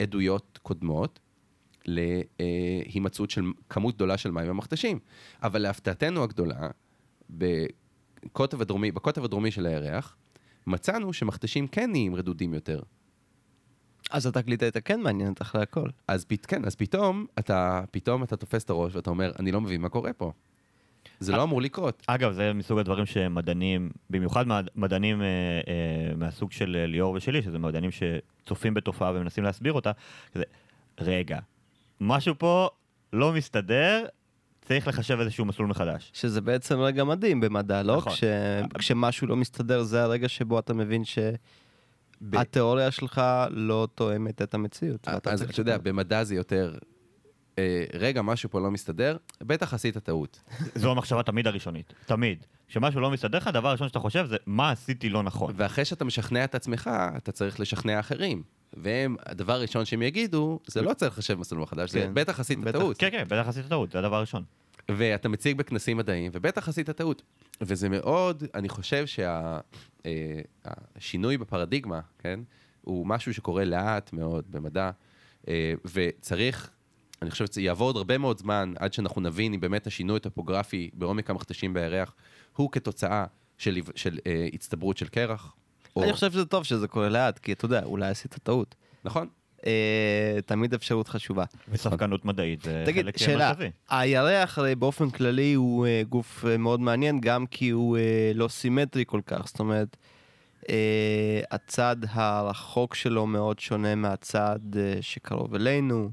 עדויות 0.03 0.59
קודמות 0.63 1.21
להימצאות 1.87 3.31
של 3.31 3.45
כמות 3.69 3.95
גדולה 3.95 4.19
של 4.19 4.31
מים 4.31 4.49
במכתשים. 4.49 4.99
אבל 5.43 5.63
להפתעתנו 5.63 6.23
הגדולה, 6.23 6.69
בקוטב 7.31 8.61
הדרומי, 8.61 8.93
בקוטב 8.93 9.25
הדרומי 9.25 9.51
של 9.51 9.67
הירח, 9.67 10.17
מצאנו 10.67 11.13
שמכתשים 11.13 11.69
כן 11.69 11.91
נהיים 11.91 12.15
רדודים 12.15 12.55
יותר. 12.55 12.81
אז 14.11 14.27
התקליט 14.27 14.63
הייתה 14.63 14.81
כן 14.81 15.01
מעניינת 15.01 15.43
אחרי 15.43 15.63
הכל. 15.63 15.89
אז 16.09 16.25
פת, 16.25 16.47
כן, 16.47 16.65
אז 16.65 16.75
פתאום 16.75 17.27
אתה, 17.39 17.83
פתאום 17.91 18.23
אתה 18.23 18.37
תופס 18.37 18.65
את 18.65 18.71
הראש 18.71 18.95
ואתה 18.97 19.11
אומר, 19.11 19.33
אני 19.39 19.53
לא 19.53 19.61
מבין 19.61 19.81
מה 19.81 19.89
קורה 19.89 20.13
פה. 20.13 20.33
זה 21.21 21.33
לא 21.33 21.43
אמור 21.43 21.63
לקרות. 21.63 22.03
אגב, 22.07 22.33
זה 22.33 22.53
מסוג 22.53 22.79
הדברים 22.79 23.07
שמדענים, 23.07 23.91
במיוחד 24.11 24.47
מד- 24.49 24.69
מדענים 24.77 25.23
אה, 25.23 25.27
אה, 25.27 26.15
מהסוג 26.17 26.53
של 26.53 26.77
אה, 26.81 26.87
ליאור 26.87 27.15
ושלי, 27.15 27.43
שזה 27.43 27.59
מדענים 27.59 27.91
שצופים 27.91 28.75
בתופעה 28.75 29.13
ומנסים 29.15 29.45
להסביר 29.45 29.73
אותה, 29.73 29.93
כזה, 30.33 30.45
רגע, 31.01 31.39
משהו 32.01 32.35
פה 32.39 32.69
לא 33.13 33.33
מסתדר, 33.33 34.05
צריך 34.69 34.89
לחשב 34.89 35.21
איזשהו 35.21 35.45
מסלול 35.45 35.69
מחדש. 35.69 36.11
שזה 36.15 36.41
בעצם 36.41 36.81
רגע 36.81 37.05
מדהים 37.05 37.41
במדע, 37.41 37.83
לא? 37.83 37.97
נכון. 37.97 38.13
כש... 38.13 38.25
כשמשהו 38.79 39.27
לא 39.27 39.37
מסתדר 39.37 39.83
זה 39.83 40.03
הרגע 40.03 40.29
שבו 40.29 40.59
אתה 40.59 40.75
מבין 40.75 41.03
ב- 42.21 42.37
שהתיאוריה 42.37 42.91
שלך 42.91 43.23
לא 43.51 43.89
תואמת 43.95 44.43
את 44.43 44.55
המציאות. 44.55 45.09
אז 45.09 45.39
צריך 45.39 45.51
אתה 45.51 45.61
יודע. 45.61 45.79
במדע 45.79 46.25
זה 46.25 46.35
יותר, 46.35 46.79
אה, 47.59 47.85
רגע, 47.95 48.23
משהו 48.23 48.51
פה 48.51 48.61
לא 48.61 48.71
מסתדר, 48.71 49.17
בטח 49.43 49.75
עשית 49.75 49.99
טעות. 49.99 50.41
זו 50.75 50.91
המחשבה 50.91 51.23
תמיד 51.23 51.47
הראשונית, 51.47 51.93
תמיד. 52.07 52.47
כשמשהו 52.69 53.01
לא 53.01 53.11
מסתדר 53.11 53.39
לך, 53.39 53.47
הדבר 53.47 53.69
הראשון 53.69 53.89
שאתה 53.89 53.99
חושב 53.99 54.27
זה, 54.27 54.37
מה 54.47 54.71
עשיתי 54.71 55.09
לא 55.09 55.23
נכון. 55.23 55.55
ואחרי 55.57 55.85
שאתה 55.85 56.05
משכנע 56.05 56.45
את 56.45 56.55
עצמך, 56.55 56.91
אתה 57.17 57.33
צריך 57.33 57.61
לשכנע 57.61 58.01
אחרים. 58.01 58.43
והם, 58.73 59.17
הדבר 59.27 59.53
הראשון 59.53 59.85
שהם 59.85 60.03
יגידו, 60.03 60.61
זה 60.67 60.83
לא 60.83 60.95
צריך 60.95 61.19
לחשב 61.19 61.39
מסלול 61.39 61.63
מחדש, 61.63 61.91
זה 61.91 62.01
כן. 62.01 62.15
בטח 62.15 62.41
עשית. 62.41 62.59
טעות. 62.73 62.99
כן, 62.99 63.11
כן, 63.11 63.25
בטח 63.29 63.49
עשית 63.49 63.69
טעות, 63.69 63.93
זה 63.93 63.99
הדבר 63.99 64.17
הראשון. 64.17 64.45
ואתה 64.89 65.29
מציג 65.29 65.57
בכנסים 65.57 65.97
מדעיים, 65.97 66.33
ובטח 66.35 66.69
עשית 66.69 66.91
טעות. 66.91 67.23
וזה 67.61 67.89
מאוד, 67.89 68.45
אני 68.55 68.69
חושב 68.69 69.05
שהשינוי 70.05 71.39
בפרדיגמה, 71.39 72.01
כן, 72.19 72.41
הוא 72.81 73.07
משהו 73.07 73.35
שקורה 73.35 73.65
לאט 73.65 74.13
מאוד 74.13 74.45
במדע, 74.51 74.91
אה, 75.49 75.75
וצריך, 75.95 76.71
אני 77.23 77.31
חושב 77.31 77.47
שזה 77.47 77.61
יעבור 77.61 77.89
עוד 77.89 77.97
הרבה 77.97 78.19
מאוד 78.19 78.39
זמן 78.39 78.73
עד 78.79 78.93
שאנחנו 78.93 79.21
נבין 79.21 79.55
אם 79.55 79.61
באמת 79.61 79.87
השינוי 79.87 80.17
הטופוגרפי 80.17 80.91
בעומק 80.95 81.31
המכתשים 81.31 81.75
בירח 81.75 82.15
הוא 82.57 82.73
כתוצאה 82.73 83.25
של, 83.59 83.79
של 83.95 84.19
אה, 84.27 84.49
הצטברות 84.53 84.97
של 84.97 85.09
קרח. 85.09 85.55
או- 85.97 86.03
אני 86.03 86.13
חושב 86.13 86.33
שזה 86.33 86.45
טוב 86.45 86.65
שזה 86.65 86.89
קורה 86.89 87.09
לאט, 87.09 87.39
כי 87.39 87.53
אתה 87.53 87.65
יודע, 87.65 87.83
אולי 87.85 88.07
עשית 88.09 88.35
טעות. 88.43 88.75
נכון? 89.05 89.29
אה, 89.67 90.39
תמיד 90.47 90.75
אפשרות 90.75 91.09
חשובה. 91.09 91.45
וספקנות 91.69 92.25
מדעית 92.25 92.63
זה 92.63 92.83
תגיד, 92.87 93.05
חלק 93.05 93.19
שאלה, 93.19 93.49
מרכזי. 93.49 93.71
הירח 93.91 94.59
הרי 94.59 94.75
באופן 94.75 95.11
כללי 95.11 95.55
הוא 95.55 95.87
אה, 95.87 96.03
גוף 96.09 96.45
אה, 96.49 96.57
מאוד 96.57 96.81
מעניין, 96.81 97.21
גם 97.21 97.47
כי 97.47 97.71
הוא 97.71 97.97
אה, 97.97 98.03
לא 98.35 98.49
סימטרי 98.49 99.05
כל 99.07 99.21
כך, 99.27 99.47
זאת 99.47 99.61
אומרת, 99.61 99.97
אה, 100.69 101.41
הצד 101.51 101.97
הרחוק 102.11 102.95
שלו 102.95 103.27
מאוד 103.27 103.59
שונה 103.59 103.95
מהצד 103.95 104.59
אה, 104.77 104.95
שקרוב 105.01 105.55
אלינו, 105.55 106.11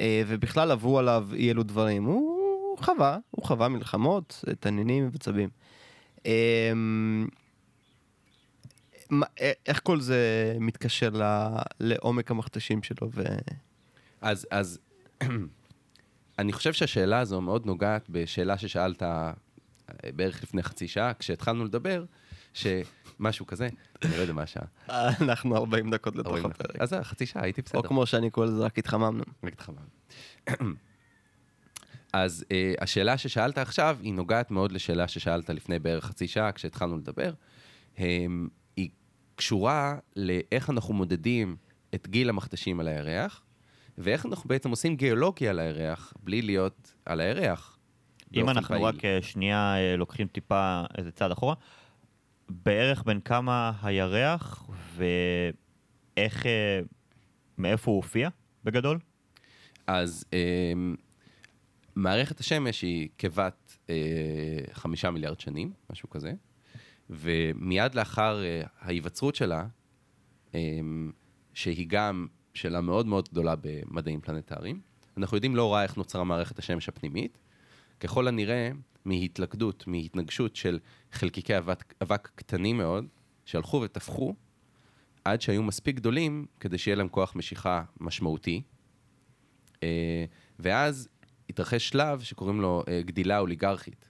אה, 0.00 0.22
ובכלל 0.26 0.70
עברו 0.70 0.98
עליו 0.98 1.28
אי 1.34 1.50
אלו 1.50 1.62
דברים. 1.62 2.04
הוא, 2.04 2.36
הוא 2.70 2.78
חווה, 2.84 3.18
הוא 3.30 3.44
חווה 3.44 3.68
מלחמות, 3.68 4.44
אה, 4.48 4.54
תנינים 4.54 5.10
וצבים. 5.12 5.48
אה, 6.26 6.72
מה- 9.10 9.26
אה, 9.40 9.52
איך 9.66 9.80
כל 9.82 10.00
זה 10.00 10.54
מתקשר 10.60 11.10
ל- 11.10 11.56
לעומק 11.80 12.30
המכתשים 12.30 12.82
שלו? 12.82 13.10
ו... 13.14 13.22
אז, 14.20 14.46
אז 14.50 14.78
אני 16.38 16.52
חושב 16.52 16.72
שהשאלה 16.72 17.18
הזו 17.18 17.40
מאוד 17.40 17.66
נוגעת 17.66 18.10
בשאלה 18.10 18.58
ששאלת 18.58 19.02
אה, 19.02 19.32
בערך 20.16 20.42
לפני 20.42 20.62
חצי 20.62 20.88
שעה, 20.88 21.12
כשהתחלנו 21.18 21.64
לדבר, 21.64 22.04
שמשהו 22.54 23.46
כזה, 23.46 23.68
אני 24.04 24.16
לא 24.16 24.20
יודע 24.22 24.32
מה 24.32 24.42
השעה. 24.42 24.64
אנחנו 25.28 25.56
40 25.56 25.90
דקות 25.90 26.16
לתוך 26.16 26.32
40 26.32 26.46
הפרק. 26.46 26.76
אז 26.80 26.94
חצי 27.02 27.26
שעה, 27.26 27.42
הייתי 27.42 27.62
בסדר. 27.62 27.78
או 27.78 27.82
כמו 27.84 28.06
שאני 28.06 28.30
קורא 28.30 28.46
לזה, 28.46 28.62
רק 28.64 28.78
התחממנו. 28.78 29.24
רק 29.44 29.52
התחמם. 29.52 29.76
אז 32.12 32.44
uh, 32.48 32.82
השאלה 32.82 33.18
ששאלת 33.18 33.58
עכשיו, 33.58 33.98
היא 34.02 34.14
נוגעת 34.14 34.50
מאוד 34.50 34.72
לשאלה 34.72 35.08
ששאלת 35.08 35.50
לפני 35.50 35.78
בערך 35.78 36.04
חצי 36.04 36.28
שעה, 36.28 36.52
כשהתחלנו 36.52 36.96
לדבר. 36.96 37.32
Um, 37.96 38.00
היא 38.00 38.48
קשורה 39.40 39.98
לאיך 40.16 40.70
אנחנו 40.70 40.94
מודדים 40.94 41.56
את 41.94 42.08
גיל 42.08 42.28
המכתשים 42.28 42.80
על 42.80 42.88
הירח, 42.88 43.42
ואיך 43.98 44.26
אנחנו 44.26 44.48
בעצם 44.48 44.70
עושים 44.70 44.96
גיאולוגיה 44.96 45.50
על 45.50 45.58
הירח, 45.58 46.14
בלי 46.22 46.42
להיות 46.42 46.94
על 47.04 47.20
הירח. 47.20 47.78
אם 48.34 48.48
אנחנו 48.48 48.68
פעיל. 48.68 48.84
רק 48.84 49.04
אה, 49.04 49.18
שנייה 49.22 49.74
אה, 49.76 49.96
לוקחים 49.96 50.26
טיפה 50.26 50.82
איזה 50.98 51.12
צעד 51.12 51.30
אחורה, 51.30 51.54
בערך 52.48 53.02
בין 53.02 53.20
כמה 53.20 53.72
הירח 53.82 54.66
ואיך, 54.96 56.46
אה, 56.46 56.80
מאיפה 57.58 57.90
הוא 57.90 57.96
הופיע 57.96 58.28
בגדול? 58.64 58.98
אז 59.86 60.24
um, 60.30 60.96
מערכת 61.94 62.40
השמש 62.40 62.82
היא 62.82 63.08
כבת 63.18 63.78
uh, 63.86 63.90
חמישה 64.72 65.10
מיליארד 65.10 65.40
שנים, 65.40 65.72
משהו 65.90 66.10
כזה, 66.10 66.32
ומיד 67.10 67.94
לאחר 67.94 68.40
uh, 68.40 68.68
ההיווצרות 68.80 69.34
שלה, 69.34 69.66
um, 70.52 70.54
שהיא 71.54 71.86
גם 71.88 72.26
שאלה 72.54 72.80
מאוד 72.80 73.06
מאוד 73.06 73.28
גדולה 73.28 73.54
במדעים 73.60 74.20
פלנטריים, 74.20 74.80
אנחנו 75.16 75.36
יודעים 75.36 75.56
לא 75.56 75.72
רע 75.72 75.82
איך 75.82 75.96
נוצרה 75.96 76.24
מערכת 76.24 76.58
השמש 76.58 76.88
הפנימית, 76.88 77.38
ככל 78.00 78.28
הנראה 78.28 78.70
מהתלכדות, 79.04 79.84
מהתנגשות 79.86 80.56
של 80.56 80.78
חלקיקי 81.12 81.58
אבק, 81.58 81.94
אבק 82.02 82.30
קטנים 82.34 82.76
מאוד, 82.78 83.06
שהלכו 83.44 83.80
ותפחו 83.84 84.34
עד 85.24 85.40
שהיו 85.40 85.62
מספיק 85.62 85.96
גדולים 85.96 86.46
כדי 86.60 86.78
שיהיה 86.78 86.96
להם 86.96 87.08
כוח 87.08 87.36
משיכה 87.36 87.82
משמעותי, 88.00 88.62
אה, 89.82 90.24
ואז 90.58 91.08
התרחש 91.50 91.88
שלב 91.88 92.20
שקוראים 92.20 92.60
לו 92.60 92.82
אה, 92.88 93.02
גדילה 93.02 93.38
אוליגרכית, 93.38 94.08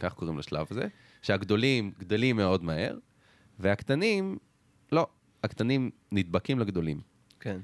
כך 0.00 0.14
קוראים 0.14 0.38
לשלב 0.38 0.66
הזה, 0.70 0.88
שהגדולים 1.26 1.92
גדלים 1.98 2.36
מאוד 2.36 2.64
מהר, 2.64 2.98
והקטנים, 3.58 4.38
לא, 4.92 5.06
הקטנים 5.44 5.90
נדבקים 6.12 6.58
לגדולים. 6.58 7.00
כן. 7.40 7.60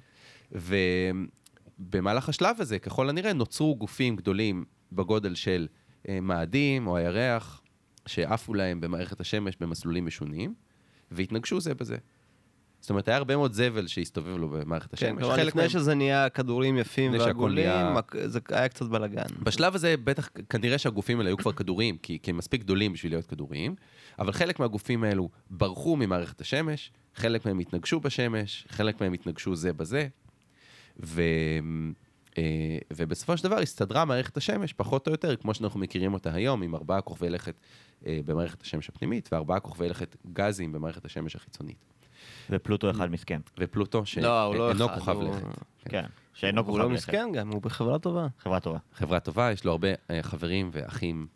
ובמהלך 0.53 2.29
השלב 2.29 2.57
הזה, 2.61 2.79
ככל 2.79 3.09
הנראה, 3.09 3.33
נוצרו 3.33 3.77
גופים 3.77 4.17
גדולים 4.17 4.65
בגודל 4.93 5.35
של 5.35 5.69
אה, 6.09 6.21
מאדים 6.21 6.87
או 6.87 6.97
הירח, 6.97 7.63
שעפו 8.07 8.55
להם 8.55 8.81
במערכת 8.81 9.21
השמש 9.21 9.57
במסלולים 9.61 10.07
משונים, 10.07 10.55
והתנגשו 11.11 11.61
זה 11.61 11.75
בזה. 11.75 11.97
זאת 12.83 12.91
אומרת, 12.91 13.09
היה 13.09 13.17
הרבה 13.17 13.37
מאוד 13.37 13.53
זבל 13.53 13.87
שהסתובב 13.87 14.37
לו 14.37 14.49
במערכת 14.49 14.91
כן, 14.91 15.07
השמש. 15.07 15.19
כלומר, 15.23 15.37
חלק 15.37 15.47
לפני 15.47 15.61
מהם- 15.63 15.71
שזה 15.71 15.95
נהיה 15.95 16.29
כדורים 16.29 16.79
יפים 16.79 17.13
ועגולים, 17.19 17.65
נהיה- 17.69 17.95
זה 18.27 18.41
היה 18.51 18.69
קצת 18.69 18.87
בלאגן. 18.87 19.23
בשלב 19.43 19.75
הזה 19.75 19.95
בטח, 20.05 20.29
כנראה 20.49 20.79
שהגופים 20.79 21.19
האלה 21.19 21.31
היו 21.31 21.37
כבר 21.37 21.53
כדוריים, 21.53 21.97
כי, 21.99 22.19
כי 22.23 22.31
הם 22.31 22.37
מספיק 22.37 22.61
גדולים 22.61 22.93
בשביל 22.93 23.13
להיות 23.13 23.27
כדוריים, 23.27 23.75
אבל 24.19 24.33
חלק 24.33 24.61
מהגופים 24.61 25.05
האלו 25.05 25.29
ברחו 25.51 25.97
ממערכת 25.97 26.41
השמש, 26.41 26.91
חלק 27.15 27.47
מהם 27.47 27.59
התנגשו 27.59 28.01
בשמש, 28.01 28.67
חלק 28.69 29.01
מהם 29.01 29.13
התנגשו 29.13 29.57
זה 29.57 29.73
בזה, 29.73 30.09
ו, 31.03 31.23
אה, 32.39 32.43
ובסופו 32.93 33.37
של 33.37 33.45
דבר 33.45 33.59
הסתדרה 33.59 34.05
מערכת 34.05 34.37
השמש 34.37 34.73
פחות 34.73 35.07
או 35.07 35.13
יותר 35.13 35.37
כמו 35.37 35.55
שאנחנו 35.55 35.81
מכירים 35.81 36.15
אותה 36.15 36.35
היום, 36.35 36.63
עם 36.63 36.75
ארבעה 36.75 37.01
כוכבי 37.01 37.31
לכת 37.31 37.55
אה, 38.07 38.21
במערכת 38.25 38.63
השמש 38.63 38.89
הפנימית 38.89 39.29
וארבעה 39.33 39.61
כוכבי 39.61 39.89
לכת 39.89 40.17
גזים 40.33 40.73
במערכת 40.73 41.05
השמש 41.05 41.37
החיצונית. 41.37 41.77
ופלוטו 42.51 42.91
אחד 42.91 43.11
מסכן. 43.11 43.41
ופלוטו 43.59 44.03
לא, 44.23 44.45
הוא 44.45 44.55
לא 44.55 44.69
שאינו 44.73 44.87
אחד, 44.87 44.99
כוכב 44.99 45.17
הוא- 45.17 45.37
לכת. 45.37 45.45
כן. 45.89 46.05
שאינו 46.35 46.61
הוא 46.61 46.67
כוכב 46.67 46.79
לא 46.79 46.85
לכת. 46.87 46.95
מסכן 46.95 47.29
גם, 47.35 47.49
הוא 47.53 47.63
בחברה 47.63 47.99
טובה. 47.99 48.27
חברה 48.39 48.61
טובה. 48.61 48.79
חברה 48.95 49.21
טובה, 49.21 49.53
יש 49.53 49.65
לו 49.65 49.71
הרבה 49.73 49.89
אה, 50.11 50.23
חברים 50.23 50.71
ואחים 50.73 51.27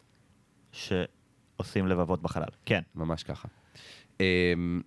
שעושים 0.72 1.87
לבבות 1.87 2.22
בחלל. 2.22 2.49
כן. 2.64 2.80
ממש 2.95 3.22
ככה. 3.22 3.49
אמ, 4.20 4.80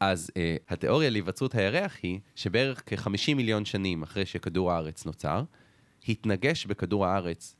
אז 0.00 0.30
אה, 0.36 0.56
התיאוריה 0.68 1.10
להיווצרות 1.10 1.54
הירח 1.54 1.96
היא 2.02 2.20
שבערך 2.34 2.82
כ-50 2.86 3.34
מיליון 3.36 3.64
שנים 3.64 4.02
אחרי 4.02 4.26
שכדור 4.26 4.72
הארץ 4.72 5.06
נוצר, 5.06 5.42
התנגש 6.08 6.66
בכדור 6.66 7.06
הארץ 7.06 7.56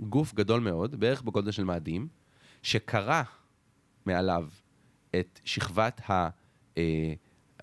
גוף 0.00 0.34
גדול 0.34 0.60
מאוד, 0.60 1.00
בערך 1.00 1.22
בגודל 1.22 1.50
של 1.50 1.64
מאדים, 1.64 2.08
שקרע 2.62 3.22
מעליו 4.06 4.48
את 5.20 5.40
שכבת 5.44 6.00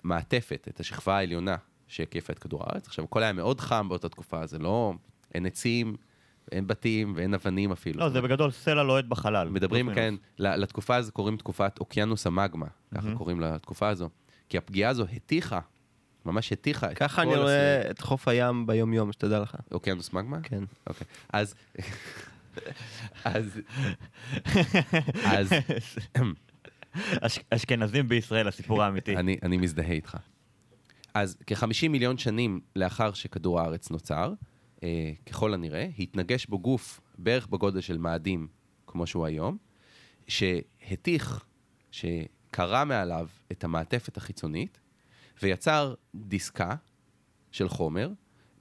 המעטפת, 0.04 0.68
את 0.70 0.80
השכבה 0.80 1.16
העליונה 1.16 1.56
שהקיפה 1.88 2.32
את 2.32 2.38
כדור 2.38 2.62
הארץ. 2.62 2.86
עכשיו, 2.86 3.04
הכל 3.04 3.22
היה 3.22 3.32
מאוד 3.32 3.60
חם 3.60 3.88
באותה 3.88 4.08
תקופה, 4.08 4.46
זה 4.46 4.58
לא... 4.58 4.94
אין 5.34 5.46
עצים, 5.46 5.96
אין 6.52 6.66
בתים 6.66 7.12
ואין 7.16 7.34
אבנים 7.34 7.72
אפילו. 7.72 8.00
לא, 8.00 8.08
זה 8.08 8.20
בגדול 8.20 8.50
סלע 8.50 8.82
לוהט 8.82 9.04
בחלל. 9.04 9.48
מדברים 9.48 9.94
כן, 9.94 10.14
לתקופה 10.38 10.96
הזו 10.96 11.12
קוראים 11.12 11.36
תקופת 11.36 11.80
אוקיינוס 11.80 12.26
המגמה, 12.26 12.66
ככה. 12.94 13.14
קוראים 13.14 13.40
לתקופה 13.40 13.88
הזו. 13.88 14.08
כי 14.48 14.58
הפגיעה 14.58 14.90
הזו 14.90 15.04
התיכה, 15.12 15.60
ממש 16.26 16.52
התיכה 16.52 16.92
את 16.92 16.98
ככה 16.98 17.24
כל 17.24 17.28
אני 17.28 17.38
רואה. 17.38 17.90
את 17.90 18.00
חוף 18.00 18.28
הים 18.28 18.66
ביום-יום, 18.66 19.12
שתדע 19.12 19.40
לך. 19.40 19.56
אוקיינוס 19.72 20.12
מגמה? 20.12 20.40
כן. 20.42 20.64
אוקיי. 20.86 21.06
אז... 21.32 21.54
אז... 23.24 23.60
אז 25.36 25.52
אש- 27.20 27.38
אשכנזים 27.50 28.08
בישראל, 28.08 28.48
הסיפור 28.48 28.82
האמיתי. 28.82 29.16
אני, 29.16 29.36
אני 29.42 29.56
מזדהה 29.56 29.92
איתך. 29.92 30.16
אז 31.14 31.36
כ-50 31.46 31.88
מיליון 31.88 32.18
שנים 32.18 32.60
לאחר 32.76 33.12
שכדור 33.12 33.60
הארץ 33.60 33.90
נוצר, 33.90 34.32
אה, 34.82 35.12
ככל 35.26 35.54
הנראה, 35.54 35.88
התנגש 35.98 36.46
בו 36.46 36.58
גוף 36.58 37.00
בערך 37.18 37.46
בגודל 37.46 37.80
של 37.80 37.98
מאדים, 37.98 38.48
כמו 38.86 39.06
שהוא 39.06 39.26
היום, 39.26 39.56
שהתיך, 40.28 41.44
שקרע 41.90 42.84
מעליו 42.84 43.28
את 43.52 43.64
המעטפת 43.64 44.16
החיצונית, 44.16 44.80
ויצר 45.42 45.94
דיסקה 46.14 46.74
של 47.50 47.68
חומר, 47.68 48.10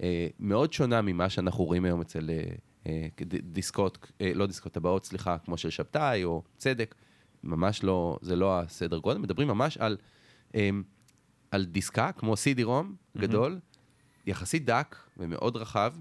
אה, 0.02 0.28
מאוד 0.40 0.74
שונה 0.74 1.02
ממה 1.02 1.30
שאנחנו 1.30 1.64
רואים 1.64 1.86
היום 1.86 2.02
אצל 2.02 2.30
אה, 2.30 2.44
אה, 2.88 3.08
דיסקות, 3.44 4.12
אה, 4.22 4.32
לא 4.36 4.46
דיסקות 4.48 4.72
טבעות, 4.74 5.06
סליחה, 5.06 5.38
כמו 5.38 5.58
של 5.58 5.70
שבתאי 5.70 6.24
או 6.24 6.44
צדק. 6.58 6.96
ממש 7.44 7.84
לא, 7.84 8.18
זה 8.22 8.36
לא 8.36 8.60
הסדר 8.60 8.98
גודל, 8.98 9.20
מדברים 9.20 9.48
ממש 9.48 9.78
על, 9.78 9.98
אמ, 10.56 10.84
על 11.52 11.66
דיסקה, 11.66 12.12
כמו 12.12 12.34
CD-ROM 12.34 13.18
גדול, 13.18 13.60
יחסית 14.26 14.66
דק 14.66 14.96
ומאוד 15.18 15.58
רחב, 15.58 15.94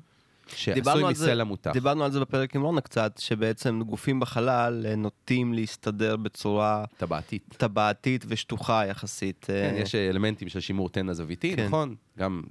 שעשוי 0.57 1.05
מסלע 1.11 1.45
מותח. 1.45 1.73
דיברנו 1.73 2.05
על 2.05 2.11
זה 2.11 2.21
בפרק 2.21 2.57
עם 2.57 2.63
רונה 2.63 2.81
קצת, 2.81 3.19
שבעצם 3.19 3.81
גופים 3.87 4.21
בחלל 4.21 4.87
אה, 4.89 4.97
נוטים 4.97 5.55
להסתדר 5.55 6.17
בצורה 6.17 6.85
טבעתית. 6.97 7.55
טבעתית 7.59 8.25
ושטוחה 8.29 8.87
יחסית. 8.87 9.45
כן, 9.49 9.73
אה, 9.75 9.81
יש 9.81 9.95
אלמנטים 9.95 10.49
של 10.49 10.61
שימור 10.61 10.89
תנע 10.89 11.13
זוויתי, 11.13 11.57
כן. 11.57 11.67
נכון? 11.67 11.95
גם 12.19 12.43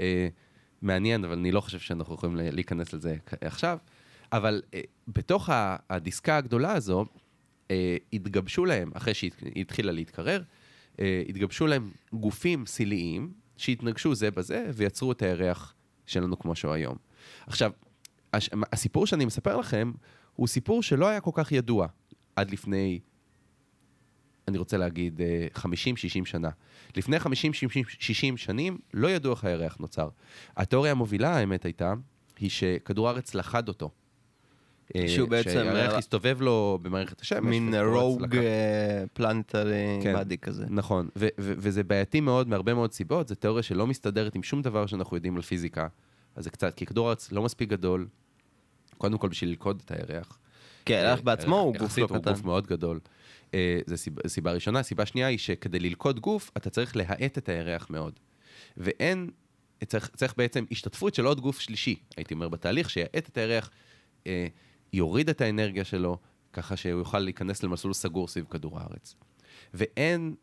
אה, 0.00 0.28
מעניין, 0.82 1.24
אבל 1.24 1.32
אני 1.32 1.52
לא 1.52 1.60
חושב 1.60 1.78
שאנחנו 1.78 2.14
יכולים 2.14 2.36
להיכנס 2.36 2.92
לזה 2.92 3.16
עכשיו. 3.40 3.78
אבל 4.32 4.62
אה, 4.74 4.80
בתוך 5.08 5.50
הדיסקה 5.90 6.36
הגדולה 6.36 6.72
הזו, 6.72 7.04
התגבשו 8.12 8.64
להם, 8.64 8.90
אחרי 8.94 9.14
שהיא 9.14 9.30
התחילה 9.56 9.92
להתקרר, 9.92 10.42
אה, 11.00 11.22
התגבשו 11.28 11.66
להם 11.66 11.90
גופים 12.12 12.66
סיליים 12.66 13.32
שהתנגשו 13.56 14.14
זה 14.14 14.30
בזה 14.30 14.70
ויצרו 14.74 15.12
את 15.12 15.22
הירח 15.22 15.74
שלנו 16.06 16.38
כמו 16.38 16.54
שהוא 16.56 16.72
היום. 16.72 16.96
עכשיו, 17.46 17.70
הש- 18.32 18.50
הסיפור 18.72 19.06
שאני 19.06 19.24
מספר 19.24 19.56
לכם 19.56 19.92
הוא 20.34 20.46
סיפור 20.46 20.82
שלא 20.82 21.08
היה 21.08 21.20
כל 21.20 21.30
כך 21.34 21.52
ידוע 21.52 21.86
עד 22.36 22.50
לפני 22.50 23.00
אני 24.48 24.58
רוצה 24.58 24.76
להגיד, 24.76 25.20
אה, 25.20 25.46
50-60 25.54 26.24
שנה. 26.24 26.50
לפני 26.96 27.16
50-60 27.20 28.36
שנים 28.36 28.78
לא 28.94 29.08
ידעו 29.08 29.32
איך 29.32 29.44
הירח 29.44 29.76
נוצר. 29.80 30.08
התיאוריה 30.56 30.92
המובילה, 30.92 31.36
האמת 31.36 31.64
הייתה, 31.64 31.94
היא 32.38 32.50
שכדור 32.50 33.08
הארץ 33.08 33.34
לכד 33.34 33.68
אותו. 33.68 33.90
אה, 34.96 35.08
שהוא 35.08 35.28
בעצם, 35.28 35.50
שהירח 35.50 35.92
אה, 35.92 35.98
הסתובב 35.98 36.42
לו 36.42 36.78
במערכת 36.82 37.20
השמש. 37.20 37.44
מין 37.50 37.74
רוג 37.74 38.36
פלנטרי 39.12 39.98
כן. 40.02 40.12
באדי 40.12 40.38
כזה. 40.38 40.64
נכון, 40.68 41.08
ו- 41.16 41.28
ו- 41.38 41.54
וזה 41.56 41.84
בעייתי 41.84 42.20
מאוד 42.20 42.48
מהרבה 42.48 42.74
מאוד 42.74 42.92
סיבות, 42.92 43.28
זו 43.28 43.34
תיאוריה 43.34 43.62
שלא 43.62 43.86
מסתדרת 43.86 44.34
עם 44.34 44.42
שום 44.42 44.62
דבר 44.62 44.86
שאנחנו 44.86 45.16
יודעים 45.16 45.36
על 45.36 45.42
פיזיקה. 45.42 45.88
אז 46.36 46.44
זה 46.44 46.50
קצת, 46.50 46.74
כי 46.74 46.86
כדור 46.86 47.06
הארץ 47.06 47.32
לא 47.32 47.42
מספיק 47.42 47.68
גדול, 47.68 48.06
קודם 48.98 49.18
כל 49.18 49.28
בשביל 49.28 49.50
ללכוד 49.50 49.82
את 49.84 49.90
הירח. 49.90 50.38
כן, 50.84 50.94
הירח 50.94 51.18
אה, 51.18 51.24
בעצמו 51.24 51.58
הוא 51.58 51.74
גוף 51.76 51.98
לא 51.98 52.06
הוא 52.10 52.18
קטן. 52.18 52.32
גוף 52.32 52.44
מאוד 52.44 52.66
גדול. 52.66 53.00
אה, 53.54 53.78
זו 53.86 53.96
סיבה, 53.96 54.28
סיבה 54.28 54.52
ראשונה. 54.52 54.82
סיבה 54.82 55.06
שנייה 55.06 55.26
היא 55.26 55.38
שכדי 55.38 55.78
ללכוד 55.78 56.20
גוף, 56.20 56.50
אתה 56.56 56.70
צריך 56.70 56.96
להאט 56.96 57.38
את 57.38 57.48
הירח 57.48 57.90
מאוד. 57.90 58.12
ואין, 58.76 59.30
צריך, 59.86 60.10
צריך 60.16 60.34
בעצם 60.36 60.64
השתתפות 60.70 61.14
של 61.14 61.26
עוד 61.26 61.40
גוף 61.40 61.60
שלישי, 61.60 61.96
הייתי 62.16 62.34
אומר, 62.34 62.48
בתהליך, 62.48 62.90
שיאט 62.90 63.28
את 63.28 63.38
הירח, 63.38 63.70
אה, 64.26 64.46
יוריד 64.92 65.28
את 65.28 65.40
האנרגיה 65.40 65.84
שלו, 65.84 66.18
ככה 66.52 66.76
שהוא 66.76 66.98
יוכל 66.98 67.18
להיכנס 67.18 67.62
למסלול 67.62 67.94
סגור 67.94 68.28
סביב 68.28 68.46
כדור 68.50 68.78
הארץ. 68.80 69.14
ואין, 69.74 70.34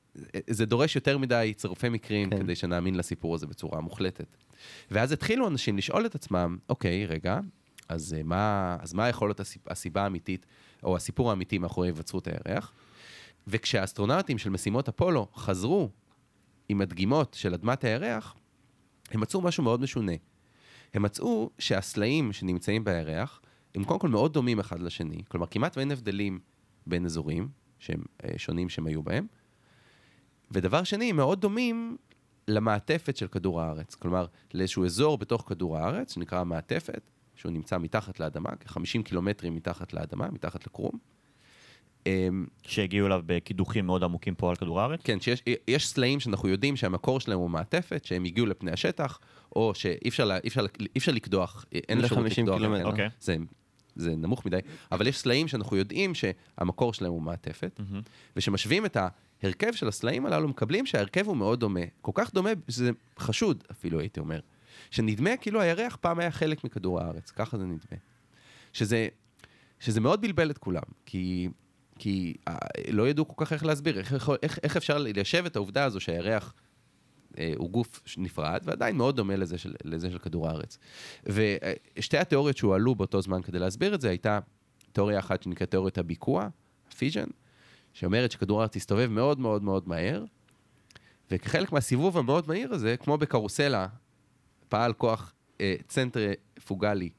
זה 0.50 0.66
דורש 0.66 0.96
יותר 0.96 1.18
מדי 1.18 1.54
צירופי 1.56 1.90
מקרים 1.90 2.30
כן. 2.30 2.38
כדי 2.40 2.56
שנאמין 2.56 2.96
לסיפור 2.96 3.36
הזה 3.36 3.48
בצורה 3.48 3.82
מוחלטת. 3.82 4.38
ואז 4.92 5.12
התחילו 5.12 5.48
אנשים 5.48 5.78
לשאול 5.78 6.06
את 6.06 6.16
עצמם, 6.16 6.58
אוקיי, 6.70 7.06
רגע, 7.06 7.40
אז 7.90 8.14
אה, 8.14 8.24
מה, 8.24 8.78
אז 8.80 8.94
מה 8.94 9.10
יכול 9.10 9.28
להיות 9.30 9.40
הסיב- 9.40 9.62
הסיבה 9.68 10.04
האמיתית, 10.04 10.46
או 10.84 10.96
הסיפור 10.96 11.30
האמיתי 11.30 11.58
מאחורי 11.58 11.88
היווצרות 11.88 12.28
הירח? 12.28 12.74
וכשהאסטרונאוטים 13.48 14.38
של 14.38 14.50
משימות 14.50 14.90
אפולו 14.90 15.28
חזרו 15.36 15.90
עם 16.70 16.82
הדגימות 16.82 17.34
של 17.34 17.54
אדמת 17.54 17.84
הירח, 17.84 18.36
הם 19.12 19.20
מצאו 19.22 19.42
משהו 19.42 19.64
מאוד 19.64 19.82
משונה. 19.82 20.12
הם 20.94 21.02
מצאו 21.02 21.50
שהסלעים 21.60 22.34
שנמצאים 22.34 22.84
בירח, 22.84 23.42
הם 23.76 23.84
קודם 23.84 24.00
כל 24.00 24.10
מאוד 24.10 24.34
דומים 24.34 24.60
אחד 24.60 24.82
לשני, 24.82 25.22
כלומר 25.28 25.48
כמעט 25.48 25.78
ואין 25.78 25.92
הבדלים 25.92 26.40
בין 26.88 27.06
אזורים 27.06 27.48
שהם 27.80 28.02
אה, 28.24 28.30
שונים 28.38 28.70
שהם 28.70 28.88
היו 28.88 29.04
בהם, 29.04 29.28
ודבר 30.52 30.84
שני, 30.84 31.10
הם 31.10 31.16
מאוד 31.16 31.42
דומים 31.42 31.98
למעטפת 32.48 33.18
של 33.18 33.28
כדור 33.28 33.62
הארץ, 33.62 33.96
כלומר 33.96 34.26
לאיזשהו 34.54 34.86
אזור 34.86 35.18
בתוך 35.18 35.44
כדור 35.50 35.78
הארץ, 35.78 36.14
שנקרא 36.14 36.40
המעטפת, 36.40 37.02
שהוא 37.36 37.52
נמצא 37.52 37.78
מתחת 37.78 38.20
לאדמה, 38.20 38.50
כ-50 38.60 39.04
קילומטרים 39.04 39.56
מתחת 39.56 39.94
לאדמה, 39.94 40.28
מתחת 40.32 40.68
לקרום. 40.68 40.92
אמ, 42.06 42.46
שהגיעו 42.64 43.08
אליו 43.08 43.22
בקידוחים 43.26 43.86
מאוד 43.86 44.04
עמוקים 44.04 44.36
פה 44.36 44.50
על 44.50 44.56
כדור 44.56 44.82
הארץ. 44.82 45.00
כן, 45.04 45.20
שיש 45.20 45.44
יש 45.68 45.88
סלעים 45.88 46.20
שאנחנו 46.20 46.50
יודעים 46.50 46.76
שהמקור 46.76 47.20
שלהם 47.20 47.40
הוא 47.40 47.50
מעטפת, 47.50 48.06
שהם 48.06 48.24
הגיעו 48.26 48.46
לפני 48.48 48.72
השטח, 48.72 49.20
או 49.56 49.76
שאי 49.76 50.10
אפשר, 50.10 50.26
לה- 50.26 50.38
אי 50.38 50.48
אפשר, 50.48 50.66
אי 50.80 50.98
אפשר 50.98 51.12
לקדוח, 51.12 51.66
אין 51.90 52.00
אפשרות 52.00 52.24
ל-50 52.24 52.30
לקדוח. 52.42 52.58
קילומטר. 52.58 52.84
כן. 52.84 52.90
אוקיי. 52.90 53.10
זה, 53.20 53.36
זה 53.96 54.16
נמוך 54.16 54.46
מדי, 54.46 54.60
אבל 54.92 55.08
יש 55.08 55.18
סלעים 55.18 55.48
שאנחנו 55.48 55.78
יודעים 55.78 56.12
שהמקור 56.16 56.94
שלהם 56.94 57.12
הוא 57.12 57.22
מעטפת, 57.22 57.80
מהמם. 57.80 58.02
וכשמשווים 58.36 58.86
את 58.86 58.98
ההרכב 59.44 59.74
של 59.74 59.88
הסלעים 59.88 60.26
הללו, 60.26 60.48
מקבלים 60.48 60.86
שההרכב 60.86 61.28
הוא 61.28 61.38
מאוד 61.38 61.60
דומה. 61.60 61.80
כל 62.02 62.12
כך 62.16 62.34
דומה, 62.34 62.50
שזה 62.70 62.92
חשוד 63.20 63.64
אפילו, 63.72 64.00
הייתי 64.00 64.20
אומר. 64.20 64.40
שנדמה 64.92 65.38
כאילו 65.38 65.62
הירח 65.62 65.96
פעם 66.02 66.20
היה 66.20 66.32
חלק 66.32 66.64
מכדור 66.64 67.00
הארץ, 67.00 67.32
ככה 67.32 67.58
זה 67.58 67.64
נדמה. 67.64 67.98
שזה, 68.74 69.08
שזה 69.80 70.02
מאוד 70.02 70.22
בלבל 70.22 70.52
את 70.52 70.58
כולם, 70.58 70.82
כי, 71.06 71.50
כי 72.00 72.34
אה, 72.48 72.58
לא 72.92 73.10
ידעו 73.10 73.28
כל 73.28 73.46
כך 73.46 73.54
איך 73.54 73.66
להסביר, 73.66 74.00
איך, 74.00 74.30
איך, 74.44 74.60
איך 74.64 74.78
אפשר 74.78 74.98
ליישב 74.98 75.46
את 75.46 75.56
העובדה 75.56 75.84
הזו 75.84 76.00
שהירח 76.00 76.54
הוא 77.56 77.70
גוף 77.70 78.02
נפרד, 78.18 78.62
ועדיין 78.64 78.98
מאוד 78.98 79.16
דומה 79.16 79.36
לזה 79.36 79.58
של, 79.58 79.74
לזה 79.84 80.12
של 80.12 80.18
כדור 80.18 80.50
הארץ. 80.50 80.78
ושתי 81.26 82.18
התיאוריות 82.18 82.58
שהועלו 82.58 82.96
באותו 82.96 83.22
זמן 83.22 83.42
כדי 83.42 83.60
להסביר 83.60 83.96
את 83.96 84.02
זה, 84.02 84.10
הייתה 84.10 84.40
תיאוריה 84.92 85.20
אחת 85.20 85.44
שנקראת 85.44 85.72
תיאוריית 85.72 85.98
הביקוע, 85.98 86.48
פיז'ן, 86.98 87.28
שאומרת 87.94 88.32
שכדור 88.32 88.60
הארץ 88.60 88.76
יסתובב 88.76 89.08
מאוד 89.10 89.40
מאוד 89.40 89.64
מאוד 89.64 89.88
מהר, 89.88 90.24
וכחלק 91.32 91.72
מהסיבוב 91.72 92.18
המאוד 92.18 92.48
מהיר 92.48 92.74
הזה, 92.74 92.98
כמו 92.98 93.18
בקרוסלה, 93.18 93.88
פעל 94.70 94.94
כוח 94.94 95.34
אה, 95.62 95.76
צנטריפוגלי 95.88 97.10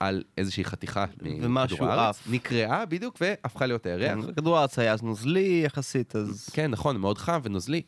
על 0.00 0.22
איזושהי 0.38 0.64
חתיכה 0.64 1.04
מכדור 1.22 1.88
הארץ. 1.88 2.22
נקרעה 2.30 2.86
בדיוק 2.86 3.18
והפכה 3.20 3.66
להיות 3.66 3.86
הירח. 3.86 4.24
כדור 4.36 4.58
הארץ 4.58 4.78
היה 4.78 4.92
אז 4.92 5.02
נוזלי 5.02 5.62
יחסית, 5.64 6.16
אז... 6.16 6.48
כן, 6.52 6.70
נכון, 6.70 6.96
מאוד 6.96 7.18
חם 7.18 7.40
ונוזלי, 7.42 7.82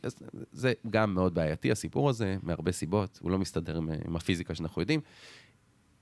זה 0.53 0.73
גם 0.91 1.15
מאוד 1.15 1.35
בעייתי 1.35 1.73
הסיפור 1.73 2.09
הזה, 2.09 2.37
מהרבה 2.43 2.73
סיבות, 2.73 3.19
הוא 3.23 3.31
לא 3.31 3.39
מסתדר 3.39 3.77
עם, 3.77 4.17
הפיזיקה 4.17 4.55
שאנחנו 4.55 4.83
יודעים. 4.83 5.01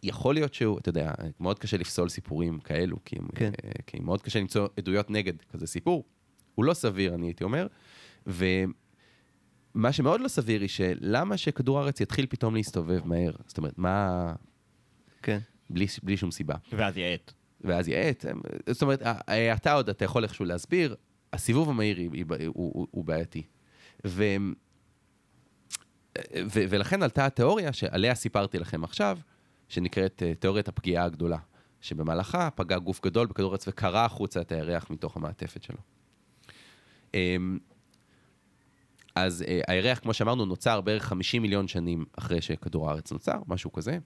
יכול 0.03 0.35
להיות 0.35 0.55
שהוא, 0.55 0.79
אתה 0.79 0.89
יודע, 0.89 1.13
מאוד 1.41 1.59
קשה 1.59 1.77
לפסול 1.77 2.09
סיפורים 2.09 2.59
כאלו, 2.59 2.97
כי, 3.05 3.17
כן. 3.35 3.51
כן. 3.63 3.71
כי 3.87 3.99
מאוד 4.01 4.23
קשה 4.23 4.41
למצוא 4.41 4.69
עדויות 4.77 5.11
נגד 5.11 5.35
כזה 5.53 5.67
סיפור. 5.67 6.05
הוא 6.55 6.65
לא 6.65 6.75
סביר, 6.75 7.15
אני 7.15 7.27
הייתי 7.27 7.45
אומר. 7.45 7.67
ומה 8.27 9.93
שמאוד 9.93 10.21
לא 10.21 10.29
סביר 10.29 10.61
היא 10.61 10.69
שלמה 10.69 11.37
שכדור 11.37 11.79
הארץ 11.79 12.01
יתחיל 12.01 12.27
פתאום 12.29 12.55
להסתובב 12.55 13.01
מהר? 13.05 13.33
זאת 13.47 13.59
אומרת, 13.59 13.79
מה... 13.79 14.33
כן. 15.23 15.39
בלי, 15.71 15.87
בלי 16.03 16.17
שום 16.17 16.31
סיבה. 16.31 16.55
ואז 16.73 16.97
יעט. 16.97 17.33
ואז 17.61 17.89
יעט. 17.89 18.25
זאת 18.71 18.83
אומרת, 18.83 19.03
ה- 19.03 19.55
אתה 19.55 19.73
עוד, 19.73 19.89
אתה 19.89 20.05
יכול 20.05 20.25
איכשהו 20.25 20.45
להסביר, 20.45 20.95
הסיבוב 21.33 21.69
המהיר 21.71 21.99
הוא, 22.27 22.37
הוא, 22.55 22.87
הוא 22.91 23.05
בעייתי. 23.05 23.43
ו, 24.07 24.25
ו, 26.37 26.61
ולכן 26.71 27.03
עלתה 27.03 27.27
התיאוריה 27.27 27.73
שעליה 27.73 28.15
סיפרתי 28.15 28.59
לכם 28.59 28.85
עכשיו, 28.85 29.19
שנקראת 29.69 30.23
אה, 30.27 30.35
תיאוריית 30.35 30.69
הפגיעה 30.69 31.05
הגדולה, 31.05 31.39
שבמהלכה 31.81 32.49
פגע 32.55 32.79
גוף 32.79 33.01
גדול 33.05 33.27
בכדור 33.27 33.51
הארץ 33.51 33.69
וקרע 33.69 34.05
החוצה 34.05 34.41
את 34.41 34.53
הירח 34.53 34.91
מתוך 34.91 35.17
המעטפת 35.17 35.63
שלו. 35.63 35.79
אמ, 37.15 37.59
אז 39.15 39.45
אה, 39.49 39.61
הירח, 39.69 39.99
כמו 39.99 40.15
שאמרנו, 40.15 40.45
נוצר 40.45 40.81
בערך 40.81 41.05
50 41.05 41.43
מיליון 41.43 41.69
שנים 41.69 42.05
אחרי 42.19 42.41
שכדור 42.41 42.89
הארץ 42.91 43.13
נוצר, 43.13 43.39
משהו 43.47 43.73
כזה. 43.73 43.99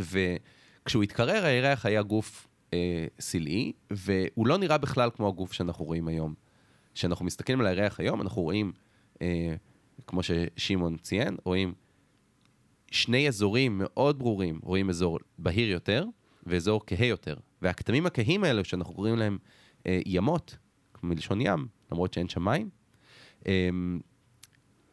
וכשהוא 0.00 1.02
התקרר, 1.02 1.44
הירח 1.44 1.86
היה 1.86 2.02
גוף 2.02 2.48
אה, 2.72 3.06
סלעי, 3.20 3.72
והוא 3.90 4.46
לא 4.46 4.58
נראה 4.58 4.78
בכלל 4.78 5.10
כמו 5.14 5.28
הגוף 5.28 5.52
שאנחנו 5.52 5.84
רואים 5.84 6.08
היום. 6.08 6.34
כשאנחנו 6.94 7.24
מסתכלים 7.24 7.60
על 7.60 7.66
הירח 7.66 8.00
היום, 8.00 8.22
אנחנו 8.22 8.42
רואים, 8.42 8.72
אה, 9.22 9.54
כמו 10.06 10.20
ששמעון 10.22 10.96
ציין, 10.96 11.36
רואים 11.44 11.74
שני 12.90 13.28
אזורים 13.28 13.78
מאוד 13.78 14.18
ברורים, 14.18 14.60
רואים 14.62 14.90
אזור 14.90 15.18
בהיר 15.38 15.70
יותר 15.70 16.04
ואזור 16.46 16.80
כהה 16.86 17.06
יותר. 17.06 17.34
והכתמים 17.62 18.06
הכהים 18.06 18.44
האלה, 18.44 18.64
שאנחנו 18.64 18.94
קוראים 18.94 19.16
להם 19.16 19.38
אה, 19.86 20.00
ימות, 20.06 20.56
מלשון 21.02 21.40
ים, 21.40 21.66
למרות 21.92 22.14
שאין 22.14 22.28
שם 22.28 22.44
מים, 22.44 22.70
הם, 23.46 24.00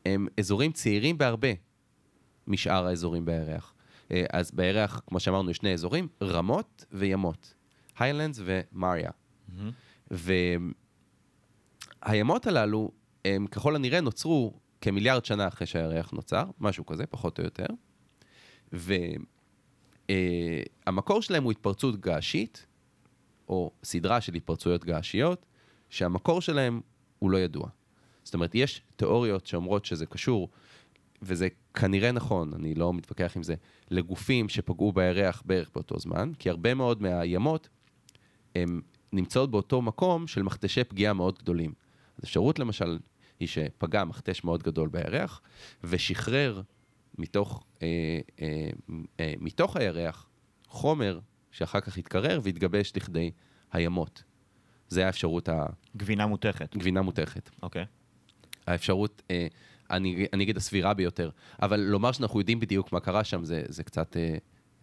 הם 0.05 0.27
אזורים 0.39 0.71
צעירים 0.71 1.17
בהרבה 1.17 1.47
משאר 2.47 2.87
האזורים 2.87 3.25
בירח. 3.25 3.72
אה, 4.13 4.23
אז 4.33 4.51
בירח, 4.51 5.01
כמו 5.07 5.19
שאמרנו, 5.19 5.51
יש 5.51 5.57
שני 5.57 5.73
אזורים, 5.73 6.07
רמות 6.23 6.85
וימות. 6.91 7.53
היילנדס 7.99 8.39
ומריה. 8.45 9.11
והימות 12.05 12.47
הללו, 12.47 12.91
הם 13.25 13.47
ככל 13.47 13.75
הנראה 13.75 14.01
נוצרו 14.01 14.53
כמיליארד 14.81 15.25
שנה 15.25 15.47
אחרי 15.47 15.67
שהירח 15.67 16.11
נוצר, 16.11 16.43
משהו 16.59 16.85
כזה, 16.85 17.05
פחות 17.05 17.39
או 17.39 17.43
יותר. 17.43 17.65
והמקור 20.09 21.21
שלהם 21.21 21.43
הוא 21.43 21.51
התפרצות 21.51 22.01
געשית, 22.01 22.65
או 23.49 23.71
סדרה 23.83 24.21
של 24.21 24.33
התפרצויות 24.33 24.85
געשיות, 24.85 25.45
שהמקור 25.89 26.41
שלהם 26.41 26.81
הוא 27.19 27.31
לא 27.31 27.37
ידוע. 27.37 27.67
זאת 28.23 28.33
אומרת, 28.33 28.55
יש 28.55 28.81
תיאוריות 28.95 29.47
שאומרות 29.47 29.85
שזה 29.85 30.05
קשור, 30.05 30.49
וזה 31.25 31.47
כנראה 31.73 32.11
נכון, 32.11 32.53
אני 32.53 32.75
לא 32.75 32.93
מתווכח 32.93 33.33
עם 33.35 33.43
זה, 33.43 33.55
לגופים 33.91 34.49
שפגעו 34.49 34.91
בירח 34.91 35.43
בערך 35.45 35.69
באותו 35.73 35.99
זמן, 35.99 36.31
כי 36.39 36.49
הרבה 36.49 36.73
מאוד 36.73 37.01
מהימות 37.01 37.69
הם 38.55 38.81
נמצאות 39.13 39.51
באותו 39.51 39.81
מקום 39.81 40.27
של 40.27 40.43
מכתשי 40.43 40.83
פגיעה 40.83 41.13
מאוד 41.13 41.39
גדולים. 41.39 41.73
אז 42.17 42.23
אפשרות 42.23 42.59
למשל 42.59 42.99
היא 43.39 43.47
שפגע 43.47 44.03
מכתש 44.03 44.43
מאוד 44.43 44.63
גדול 44.63 44.89
בירח, 44.89 45.41
ושחרר 45.83 46.61
מתוך, 47.17 47.63
אה, 47.81 48.19
אה, 48.41 48.69
אה, 49.19 49.33
מתוך 49.39 49.77
הירח 49.77 50.29
חומר 50.67 51.19
שאחר 51.51 51.79
כך 51.79 51.97
התקרר 51.97 52.39
והתגבש 52.43 52.93
לכדי 52.95 53.31
הימות. 53.71 54.23
זה 54.89 55.05
האפשרות 55.05 55.49
גבינה 55.97 56.27
מותכת. 56.27 56.75
הגבינה 56.75 57.01
מותכת. 57.01 57.49
אוקיי. 57.63 57.85
האפשרות, 58.67 59.21
אה, 59.31 59.47
אני, 59.95 60.25
אני 60.33 60.43
אגיד 60.43 60.57
הסבירה 60.57 60.93
ביותר, 60.93 61.29
אבל 61.61 61.79
לומר 61.79 62.11
שאנחנו 62.11 62.39
יודעים 62.39 62.59
בדיוק 62.59 62.91
מה 62.91 62.99
קרה 62.99 63.23
שם 63.23 63.43
זה, 63.43 63.63
זה 63.67 63.83
קצת 63.83 64.17
אה, 64.17 64.37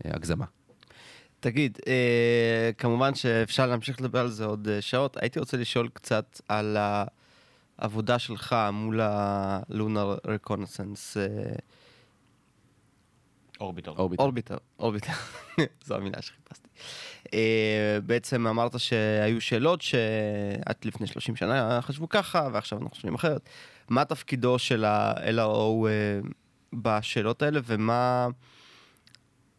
אה, 0.04 0.11
הגזמה. 0.14 0.44
תגיד, 1.40 1.78
אה, 1.86 2.70
כמובן 2.78 3.14
שאפשר 3.14 3.66
להמשיך 3.66 4.00
לדבר 4.00 4.20
על 4.20 4.28
זה 4.28 4.44
עוד 4.44 4.68
אה, 4.68 4.80
שעות. 4.80 5.16
הייתי 5.16 5.38
רוצה 5.38 5.56
לשאול 5.56 5.88
קצת 5.92 6.40
על 6.48 6.76
העבודה 7.78 8.18
שלך 8.18 8.56
מול 8.72 9.00
ה-Lunar 9.00 10.26
Reconnaissance 10.26 11.16
אה, 11.16 11.52
אורביטר. 13.61 13.90
אורביטר. 13.90 14.56
אורביטר, 14.78 15.12
זו 15.84 15.94
המילה 15.94 16.22
שחיפשתי. 16.22 16.68
אה, 17.34 17.98
בעצם 18.06 18.46
אמרת 18.46 18.80
שהיו 18.80 19.40
שאלות 19.40 19.82
שעד 19.82 20.76
לפני 20.84 21.06
30 21.06 21.36
שנה 21.36 21.78
חשבו 21.82 22.08
ככה, 22.08 22.48
ועכשיו 22.52 22.78
אנחנו 22.78 22.90
חושבים 22.90 23.14
אחרת. 23.14 23.48
מה 23.91 24.05
תפקידו 24.05 24.59
של 24.59 24.84
ה-LRO 24.84 25.86
אה, 25.88 26.20
בשאלות 26.72 27.43
האלה, 27.43 27.61
ומה 27.66 28.28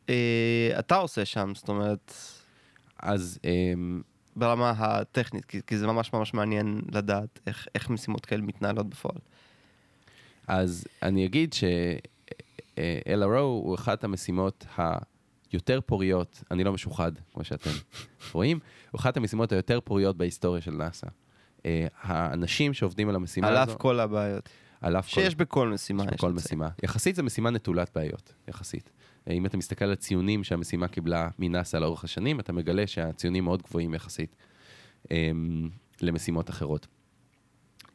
אה, 0.10 0.76
אתה 0.80 0.96
עושה 0.96 1.26
שם? 1.26 1.52
זאת 1.56 1.70
אומרת, 1.70 2.14
אז 3.00 3.40
אה, 3.46 3.74
ברמה 4.36 4.74
הטכנית, 4.78 5.46
כי, 5.46 5.62
כי 5.68 5.78
זה 5.78 5.88
ממש 5.88 6.14
ממש 6.14 6.34
מעניין 6.34 6.82
לדעת 6.92 7.40
איך, 7.48 7.68
איך 7.76 7.90
משימות 7.90 8.26
כאלה 8.26 8.42
מתנהלות 8.42 8.90
בפועל. 8.90 9.18
אז 10.48 10.88
אני 11.04 11.26
אגיד 11.26 11.54
ש-LRO 11.54 13.40
הוא 13.40 13.76
אחת 13.76 14.04
המשימות 14.04 14.66
היותר 15.52 15.80
פוריות, 15.86 16.44
אני 16.52 16.64
לא 16.64 16.74
משוחד, 16.74 17.12
כמו 17.34 17.44
שאתם 17.44 17.70
רואים, 18.34 18.60
הוא 18.92 19.00
אחת 19.00 19.18
המשימות 19.18 19.52
היותר 19.52 19.80
פוריות 19.82 20.18
בהיסטוריה 20.18 20.62
של 20.62 20.72
נאס"א. 20.72 21.08
אה, 21.66 21.88
האנשים 22.02 22.74
שעובדים 22.74 23.10
על 23.10 23.16
המשימה 23.16 23.48
על 23.48 23.58
הזו, 23.58 23.72
אף 23.72 23.78
כל 23.78 24.00
הבעיות. 24.00 24.50
על 24.82 24.98
אף 24.98 25.14
כל... 25.14 25.22
שיש 25.22 25.36
בכל 25.36 25.70
משימה. 25.70 26.04
יש 26.04 26.10
בכל 26.10 26.16
לציין. 26.16 26.36
משימה. 26.36 26.70
יחסית 26.84 27.16
זו 27.16 27.24
משימה 27.24 27.50
נטולת 27.50 27.92
בעיות, 27.96 28.34
יחסית. 28.48 28.92
אה, 29.28 29.34
אם 29.34 29.46
אתה 29.46 29.58
מסתכל 29.58 29.86
על 29.86 29.92
הציונים 29.92 30.44
שהמשימה 30.44 30.88
קיבלה 30.88 31.30
מנאס"א 31.40 31.78
לאורך 31.78 32.04
השנים, 32.04 32.40
אתה 32.40 32.54
מגלה 32.54 32.88
שהציונים 32.88 33.44
מאוד 33.44 33.62
גבוהים 33.62 33.94
יחסית 33.94 34.36
אמ, 35.12 35.70
למשימות 36.02 36.50
אחרות. 36.50 36.88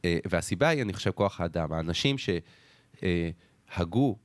אה, 0.05 0.19
והסיבה 0.31 0.69
היא, 0.69 0.83
אני 0.83 0.93
חושב, 0.93 1.11
כוח 1.11 1.41
האדם. 1.41 1.73
האנשים 1.73 2.17
שהגו 2.19 4.17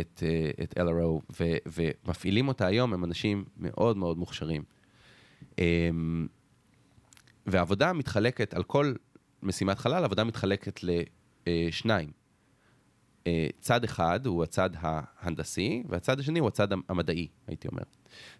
את, 0.00 0.22
את 0.62 0.78
LRO 0.78 1.20
ו, 1.40 1.44
ומפעילים 1.66 2.48
אותה 2.48 2.66
היום 2.66 2.94
הם 2.94 3.04
אנשים 3.04 3.44
מאוד 3.56 3.96
מאוד 3.96 4.18
מוכשרים. 4.18 4.62
והעבודה 7.50 7.92
מתחלקת, 7.92 8.54
על 8.54 8.62
כל 8.62 8.94
משימת 9.42 9.78
חלל, 9.78 10.02
העבודה 10.02 10.24
מתחלקת 10.24 10.80
לשניים. 11.46 12.10
אה, 13.26 13.46
צד 13.60 13.84
אחד 13.84 14.26
הוא 14.26 14.42
הצד 14.42 14.70
ההנדסי, 14.74 15.82
והצד 15.88 16.20
השני 16.20 16.38
הוא 16.38 16.48
הצד 16.48 16.68
המדעי, 16.88 17.28
הייתי 17.46 17.68
אומר. 17.68 17.82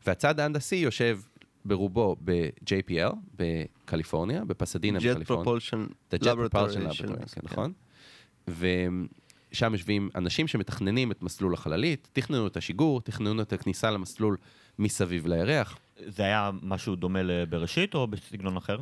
והצד 0.07 0.41
ההנדסי 0.41 0.77
יושב 0.77 1.21
ברובו 1.65 2.17
ב-JPL, 2.25 3.15
בקליפורניה, 3.37 4.45
בפסדינה 4.45 4.99
בקליפורניה. 4.99 5.45
Jet 5.45 5.61
Propulsion 5.61 6.17
Laboratory, 6.25 7.35
כן, 7.35 7.41
נכון? 7.43 7.73
ושם 8.49 9.73
יושבים 9.73 10.09
אנשים 10.15 10.49
שמתכננים 10.49 11.13
את 11.13 11.23
מסלול 11.23 11.55
החללית, 11.55 12.09
תכננו 12.13 12.47
את 12.47 12.57
השיגור, 12.57 13.01
תכננו 13.01 13.43
את 13.43 13.53
הכניסה 13.53 13.91
למסלול 13.91 14.37
מסביב 14.79 15.27
לירח. 15.27 15.79
זה 16.07 16.23
היה 16.23 16.51
משהו 16.63 16.97
דומה 16.97 17.23
לבראשית 17.23 17.95
או 17.95 18.07
בסגנון 18.07 18.57
אחר? 18.57 18.79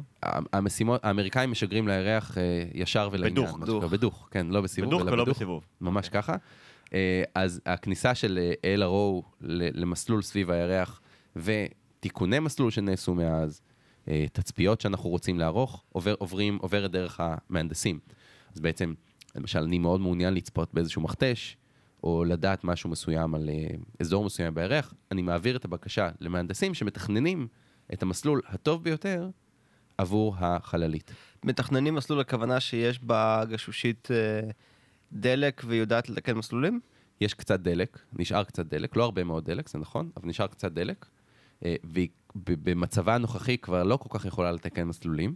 המשימות, 0.53 1.05
האמריקאים 1.05 1.51
משגרים 1.51 1.89
לירח 1.89 2.39
אה, 2.39 2.43
ישר 2.75 3.09
ולעניין. 3.13 3.35
בדוך, 3.35 3.59
שנקרא, 3.67 3.89
בדוך, 3.89 4.29
כן, 4.31 4.47
לא 4.47 4.61
בסיבוב, 4.61 4.95
בדוך 4.95 5.13
ולא 5.13 5.25
בדוך. 5.25 5.37
בסיבוב. 5.37 5.65
ממש 5.81 6.09
ככה. 6.09 6.37
אה, 6.95 7.23
אז 7.35 7.61
הכניסה 7.67 8.15
של 8.15 8.39
אה, 8.65 8.77
LRO 8.77 9.23
ל- 9.41 9.81
למסלול 9.83 10.23
סביב 10.23 10.51
הירח 10.51 11.01
ותיקוני 11.37 12.39
מסלול 12.39 12.71
שנעשו 12.71 13.15
מאז, 13.15 13.61
אה, 14.09 14.27
תצפיות 14.33 14.81
שאנחנו 14.81 15.11
רוצים 15.11 15.39
לערוך, 15.39 15.85
עובר, 15.93 16.15
עוברים, 16.19 16.59
עוברת 16.61 16.91
דרך 16.91 17.21
המהנדסים. 17.23 17.99
אז 18.55 18.61
בעצם 18.61 18.95
למשל, 19.37 19.59
אני 19.59 19.79
מאוד 19.79 20.01
מעוניין 20.01 20.35
לצפות 20.35 20.75
באיזשהו 20.75 21.03
מכתש, 21.03 21.57
או 22.03 22.25
לדעת 22.25 22.65
משהו 22.65 22.91
מסוים 22.91 23.35
על 23.35 23.49
אה, 23.49 23.67
אזור 24.01 24.25
מסוים 24.25 24.55
בירח, 24.55 24.95
אני 25.13 25.23
מעביר 25.23 25.57
את 25.57 25.65
הבקשה 25.65 26.11
למהנדסים 26.21 26.75
שמתכננים 26.75 27.49
את 27.93 28.03
המסלול 28.03 28.41
הטוב 28.47 28.85
ביותר 28.85 29.29
עבור 29.99 30.35
החללית. 30.39 31.13
מתכננים 31.45 31.95
מסלול 31.95 32.21
הכוונה 32.21 32.61
שיש 32.61 33.01
בגשושית 33.03 34.09
אה, 34.11 34.51
דלק 35.13 35.63
והיא 35.67 35.81
יודעת 35.81 36.09
לתקן 36.09 36.35
מסלולים? 36.35 36.81
יש 37.21 37.35
קצת 37.35 37.61
דלק, 37.61 37.99
נשאר 38.13 38.45
קצת 38.45 38.67
דלק, 38.67 38.97
לא 38.97 39.05
הרבה 39.05 39.25
מאוד 39.25 39.45
דלק, 39.45 39.69
זה 39.69 39.79
נכון, 39.79 40.11
אבל 40.17 40.29
נשאר 40.29 40.47
קצת 40.47 40.73
דלק, 40.73 41.07
אה, 41.65 41.77
והיא 41.85 42.09
במצבה 42.37 43.15
הנוכחי 43.15 43.59
כבר 43.59 43.83
לא 43.83 43.97
כל 43.97 44.19
כך 44.19 44.25
יכולה 44.25 44.53
לתקן 44.53 44.85
מסלולים. 44.85 45.35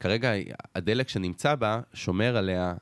כרגע 0.00 0.32
הדלק 0.74 1.08
שנמצא 1.08 1.54
בה 1.54 1.80
שומר 1.94 2.36
עליה 2.36 2.74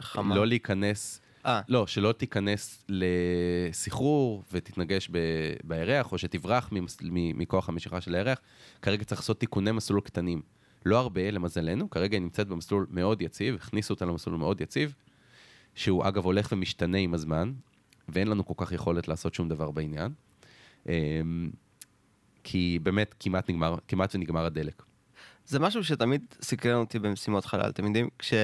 חמה. 0.00 0.36
לא 0.36 0.46
להיכנס, 0.46 1.20
אה, 1.46 1.60
לא, 1.68 1.86
שלא 1.86 2.12
תיכנס 2.12 2.84
לסחרור 2.88 4.44
ותתנגש 4.52 5.08
ב- 5.12 5.18
בירח, 5.64 6.12
או 6.12 6.18
שתברח 6.18 6.68
ממס- 6.72 6.98
מ- 7.02 7.38
מכוח 7.38 7.68
המשיכה 7.68 8.00
של 8.00 8.14
הירח. 8.14 8.38
כרגע 8.82 9.04
צריך 9.04 9.20
לעשות 9.20 9.40
תיקוני 9.40 9.72
מסלול 9.72 10.00
קטנים. 10.00 10.42
לא 10.86 10.98
הרבה, 10.98 11.30
למזלנו, 11.30 11.90
כרגע 11.90 12.16
היא 12.16 12.22
נמצאת 12.22 12.48
במסלול 12.48 12.86
מאוד 12.90 13.22
יציב, 13.22 13.54
הכניסו 13.54 13.94
אותה 13.94 14.04
למסלול 14.04 14.36
מאוד 14.36 14.60
יציב, 14.60 14.94
שהוא 15.74 16.08
אגב 16.08 16.24
הולך 16.24 16.48
ומשתנה 16.52 16.98
עם 16.98 17.14
הזמן, 17.14 17.52
ואין 18.08 18.28
לנו 18.28 18.46
כל 18.46 18.54
כך 18.56 18.72
יכולת 18.72 19.08
לעשות 19.08 19.34
שום 19.34 19.48
דבר 19.48 19.70
בעניין. 19.70 20.12
אמ, 20.88 21.50
כי 22.44 22.78
באמת 22.82 23.14
כמעט 23.20 23.50
נגמר, 23.50 23.76
כמעט 23.88 24.14
ונגמר 24.14 24.44
הדלק. 24.44 24.82
זה 25.46 25.58
משהו 25.58 25.84
שתמיד 25.84 26.22
סקרן 26.42 26.74
אותי 26.76 26.98
במשימות 26.98 27.44
חלל. 27.44 27.68
אתם 27.68 27.84
יודעים, 27.84 28.08
כש... 28.18 28.34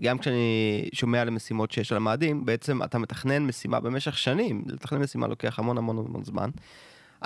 גם 0.00 0.18
כשאני 0.18 0.88
שומע 0.92 1.20
על 1.20 1.30
משימות 1.30 1.70
שיש 1.70 1.92
על 1.92 1.96
המאדים, 1.96 2.44
בעצם 2.44 2.82
אתה 2.82 2.98
מתכנן 2.98 3.46
משימה 3.46 3.80
במשך 3.80 4.18
שנים. 4.18 4.64
לתכנן 4.66 5.00
משימה 5.00 5.26
לוקח 5.26 5.58
המון 5.58 5.78
המון 5.78 5.98
המון 5.98 6.24
זמן. 6.24 6.50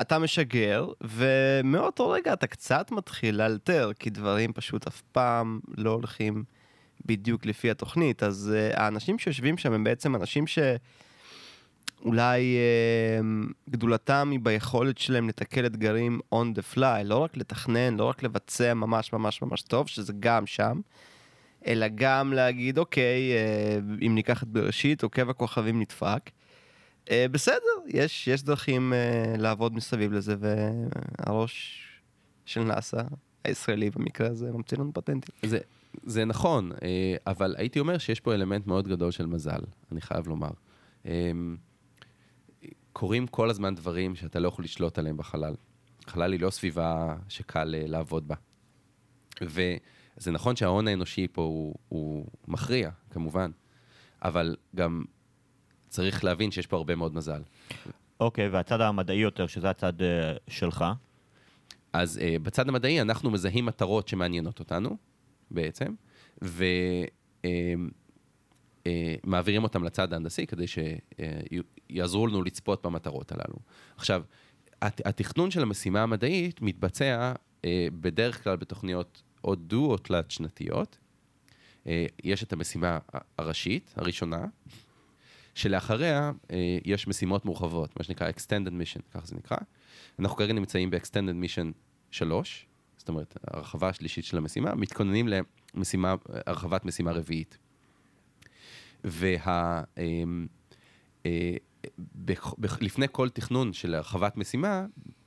אתה 0.01 0.19
משגר, 0.19 0.89
ומאותו 1.01 2.11
רגע 2.11 2.33
אתה 2.33 2.47
קצת 2.47 2.91
מתחיל 2.91 3.37
לאלתר, 3.37 3.91
כי 3.99 4.11
דברים 4.11 4.53
פשוט 4.53 4.87
אף 4.87 5.03
פעם 5.12 5.61
לא 5.77 5.91
הולכים 5.91 6.45
בדיוק 7.07 7.47
לפי 7.47 7.71
התוכנית. 7.71 8.23
אז 8.23 8.53
uh, 8.55 8.81
האנשים 8.81 9.19
שיושבים 9.19 9.59
שם 9.59 9.73
הם 9.73 9.85
בעצם 9.85 10.17
אנשים 10.17 10.45
שאולי 10.47 12.57
uh, 13.21 13.25
גדולתם 13.71 14.29
היא 14.31 14.41
ביכולת 14.43 14.99
שלהם 14.99 15.29
לתקל 15.29 15.67
אתגרים 15.67 16.21
on 16.35 16.59
the 16.59 16.77
fly, 16.77 17.03
לא 17.05 17.17
רק 17.17 17.37
לתכנן, 17.37 17.97
לא 17.97 18.05
רק 18.05 18.23
לבצע 18.23 18.75
ממש 18.75 19.12
ממש 19.12 19.43
ממש 19.43 19.62
טוב, 19.62 19.89
שזה 19.89 20.12
גם 20.21 20.47
שם, 20.47 20.81
אלא 21.67 21.87
גם 21.95 22.33
להגיד, 22.33 22.79
אוקיי, 22.79 23.33
uh, 23.33 24.07
אם 24.07 24.15
ניקח 24.15 24.43
את 24.43 24.49
בראשית, 24.49 25.03
עוקב 25.03 25.31
הכוכבים 25.31 25.81
נדפק. 25.81 26.31
Uh, 27.05 27.11
בסדר, 27.31 27.57
יש, 27.89 28.29
יש 28.29 28.43
דרכים 28.43 28.93
uh, 28.93 29.41
לעבוד 29.41 29.75
מסביב 29.75 30.12
לזה, 30.12 30.35
והראש 30.39 31.85
של 32.47 32.62
נאסא, 32.62 33.03
הישראלי 33.45 33.91
במקרה 33.91 34.29
הזה, 34.29 34.53
ממציא 34.53 34.79
לנו 34.79 34.93
פטנטים. 34.95 35.35
זה, 35.43 35.59
זה 36.03 36.25
נכון, 36.25 36.73
אה, 36.83 37.17
אבל 37.27 37.55
הייתי 37.59 37.81
אומר 37.81 37.99
שיש 37.99 38.21
פה 38.21 38.35
אלמנט 38.35 38.67
מאוד 38.67 38.89
גדול 38.89 39.11
של 39.11 39.27
מזל, 39.27 39.61
אני 39.93 40.01
חייב 40.01 40.29
לומר. 40.29 40.51
קורים 42.93 43.27
כל 43.27 43.51
הזמן 43.51 43.75
דברים 43.75 44.15
שאתה 44.15 44.41
לא 44.41 44.49
יכול 44.49 44.65
לשלוט 44.65 44.99
עליהם 44.99 45.17
בחלל. 45.17 45.55
חלל 46.07 46.33
היא 46.33 46.41
לא 46.41 46.51
סביבה 46.51 47.17
שקל 47.29 47.75
אה, 47.75 47.87
לעבוד 47.87 48.29
בה. 48.29 48.35
וזה 50.19 50.31
נכון 50.31 50.57
שההון 50.57 50.89
האנושי 50.89 51.27
פה 51.33 51.43
הוא, 51.43 51.75
הוא 51.89 52.27
מכריע, 52.49 52.91
כמובן, 53.11 53.51
אבל 54.23 54.57
גם 54.77 55.05
צריך 55.89 56.25
להבין 56.25 56.51
שיש 56.51 56.67
פה 56.67 56.77
הרבה 56.77 56.95
מאוד 56.95 57.15
מזל. 57.15 57.43
אוקיי, 58.21 58.49
והצד 58.49 58.81
המדעי 58.81 59.17
יותר, 59.17 59.47
שזה 59.47 59.71
הצד 59.71 60.03
אה, 60.03 60.33
שלך. 60.49 60.85
אז 61.93 62.21
uh, 62.23 62.43
בצד 62.43 62.69
המדעי 62.69 63.01
אנחנו 63.01 63.31
מזהים 63.31 63.67
מטרות 63.67 64.09
שמעניינות 64.09 64.59
אותנו, 64.59 64.97
בעצם, 65.51 65.95
ומעבירים 69.23 69.62
אותם 69.62 69.85
לצד 69.85 70.12
ההנדסי 70.12 70.47
כדי 70.47 70.65
שיעזרו 70.67 72.27
לנו 72.27 72.43
לצפות 72.43 72.87
במטרות 72.87 73.33
הללו. 73.33 73.57
עכשיו, 73.97 74.23
הת- 74.83 75.07
התכנון 75.07 75.51
של 75.51 75.62
המשימה 75.62 76.03
המדעית 76.03 76.62
מתבצע 76.62 77.33
uh, 77.33 77.67
בדרך 78.01 78.45
כלל 78.45 78.57
בתוכניות 78.57 79.23
או 79.45 79.55
דו 79.55 79.90
או 79.90 79.97
תלת 79.97 80.30
שנתיות. 80.30 80.99
Uh, 81.84 81.86
יש 82.24 82.42
את 82.42 82.53
המשימה 82.53 82.99
הראשית, 83.38 83.95
הראשונה, 83.97 84.45
שלאחריה 85.55 86.32
uh, 86.42 86.53
יש 86.84 87.09
משימות 87.09 87.45
מורחבות, 87.45 87.97
מה 87.99 88.05
שנקרא 88.05 88.30
Extended 88.30 88.70
Mission, 88.70 89.03
ככה 89.11 89.26
זה 89.26 89.36
נקרא. 89.36 89.57
אנחנו 90.18 90.36
כרגע 90.36 90.53
נמצאים 90.53 90.90
ב-Extended 90.90 91.45
Mission 91.45 91.72
3, 92.11 92.66
זאת 92.97 93.09
אומרת, 93.09 93.36
הרחבה 93.47 93.88
השלישית 93.88 94.24
של 94.24 94.36
המשימה, 94.36 94.74
מתכוננים 94.74 95.28
למשימה, 95.74 96.14
הרחבת 96.47 96.84
משימה 96.84 97.12
רביעית. 97.12 97.59
וה... 99.05 99.82
אמ, 99.99 100.47
אה, 101.26 101.57
לפני 102.80 103.07
כל 103.12 103.28
תכנון 103.28 103.72
של 103.72 103.95
הרחבת 103.95 104.36
משימה, 104.36 104.86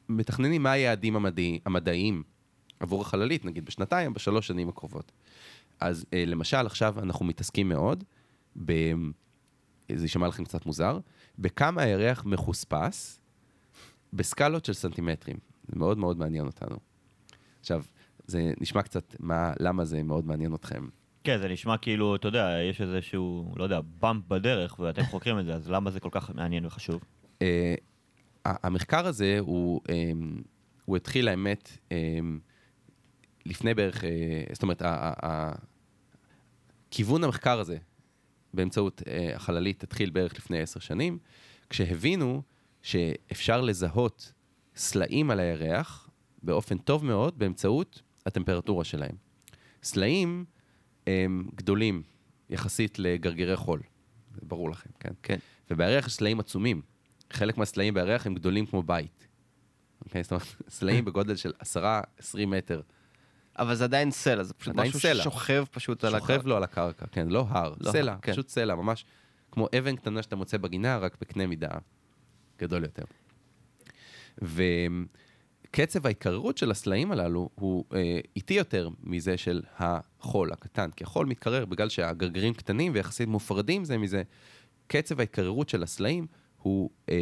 מתכננים 0.09 0.63
מה 0.63 0.72
היעדים 0.72 1.15
המדעי, 1.15 1.59
המדעיים 1.65 2.24
עבור 2.80 3.01
החללית, 3.01 3.45
נגיד 3.45 3.65
בשנתיים, 3.65 4.13
בשלוש 4.13 4.47
שנים 4.47 4.69
הקרובות. 4.69 5.11
אז 5.80 6.05
אה, 6.13 6.23
למשל, 6.28 6.65
עכשיו 6.65 6.99
אנחנו 6.99 7.25
מתעסקים 7.25 7.69
מאוד, 7.69 8.03
ב... 8.65 8.73
זה 9.95 10.05
יישמע 10.05 10.28
לכם 10.28 10.43
קצת 10.43 10.65
מוזר, 10.65 10.99
בכמה 11.39 11.82
הירח 11.82 12.25
מחוספס 12.25 13.19
בסקלות 14.13 14.65
של 14.65 14.73
סנטימטרים. 14.73 15.38
זה 15.67 15.80
מאוד 15.80 15.97
מאוד 15.97 16.17
מעניין 16.17 16.45
אותנו. 16.45 16.78
עכשיו, 17.59 17.84
זה 18.28 18.51
נשמע 18.61 18.82
קצת 18.82 19.15
מה, 19.19 19.53
למה 19.59 19.86
זה 19.86 20.03
מאוד 20.03 20.25
מעניין 20.25 20.55
אתכם. 20.55 20.88
כן, 21.23 21.38
זה 21.38 21.47
נשמע 21.47 21.78
כאילו, 21.78 22.15
אתה 22.15 22.28
יודע, 22.28 22.57
יש 22.69 22.82
איזשהו, 22.82 23.53
לא 23.55 23.63
יודע, 23.63 23.80
באמפ 23.99 24.23
בדרך, 24.28 24.80
ואתם 24.80 25.03
חוקרים 25.11 25.39
את 25.39 25.45
זה, 25.45 25.53
אז 25.53 25.69
למה 25.69 25.91
זה 25.91 25.99
כל 25.99 26.09
כך 26.11 26.36
מעניין 26.36 26.65
וחשוב? 26.65 27.03
אה, 27.41 27.75
המחקר 28.45 29.07
הזה, 29.07 29.38
הוא, 29.39 29.82
אה, 29.89 30.11
הוא 30.86 30.97
התחיל, 30.97 31.28
האמת, 31.28 31.78
אה, 31.91 31.97
לפני 33.48 33.74
בערך, 33.74 34.04
אה, 34.04 34.10
זאת 34.54 34.64
אומרת, 34.64 34.82
כיוון 36.91 37.24
המחקר 37.24 37.60
הזה, 37.60 37.78
באמצעות 38.54 39.02
אה, 39.08 39.36
החללית, 39.36 39.84
התחיל 39.84 40.10
בערך 40.10 40.36
לפני 40.36 40.62
עשר 40.62 40.80
שנים, 40.80 41.18
כשהבינו 41.70 42.41
שאפשר 42.82 43.62
לזהות 43.62 44.32
סלעים 44.76 45.32
על 45.32 45.39
הירח 45.39 46.10
באופן 46.43 46.78
טוב 46.78 47.06
מאוד 47.06 47.39
באמצעות 47.39 48.02
הטמפרטורה 48.26 48.84
שלהם. 48.84 49.16
סלעים 49.84 50.45
הם 51.08 51.50
גדולים 51.56 52.04
יחסית 52.50 53.00
לגרגירי 53.00 53.56
חול, 53.56 53.82
זה 54.36 54.41
ברור 54.43 54.70
לכם, 54.70 54.89
כן? 55.00 55.14
כן. 55.24 55.38
ובירח 55.72 56.08
יש 56.08 56.14
סלעים 56.14 56.39
עצומים. 56.39 56.82
חלק 57.34 57.58
מהסלעים 57.58 57.93
בירח 57.93 58.26
הם 58.26 58.36
גדולים 58.36 58.66
כמו 58.66 58.84
בית. 58.84 59.28
אוקיי? 60.06 60.24
זאת 60.24 60.32
אומרת, 60.32 60.45
סלעים 60.70 61.06
בגודל 61.06 61.36
של 61.36 61.52
10-20 61.76 62.45
מטר. 62.48 62.82
אבל 63.58 63.76
זה 63.76 63.84
עדיין 63.84 64.12
סלע, 64.12 64.43
זה 64.43 64.53
פשוט 64.53 64.76
משהו 64.76 64.99
סלע. 64.99 65.22
ששוכב 65.22 65.66
פשוט 65.72 66.03
על 66.03 66.16
הקרקע. 66.16 66.34
שוכב 66.34 66.47
לו 66.47 66.58
על 66.58 66.64
הקרקע, 66.64 67.05
כן, 67.12 67.28
לא 67.28 67.45
הר, 67.49 67.74
לא 67.80 67.91
סלע, 67.91 68.12
הר, 68.12 68.18
כן. 68.22 68.32
פשוט 68.32 68.49
סלע, 68.49 68.76
ממש 68.76 69.05
כמו 69.51 69.68
אבן 69.78 69.95
קטנה 69.95 70.24
שאתה 70.24 70.36
מוצא 70.36 70.58
בגינה, 70.58 70.97
רק 70.97 71.18
בקנה 71.22 71.47
מידה 71.47 71.70
גדול 72.60 72.84
יותר. 72.84 73.03
וקצב 74.41 76.05
ההתקררות 76.05 76.58
של 76.58 76.72
הסלעים 76.72 77.12
הללו 77.12 77.49
הוא 77.55 77.86
אה, 77.93 78.20
איטי 78.36 78.53
יותר 78.53 78.89
מזה 79.03 79.38
של 79.38 79.62
החול 79.78 80.51
הקטן, 80.53 80.91
כי 80.91 81.03
החול 81.03 81.26
מתקרר 81.26 81.66
בגלל 81.66 81.89
שהגרגרים 81.89 82.53
קטנים 82.53 82.91
ויחסית 82.95 83.28
מופרדים 83.30 83.86
זה 83.86 83.97
מזה. 83.97 84.24
קצב 84.88 85.20
ההתקררות 85.20 85.70
של 85.70 85.84
הסלעים 85.84 86.28
הוא 86.58 86.89
אה, 87.10 87.16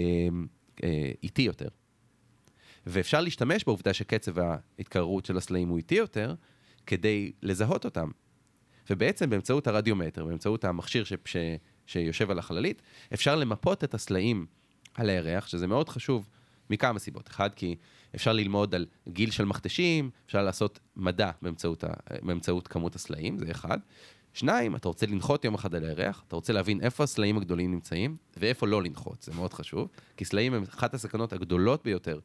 אה, 0.83 1.11
איטי 1.23 1.41
יותר. 1.41 1.67
ואפשר 2.85 3.21
להשתמש 3.21 3.63
בעובדה 3.63 3.93
שקצב 3.93 4.39
ההתקררות 4.39 5.25
של 5.25 5.37
הסלעים 5.37 5.69
הוא 5.69 5.77
איטי 5.77 5.95
יותר, 5.95 6.35
כדי 6.85 7.31
לזהות 7.41 7.85
אותם. 7.85 8.09
ובעצם 8.89 9.29
באמצעות 9.29 9.67
הרדיומטר, 9.67 10.25
באמצעות 10.25 10.65
המכשיר 10.65 11.03
ש, 11.03 11.13
ש, 11.25 11.37
שיושב 11.85 12.31
על 12.31 12.39
החללית, 12.39 12.81
אפשר 13.13 13.35
למפות 13.35 13.83
את 13.83 13.93
הסלעים 13.93 14.45
על 14.93 15.09
הירח, 15.09 15.47
שזה 15.47 15.67
מאוד 15.67 15.89
חשוב 15.89 16.29
מכמה 16.69 16.99
סיבות. 16.99 17.27
אחד, 17.27 17.49
כי 17.53 17.75
אפשר 18.15 18.33
ללמוד 18.33 18.75
על 18.75 18.85
גיל 19.09 19.31
של 19.31 19.45
מכתשים, 19.45 20.09
אפשר 20.25 20.43
לעשות 20.43 20.79
מדע 20.95 21.31
באמצעות, 21.41 21.83
ה, 21.83 21.87
באמצעות 22.21 22.67
כמות 22.67 22.95
הסלעים, 22.95 23.37
זה 23.37 23.51
אחד. 23.51 23.77
שניים, 24.33 24.75
אתה 24.75 24.87
רוצה 24.87 25.05
לנחות 25.05 25.45
יום 25.45 25.53
אחד 25.53 25.75
על 25.75 25.83
הירח, 25.83 26.23
אתה 26.27 26.35
רוצה 26.35 26.53
להבין 26.53 26.81
איפה 26.81 27.03
הסלעים 27.03 27.37
הגדולים 27.37 27.71
נמצאים 27.71 28.17
ואיפה 28.37 28.67
לא 28.67 28.83
לנחות, 28.83 29.21
זה 29.21 29.31
מאוד 29.35 29.53
חשוב, 29.53 29.89
כי 30.17 30.25
סלעים 30.25 30.53
הם 30.53 30.63
אחת 30.63 30.93
הסכנות 30.93 31.33
הגדולות 31.33 31.83
ביותר 31.83 32.19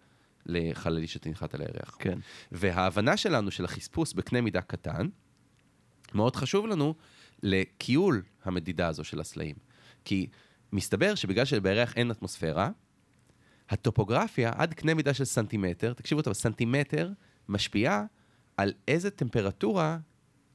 לחללית 0.47 1.09
שתנחת 1.09 1.55
על 1.55 1.61
הירח. 1.61 1.97
כן. 1.99 2.19
וההבנה 2.53 3.17
שלנו 3.17 3.51
של 3.51 3.65
החספוס 3.65 4.13
בקנה 4.13 4.41
מידה 4.41 4.61
קטן, 4.61 5.09
מאוד 6.15 6.37
חשוב 6.37 6.67
לנו 6.67 6.95
לכיול 7.43 8.23
המדידה 8.45 8.89
הזו 8.89 9.05
של 9.05 9.21
הסלעים. 9.21 9.57
כי 10.05 10.27
מסתבר 10.73 11.15
שבגלל 11.15 11.45
שבירח 11.45 11.97
אין 11.97 12.11
אטמוספירה, 12.11 12.71
הטופוגרפיה 13.69 14.53
עד 14.55 14.75
קנה 14.75 14.95
מידה 14.95 15.15
של 15.15 15.25
סנטימטר, 15.25 15.93
תקשיבו 15.93 16.23
טוב, 16.23 16.33
סנטימטר 16.33 17.11
משפיעה 17.49 18.05
על 18.57 18.73
איזה 18.89 19.11
טמפרטורה 19.11 19.99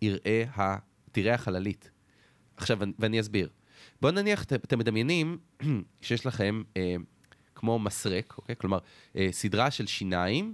יראה 0.02 0.44
ה... 0.58 0.76
תראה 1.12 1.34
החללית. 1.34 1.92
עכשיו, 2.58 2.80
ואני 3.00 3.20
אסביר. 3.20 3.50
בואו 4.02 4.12
נניח, 4.12 4.44
את- 4.44 4.54
אתם 4.54 4.80
מדמיינים 4.80 5.38
שיש 6.02 6.26
לכם 6.26 6.64
אה, 6.78 6.96
כמו 7.56 7.80
מסרק, 7.80 8.34
אוקיי? 8.38 8.56
כלומר, 8.56 8.80
אה, 9.16 9.28
סדרה 9.32 9.72
של 9.72 9.88
שיניים, 9.88 10.54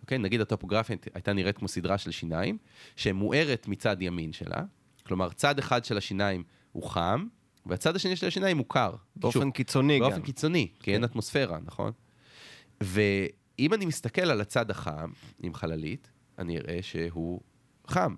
אוקיי? 0.00 0.18
נגיד 0.18 0.40
הטופוגרפיה 0.40 0.96
הייתה 1.14 1.32
נראית 1.32 1.58
כמו 1.58 1.68
סדרה 1.68 1.98
של 1.98 2.10
שיניים, 2.10 2.58
שמוארת 2.96 3.68
מצד 3.68 3.96
ימין 4.00 4.32
שלה. 4.32 4.62
כלומר, 5.06 5.28
צד 5.32 5.58
אחד 5.58 5.84
של 5.84 5.96
השיניים 5.96 6.42
הוא 6.72 6.82
חם, 6.90 7.26
והצד 7.66 7.96
השני 7.96 8.16
של 8.16 8.26
השיניים 8.26 8.58
הוא 8.58 8.66
קר. 8.68 8.94
באופן 9.16 9.40
שוב, 9.40 9.50
קיצוני 9.50 9.98
גם. 9.98 10.08
באופן 10.08 10.22
קיצוני, 10.22 10.68
כי 10.80 10.94
אין 10.94 11.04
אטמוספירה, 11.04 11.58
נכון? 11.64 11.92
ואם 12.80 13.74
אני 13.74 13.86
מסתכל 13.86 14.30
על 14.30 14.40
הצד 14.40 14.70
החם 14.70 15.10
עם 15.42 15.54
חללית, 15.54 16.10
אני 16.38 16.58
אראה 16.58 16.78
שהוא 16.82 17.40
חם. 17.86 18.14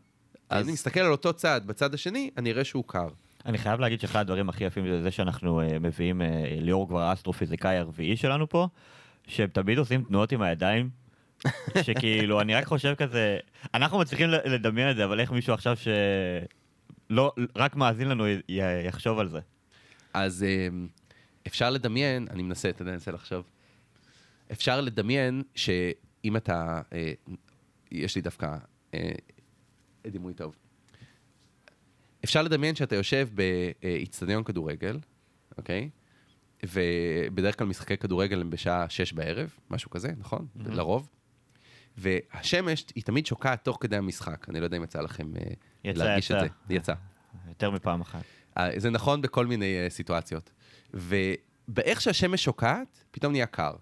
אז 0.48 0.64
אני 0.64 0.72
מסתכל 0.72 1.00
על 1.00 1.12
אותו 1.12 1.32
צד 1.32 1.60
בצד 1.66 1.94
השני, 1.94 2.30
אני 2.36 2.50
אראה 2.50 2.64
שהוא 2.64 2.84
קר. 2.86 3.08
אני 3.48 3.58
חייב 3.58 3.80
להגיד 3.80 4.00
שאחד 4.00 4.20
הדברים 4.20 4.48
הכי 4.48 4.64
יפים 4.64 5.02
זה 5.02 5.10
שאנחנו 5.10 5.60
אה, 5.60 5.78
מביאים, 5.78 6.22
אה, 6.22 6.56
ליאור 6.60 6.88
כבר 6.88 7.00
האסטרופיזיקאי 7.00 7.76
הרביעי 7.76 8.16
שלנו 8.16 8.48
פה, 8.48 8.68
שהם 9.26 9.48
תמיד 9.48 9.78
עושים 9.78 10.04
תנועות 10.04 10.32
עם 10.32 10.42
הידיים, 10.42 10.90
שכאילו, 11.82 12.40
אני 12.40 12.54
רק 12.54 12.64
חושב 12.64 12.94
כזה, 12.94 13.38
אנחנו 13.74 13.98
מצליחים 13.98 14.28
לדמיין 14.30 14.90
את 14.90 14.96
זה, 14.96 15.04
אבל 15.04 15.20
איך 15.20 15.30
מישהו 15.32 15.54
עכשיו 15.54 15.76
שלא, 15.76 17.32
רק 17.56 17.76
מאזין 17.76 18.08
לנו 18.08 18.24
יחשוב 18.86 19.18
על 19.18 19.28
זה. 19.28 19.40
אז 20.14 20.42
אה, 20.42 20.68
אפשר 21.46 21.70
לדמיין, 21.70 22.26
אני 22.30 22.42
מנסה, 22.42 22.68
אתה 22.68 22.82
יודע, 22.82 22.90
אני 22.90 22.96
מנסה 22.96 23.10
לחשוב. 23.10 23.44
אפשר 24.52 24.80
לדמיין 24.80 25.42
שאם 25.54 26.36
אתה, 26.36 26.80
יש 27.90 28.16
לי 28.16 28.22
דווקא 28.22 28.56
דימוי 30.06 30.34
טוב. 30.34 30.67
אפשר 32.28 32.42
לדמיין 32.42 32.74
שאתה 32.74 32.96
יושב 32.96 33.28
באיצטדיון 33.34 34.44
כדורגל, 34.44 34.98
אוקיי? 35.58 35.90
ובדרך 36.64 37.58
כלל 37.58 37.66
משחקי 37.66 37.96
כדורגל 37.96 38.40
הם 38.40 38.50
בשעה 38.50 38.88
שש 38.88 39.12
בערב, 39.12 39.50
משהו 39.70 39.90
כזה, 39.90 40.12
נכון? 40.18 40.46
Mm-hmm. 40.56 40.70
לרוב. 40.70 41.08
והשמש 41.96 42.84
היא 42.94 43.04
תמיד 43.04 43.26
שוקעת 43.26 43.64
תוך 43.64 43.78
כדי 43.80 43.96
המשחק. 43.96 44.48
אני 44.48 44.60
לא 44.60 44.64
יודע 44.64 44.76
אם 44.76 44.82
יצא 44.82 45.00
לכם 45.00 45.36
אה, 45.36 45.42
יצא, 45.84 46.04
להרגיש 46.04 46.30
יצא. 46.30 46.44
את 46.44 46.50
זה. 46.68 46.74
יצא. 46.74 46.92
יותר 47.48 47.70
מפעם 47.70 48.00
אחת. 48.00 48.22
אה, 48.58 48.70
זה 48.76 48.90
נכון 48.90 49.22
בכל 49.22 49.46
מיני 49.46 49.86
uh, 49.86 49.90
סיטואציות. 49.90 50.50
ובאיך 50.94 52.00
שהשמש 52.00 52.44
שוקעת, 52.44 53.04
פתאום 53.10 53.32
נהיה 53.32 53.46
קר. 53.46 53.72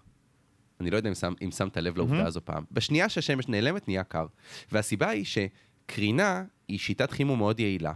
אני 0.79 0.89
לא 0.89 0.97
יודע 0.97 1.09
אם, 1.09 1.15
שם, 1.15 1.33
אם 1.43 1.51
שמת 1.51 1.77
לב 1.77 1.97
לעובדה 1.97 2.25
הזו 2.25 2.41
פעם. 2.45 2.63
בשנייה 2.71 3.09
שהשמש 3.09 3.47
נעלמת, 3.47 3.87
נהיה 3.87 4.03
קר. 4.03 4.25
והסיבה 4.71 5.09
היא 5.09 5.25
שקרינה 5.25 6.43
היא 6.67 6.79
שיטת 6.79 7.11
חימום 7.11 7.39
מאוד 7.39 7.59
יעילה. 7.59 7.93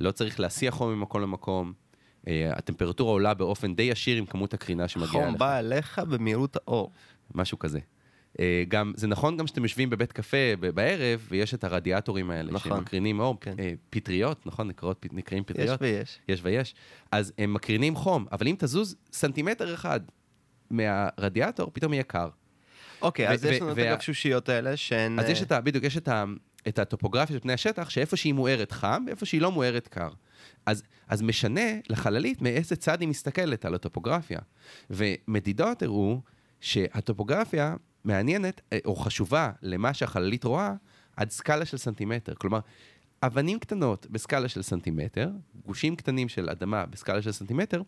לא 0.00 0.10
צריך 0.10 0.40
להסיע 0.40 0.70
חום 0.70 0.92
ממקום 0.92 1.22
למקום. 1.22 1.72
Uh, 2.20 2.28
הטמפרטורה 2.52 3.12
עולה 3.12 3.34
באופן 3.34 3.74
די 3.74 3.82
ישיר 3.82 4.16
עם 4.16 4.26
כמות 4.26 4.54
הקרינה 4.54 4.88
שמגיעה 4.88 5.12
חום 5.12 5.24
אליך. 5.24 5.36
בא 5.36 5.58
אליך 5.58 5.98
במהירות 5.98 6.56
האור. 6.56 6.92
משהו 7.34 7.58
כזה. 7.58 7.78
Uh, 8.32 8.40
גם, 8.68 8.92
זה 8.96 9.06
נכון 9.06 9.36
גם 9.36 9.46
שאתם 9.46 9.62
יושבים 9.62 9.90
בבית 9.90 10.12
קפה 10.12 10.56
בערב, 10.74 11.26
ויש 11.30 11.54
את 11.54 11.64
הרדיאטורים 11.64 12.30
האלה, 12.30 12.52
נכון. 12.52 12.76
שמקרינים 12.76 13.20
אור, 13.20 13.36
כן. 13.40 13.54
אה, 13.58 13.72
פטריות, 13.90 14.46
נכון? 14.46 14.68
נקראות, 14.68 15.06
נקראים 15.12 15.42
יש 15.42 15.52
פטריות. 15.52 15.82
ויש. 15.82 16.18
יש 16.28 16.40
ויש. 16.42 16.74
אז 17.12 17.32
הם 17.38 17.54
מקרינים 17.54 17.96
חום, 17.96 18.26
אבל 18.32 18.48
אם 18.48 18.54
תזוז 18.58 18.96
סנטימטר 19.12 19.74
אחד 19.74 20.00
מהרדיאטור, 20.70 21.70
פתאום 21.72 21.92
יהיה 21.92 22.02
קר. 22.02 22.28
אוקיי, 23.02 23.28
אז 23.28 23.44
יש 23.44 23.60
לנו 23.60 23.72
את 23.72 23.78
הגפשושיות 23.78 24.48
האלה 24.48 24.76
שהן... 24.76 25.18
אז 25.18 25.28
יש 25.28 25.38
אה, 25.38 25.44
את 25.44 25.52
ה... 25.52 25.60
בדיוק, 25.60 25.84
יש 25.84 25.96
את, 25.96 26.08
ה, 26.08 26.24
את 26.68 26.78
הטופוגרפיה 26.78 27.36
של 27.36 27.40
פני 27.40 27.52
השטח, 27.52 27.90
שאיפה 27.90 28.16
שהיא 28.16 28.34
מוארת 28.34 28.72
חם, 28.72 29.04
ואיפה 29.06 29.26
שהיא 29.26 29.40
לא 29.40 29.52
מוארת 29.52 29.88
קר. 29.88 30.10
אז, 30.66 30.82
אז 31.08 31.22
משנה 31.22 31.70
לחללית 31.88 32.42
מאיזה 32.42 32.76
צד 32.76 33.00
היא 33.00 33.08
מסתכלת 33.08 33.64
על 33.64 33.74
הטופוגרפיה. 33.74 34.38
ומדידות 34.90 35.82
הראו 35.82 36.20
שהטופוגרפיה 36.60 37.76
מעניינת, 38.04 38.60
אה, 38.72 38.78
או 38.84 38.96
חשובה 38.96 39.50
למה 39.62 39.94
שהחללית 39.94 40.44
רואה, 40.44 40.74
עד 41.16 41.30
סקאלה 41.30 41.64
של 41.64 41.76
סנטימטר. 41.76 42.34
כלומר, 42.34 42.60
אבנים 43.22 43.58
קטנות 43.58 44.06
בסקאלה 44.10 44.48
של 44.48 44.62
סנטימטר, 44.62 45.30
גושים 45.66 45.96
קטנים 45.96 46.28
של 46.28 46.50
אדמה 46.50 46.86
בסקאלה 46.86 47.22
של 47.22 47.32
סנטימטר, 47.32 47.82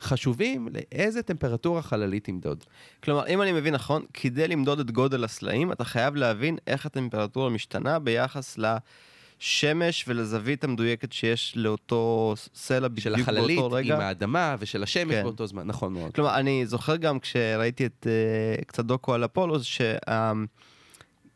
חשובים 0.00 0.68
לאיזה 0.72 1.22
טמפרטורה 1.22 1.82
חללית 1.82 2.24
תמדוד. 2.24 2.64
כלומר, 3.04 3.26
אם 3.26 3.42
אני 3.42 3.52
מבין 3.52 3.74
נכון, 3.74 4.04
כדי 4.14 4.48
למדוד 4.48 4.80
את 4.80 4.90
גודל 4.90 5.24
הסלעים, 5.24 5.72
אתה 5.72 5.84
חייב 5.84 6.14
להבין 6.16 6.58
איך 6.66 6.86
הטמפרטורה 6.86 7.50
משתנה 7.50 7.98
ביחס 7.98 8.58
לשמש 8.58 10.04
ולזווית 10.08 10.64
המדויקת 10.64 11.12
שיש 11.12 11.52
לאותו 11.56 12.34
סלע 12.54 12.88
של 12.98 13.12
בדיוק 13.12 13.28
החללית 13.28 13.58
באותו 13.58 13.76
עם 13.76 13.84
רגע. 13.84 13.98
האדמה 13.98 14.56
ושל 14.58 14.82
השמש 14.82 15.14
כן. 15.14 15.22
באותו 15.22 15.46
זמן, 15.46 15.66
נכון 15.66 15.92
מאוד. 15.92 16.14
כלומר, 16.14 16.34
אני 16.34 16.66
זוכר 16.66 16.96
גם 16.96 17.20
כשראיתי 17.20 17.86
את 17.86 18.06
uh, 18.06 18.64
קצת 18.64 18.84
דוקו 18.84 19.14
על 19.14 19.24
אפולו, 19.24 19.56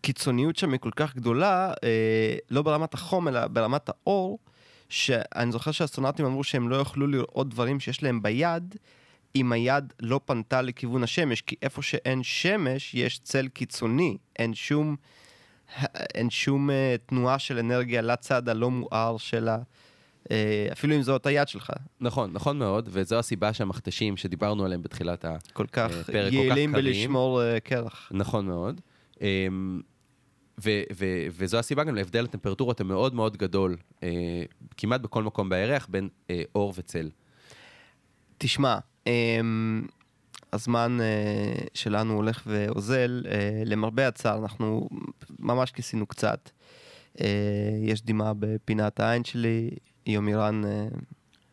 שהקיצוניות 0.01 0.57
שם 0.57 0.73
היא 0.73 0.81
כל 0.81 0.91
כך 0.97 1.17
גדולה, 1.17 1.73
uh, 1.73 1.77
לא 2.51 2.63
ברמת 2.63 2.95
החום, 2.95 3.29
אלא 3.29 3.47
ברמת 3.47 3.89
האור, 3.89 4.39
שאני 4.93 5.53
זוכר 5.53 5.71
שהאסטרונאוטים 5.71 6.25
אמרו 6.27 6.45
שהם 6.45 6.69
לא 6.69 6.77
יוכלו 6.77 7.07
לראות 7.07 7.49
דברים 7.49 7.81
שיש 7.81 8.03
להם 8.03 8.23
ביד, 8.23 8.75
אם 9.37 9.53
היד 9.53 9.93
לא 10.01 10.21
פנתה 10.25 10.63
לכיוון 10.63 11.03
השמש, 11.03 11.41
כי 11.41 11.57
איפה 11.63 11.83
שאין 11.83 12.23
שמש, 12.23 12.95
יש 12.95 13.19
צל 13.19 13.49
קיצוני, 13.49 14.17
אין 14.39 14.55
שום, 14.55 14.97
אין 16.15 16.31
שום 16.31 16.71
uh, 16.71 16.73
תנועה 17.07 17.39
של 17.39 17.59
אנרגיה 17.59 18.03
לצד 18.03 18.49
הלא 18.49 18.71
מואר 18.71 19.17
של 19.19 19.49
ה... 19.49 19.59
uh, 20.25 20.29
אפילו 20.73 20.97
אם 20.97 21.03
זאת 21.03 21.27
היד 21.27 21.49
שלך, 21.49 21.71
נכון, 22.01 22.33
נכון 22.33 22.59
מאוד, 22.59 22.89
וזו 22.93 23.19
הסיבה 23.19 23.53
שהמכתשים 23.53 24.17
שדיברנו 24.17 24.65
עליהם 24.65 24.83
בתחילת 24.83 25.25
ה... 25.25 25.37
כל 25.53 25.67
כך 25.67 25.91
אה, 25.91 26.05
כל 26.05 26.13
כך 26.13 26.33
יעילים. 26.33 26.73
בלשמור 26.73 27.41
uh, 27.41 27.61
קרח. 27.61 28.09
נכון 28.15 28.47
מאוד. 28.47 28.81
אמ, 29.21 29.81
ו- 30.59 30.83
ו- 30.93 31.27
וזו 31.31 31.59
הסיבה 31.59 31.85
גם 31.85 31.95
להבדל 31.95 32.25
הטמפרטורות 32.25 32.81
המאוד 32.81 33.15
מאוד 33.15 33.37
גדול, 33.37 33.77
אה, 34.03 34.43
כמעט 34.77 35.01
בכל 35.01 35.23
מקום 35.23 35.49
בירח, 35.49 35.87
בין 35.91 36.09
אה, 36.31 36.43
אור 36.55 36.73
וצל. 36.77 37.11
תשמע, 38.39 38.79
אמ, 39.07 39.83
הזמן 40.53 40.99
אה, 41.01 41.67
שלנו 41.75 42.15
הולך 42.15 42.43
ואוזל, 42.47 43.23
אה, 43.31 43.63
למרבה 43.65 44.09
הצער, 44.09 44.39
אנחנו 44.39 44.89
ממש 45.39 45.71
כיסינו 45.71 46.07
קצת. 46.07 46.51
אה, 47.21 47.27
יש 47.83 48.03
דמעה 48.03 48.33
בפינת 48.39 49.01
העין 49.01 49.25
שלי, 49.25 49.71
יומירן 50.07 50.65
אה, 50.65 50.87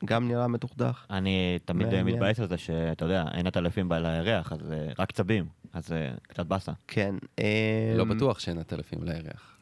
גם 0.05 0.27
נראה 0.27 0.47
מתוחדך. 0.47 1.05
אני 1.09 1.59
תמיד 1.65 1.87
אה, 1.87 1.93
מעניין. 1.93 2.15
מתבאס 2.15 2.39
על 2.39 2.47
זה 2.47 2.57
שאתה 2.57 3.05
יודע, 3.05 3.25
אין 3.33 3.47
עטלפים 3.47 3.91
על 3.91 4.05
הירח, 4.05 4.53
אז 4.53 4.71
אה, 4.71 4.87
רק 4.99 5.11
צבים, 5.11 5.45
אז 5.73 5.91
אה, 5.91 6.11
קצת 6.21 6.45
באסה. 6.45 6.71
כן. 6.87 7.15
לא 7.97 8.03
אמ, 8.03 8.09
בטוח 8.09 8.39
שאין 8.39 8.57
הטלפים 8.57 9.01
על 9.01 9.09
הירח. 9.09 9.57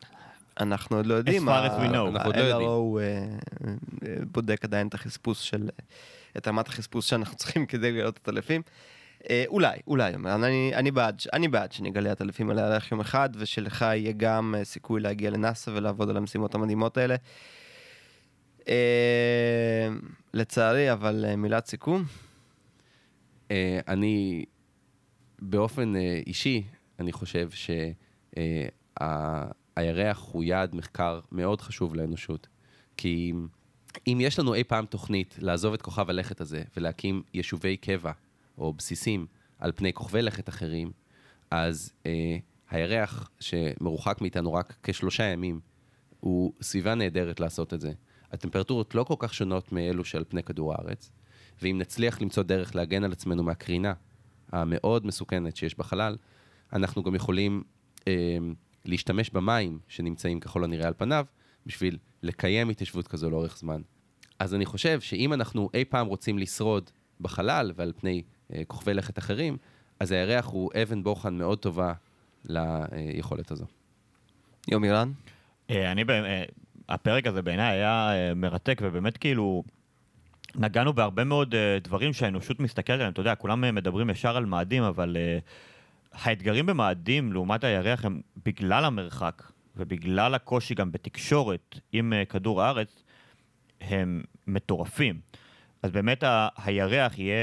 אנחנו 0.60 0.98
עוד 0.98 1.06
לא 1.06 1.14
יודעים. 1.14 1.50
As 1.50 1.52
far 1.52 1.68
as 1.68 1.80
we 1.80 1.94
know. 1.94 2.08
אנחנו 2.08 2.30
עוד 2.30 2.36
לא 2.36 2.42
יודעים. 2.42 2.70
ה-LRO 2.70 3.00
אה, 3.00 3.06
אה, 4.08 4.16
בודק 4.32 4.64
עדיין 4.64 4.88
את 4.88 4.94
החספוס 4.94 5.40
של... 5.40 5.70
את 6.38 6.48
רמת 6.48 6.68
החספוס 6.68 7.06
שאנחנו 7.06 7.38
צריכים 7.42 7.66
כדי 7.66 7.92
לגלות 7.92 8.14
את 8.14 8.28
הטלפים. 8.28 8.62
אה, 9.30 9.44
אולי, 9.48 9.78
אולי, 9.88 10.14
אני, 10.26 10.72
אני, 10.76 10.92
בעד, 10.92 11.22
אני 11.34 11.48
בעד 11.48 11.72
שנגלה 11.72 12.12
את 12.12 12.22
הטלפים 12.22 12.50
על 12.50 12.60
הירח 12.60 12.92
יום 12.92 13.00
אחד, 13.00 13.30
ושלך 13.36 13.82
יהיה 13.82 14.12
גם 14.18 14.56
אה, 14.58 14.64
סיכוי 14.64 15.02
להגיע 15.02 15.30
לנאסא 15.30 15.72
ולעבוד 15.74 16.10
על 16.10 16.18
המשימות 16.18 16.56
המדהימות 16.56 16.98
האלה. 16.98 17.16
אה, 18.70 19.88
לצערי, 20.34 20.94
אבל 20.94 21.26
אה, 21.28 21.36
מילת 21.36 21.66
סיכום. 21.66 22.04
אה, 23.52 23.80
אני, 23.88 24.46
באופן 25.40 25.94
אישי, 26.28 26.64
אני 27.00 27.12
חושב 27.12 27.50
שהירח 29.00 30.30
הוא 30.32 30.44
יעד 30.44 30.76
מחקר 30.76 31.20
מאוד 31.32 31.62
חשוב 31.62 31.96
לאנושות. 31.96 32.48
כי 32.98 33.34
אם 34.08 34.18
יש 34.22 34.40
לנו 34.40 34.54
אי 34.54 34.64
פעם 34.64 34.86
תוכנית 34.86 35.36
לעזוב 35.40 35.74
את 35.74 35.82
כוכב 35.82 36.10
הלכת 36.10 36.42
הזה 36.42 36.64
ולהקים 36.78 37.24
יישובי 37.34 37.78
קבע 37.78 38.12
או 38.58 38.74
בסיסים 38.74 39.28
על 39.60 39.72
פני 39.72 39.94
כוכבי 39.94 40.22
לכת 40.22 40.50
אחרים, 40.50 40.92
אז 41.52 41.94
אה, 42.06 42.38
הירח 42.70 43.30
שמרוחק 43.40 44.22
מאיתנו 44.22 44.54
רק 44.54 44.76
כשלושה 44.84 45.24
ימים, 45.24 45.60
הוא 46.20 46.54
סביבה 46.62 46.96
נהדרת 46.96 47.40
לעשות 47.40 47.74
את 47.74 47.82
זה. 47.82 47.92
הטמפרטורות 48.32 48.96
לא 48.96 49.04
כל 49.04 49.16
כך 49.20 49.34
שונות 49.34 49.72
מאלו 49.72 50.06
שעל 50.06 50.24
פני 50.28 50.44
כדור 50.44 50.74
הארץ, 50.74 51.12
ואם 51.62 51.78
נצליח 51.78 52.22
למצוא 52.22 52.44
דרך 52.44 52.76
להגן 52.76 53.04
על 53.04 53.12
עצמנו 53.12 53.44
מהקרינה 53.44 53.94
המאוד 54.52 55.06
מסוכנת 55.06 55.56
שיש 55.56 55.78
בחלל, 55.78 56.18
אנחנו 56.74 57.04
גם 57.04 57.16
יכולים 57.16 57.64
אה, 58.08 58.38
להשתמש 58.86 59.30
במים 59.30 59.80
שנמצאים 59.88 60.40
ככל 60.40 60.64
הנראה 60.64 60.88
על 60.88 60.94
פניו, 60.98 61.26
בשביל 61.66 61.98
לקיים 62.24 62.70
התיישבות 62.70 63.08
כזו 63.08 63.30
לאורך 63.30 63.58
זמן. 63.58 63.82
אז 64.40 64.56
אני 64.56 64.66
חושב 64.66 65.02
שאם 65.02 65.34
אנחנו 65.34 65.70
אי 65.74 65.86
פעם 65.86 66.08
רוצים 66.08 66.38
לשרוד 66.38 66.90
בחלל 67.22 67.72
ועל 67.76 67.94
פני 67.98 68.24
אה, 68.54 68.62
כוכבי 68.68 68.94
לכת 68.94 69.18
אחרים, 69.20 69.58
אז 70.00 70.12
הירח 70.12 70.46
הוא 70.46 70.72
אבן 70.82 71.04
בוחן 71.04 71.38
מאוד 71.38 71.60
טובה 71.60 71.94
ליכולת 72.46 73.52
הזו. 73.52 73.66
יומירן? 74.68 75.12
אה, 75.70 75.92
אני, 75.92 76.04
ב- 76.04 76.10
אה, 76.10 76.44
הפרק 76.90 77.28
הזה 77.28 77.42
בעיניי 77.42 77.76
היה 77.78 78.10
אה, 78.14 78.34
מרתק, 78.34 78.80
ובאמת 78.84 79.18
כאילו, 79.18 79.64
נגענו 80.56 80.94
בהרבה 80.94 81.24
מאוד 81.24 81.56
אה, 81.56 81.78
דברים 81.84 82.14
שהאנושות 82.14 82.60
מסתכלת 82.60 82.96
עליהם. 82.96 83.12
אתה 83.14 83.22
יודע, 83.22 83.36
כולם 83.36 83.64
אה, 83.64 83.72
מדברים 83.72 84.10
ישר 84.10 84.38
על 84.38 84.46
מאדים, 84.46 84.84
אבל 84.84 85.18
אה, 85.20 85.38
האתגרים 86.14 86.66
במאדים 86.66 87.34
לעומת 87.34 87.64
הירח 87.64 88.06
הם 88.06 88.22
בגלל 88.46 88.86
המרחק, 88.86 89.44
ובגלל 89.76 90.36
הקושי 90.36 90.76
גם 90.76 90.92
בתקשורת 90.92 91.80
עם 91.92 92.14
אה, 92.14 92.26
כדור 92.26 92.62
הארץ, 92.64 93.04
הם 93.82 94.24
מטורפים. 94.48 95.20
אז 95.84 95.92
באמת 95.92 96.24
ה- 96.24 96.48
הירח 96.64 97.20
יהיה, 97.20 97.36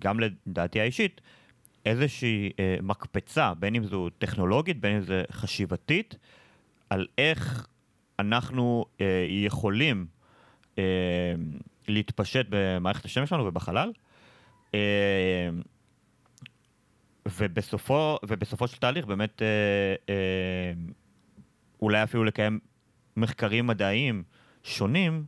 גם 0.00 0.20
לדעתי 0.20 0.80
האישית, 0.80 1.20
איזושהי 1.86 2.50
אה, 2.58 2.76
מקפצה, 2.82 3.54
בין 3.54 3.74
אם 3.74 3.84
זו 3.84 4.08
טכנולוגית, 4.18 4.80
בין 4.80 4.96
אם 4.96 5.00
זו 5.00 5.14
חשיבתית, 5.32 6.16
על 6.90 7.06
איך 7.18 7.66
אנחנו 8.20 8.84
אה, 9.00 9.26
יכולים 9.28 10.06
אה, 10.78 10.82
להתפשט 11.88 12.46
במערכת 12.48 13.04
השמש 13.04 13.28
שלנו 13.28 13.46
ובחלל. 13.46 13.92
אה, 14.74 15.50
ובסופו, 17.38 18.18
ובסופו 18.28 18.68
של 18.68 18.76
תהליך 18.76 19.06
באמת 19.06 19.42
אה, 19.42 19.46
אה, 20.08 20.72
אולי 21.82 22.02
אפילו 22.02 22.24
לקיים 22.24 22.58
מחקרים 23.16 23.66
מדעיים 23.66 24.22
שונים 24.62 25.24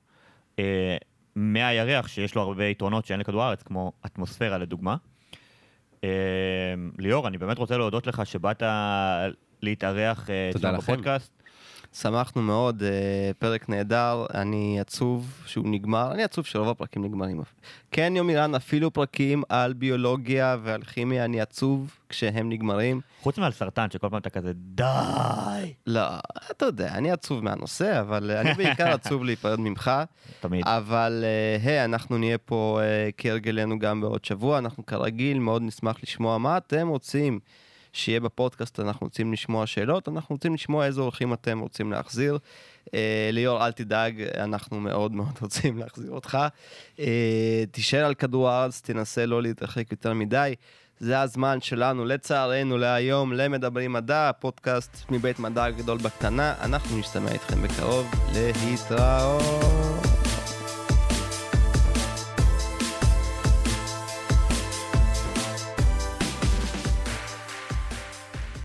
אה, 0.58 0.96
מהירח, 1.36 2.08
שיש 2.08 2.34
לו 2.34 2.42
הרבה 2.42 2.64
יתרונות 2.64 3.06
שאין 3.06 3.20
לכדור 3.20 3.42
הארץ, 3.42 3.62
כמו 3.62 3.92
אטמוספירה 4.06 4.58
לדוגמה. 4.58 4.96
אה, 6.04 6.10
ליאור, 6.98 7.28
אני 7.28 7.38
באמת 7.38 7.58
רוצה 7.58 7.76
להודות 7.76 8.06
לך 8.06 8.26
שבאת 8.26 8.62
להתארח 9.62 10.30
אה, 10.30 10.50
אצלנו 10.50 10.78
לכם. 10.78 10.92
בפודקאסט. 10.92 11.41
שמחנו 11.94 12.42
מאוד, 12.42 12.82
אה, 12.82 13.30
פרק 13.38 13.68
נהדר, 13.68 14.26
אני 14.34 14.80
עצוב 14.80 15.42
שהוא 15.46 15.68
נגמר, 15.68 16.12
אני 16.12 16.24
עצוב 16.24 16.46
שרוב 16.46 16.68
הפרקים 16.68 17.04
נגמרים. 17.04 17.42
כן, 17.90 18.12
יומירן, 18.16 18.54
אפילו 18.54 18.90
פרקים 18.90 19.42
על 19.48 19.72
ביולוגיה 19.72 20.56
ועל 20.62 20.82
כימיה, 20.82 21.24
אני 21.24 21.40
עצוב 21.40 21.96
כשהם 22.08 22.48
נגמרים. 22.48 23.00
חוץ 23.22 23.38
מעל 23.38 23.52
סרטן, 23.52 23.90
שכל 23.90 24.08
פעם 24.08 24.18
אתה 24.18 24.30
כזה, 24.30 24.52
די! 24.54 25.72
לא, 25.86 26.00
אתה 26.50 26.66
יודע, 26.66 26.94
אני 26.94 27.10
עצוב 27.10 27.44
מהנושא, 27.44 28.00
אבל 28.00 28.30
אני 28.30 28.54
בעיקר 28.54 28.88
עצוב 28.98 29.24
להיפרד 29.24 29.60
ממך. 29.60 29.90
תמיד. 30.40 30.66
אבל 30.66 31.24
אה, 31.24 31.70
היי, 31.70 31.84
אנחנו 31.84 32.18
נהיה 32.18 32.38
פה 32.38 32.80
אה, 32.82 33.10
כהרגלנו 33.18 33.78
גם 33.78 34.00
בעוד 34.00 34.24
שבוע, 34.24 34.58
אנחנו 34.58 34.86
כרגיל 34.86 35.38
מאוד 35.38 35.62
נשמח 35.62 35.96
לשמוע 36.02 36.38
מה 36.38 36.56
אתם 36.56 36.88
רוצים 36.88 37.40
שיהיה 37.92 38.20
בפודקאסט, 38.20 38.80
אנחנו 38.80 39.06
רוצים 39.06 39.32
לשמוע 39.32 39.66
שאלות, 39.66 40.08
אנחנו 40.08 40.34
רוצים 40.34 40.54
לשמוע 40.54 40.86
איזה 40.86 41.00
אורחים 41.00 41.32
אתם 41.32 41.58
רוצים 41.58 41.92
להחזיר. 41.92 42.38
אה, 42.94 43.30
ליאור, 43.32 43.66
אל 43.66 43.72
תדאג, 43.72 44.22
אנחנו 44.36 44.80
מאוד 44.80 45.12
מאוד 45.12 45.38
רוצים 45.42 45.78
להחזיר 45.78 46.10
אותך. 46.10 46.38
אה, 47.00 47.64
תישאר 47.70 48.04
על 48.04 48.14
כדור 48.14 48.48
הארץ, 48.50 48.80
תנסה 48.80 49.26
לא 49.26 49.42
להתרחק 49.42 49.92
יותר 49.92 50.12
מדי. 50.12 50.54
זה 51.00 51.20
הזמן 51.20 51.60
שלנו, 51.60 52.04
לצערנו, 52.04 52.78
להיום, 52.78 53.32
למדברים 53.32 53.92
מדע, 53.92 54.30
פודקאסט 54.40 55.10
מבית 55.10 55.38
מדע 55.38 55.64
הגדול 55.64 55.98
בקטנה. 55.98 56.54
אנחנו 56.60 56.98
נשתמע 56.98 57.32
איתכם 57.32 57.62
בקרוב, 57.62 58.10
להתראות. 58.32 60.11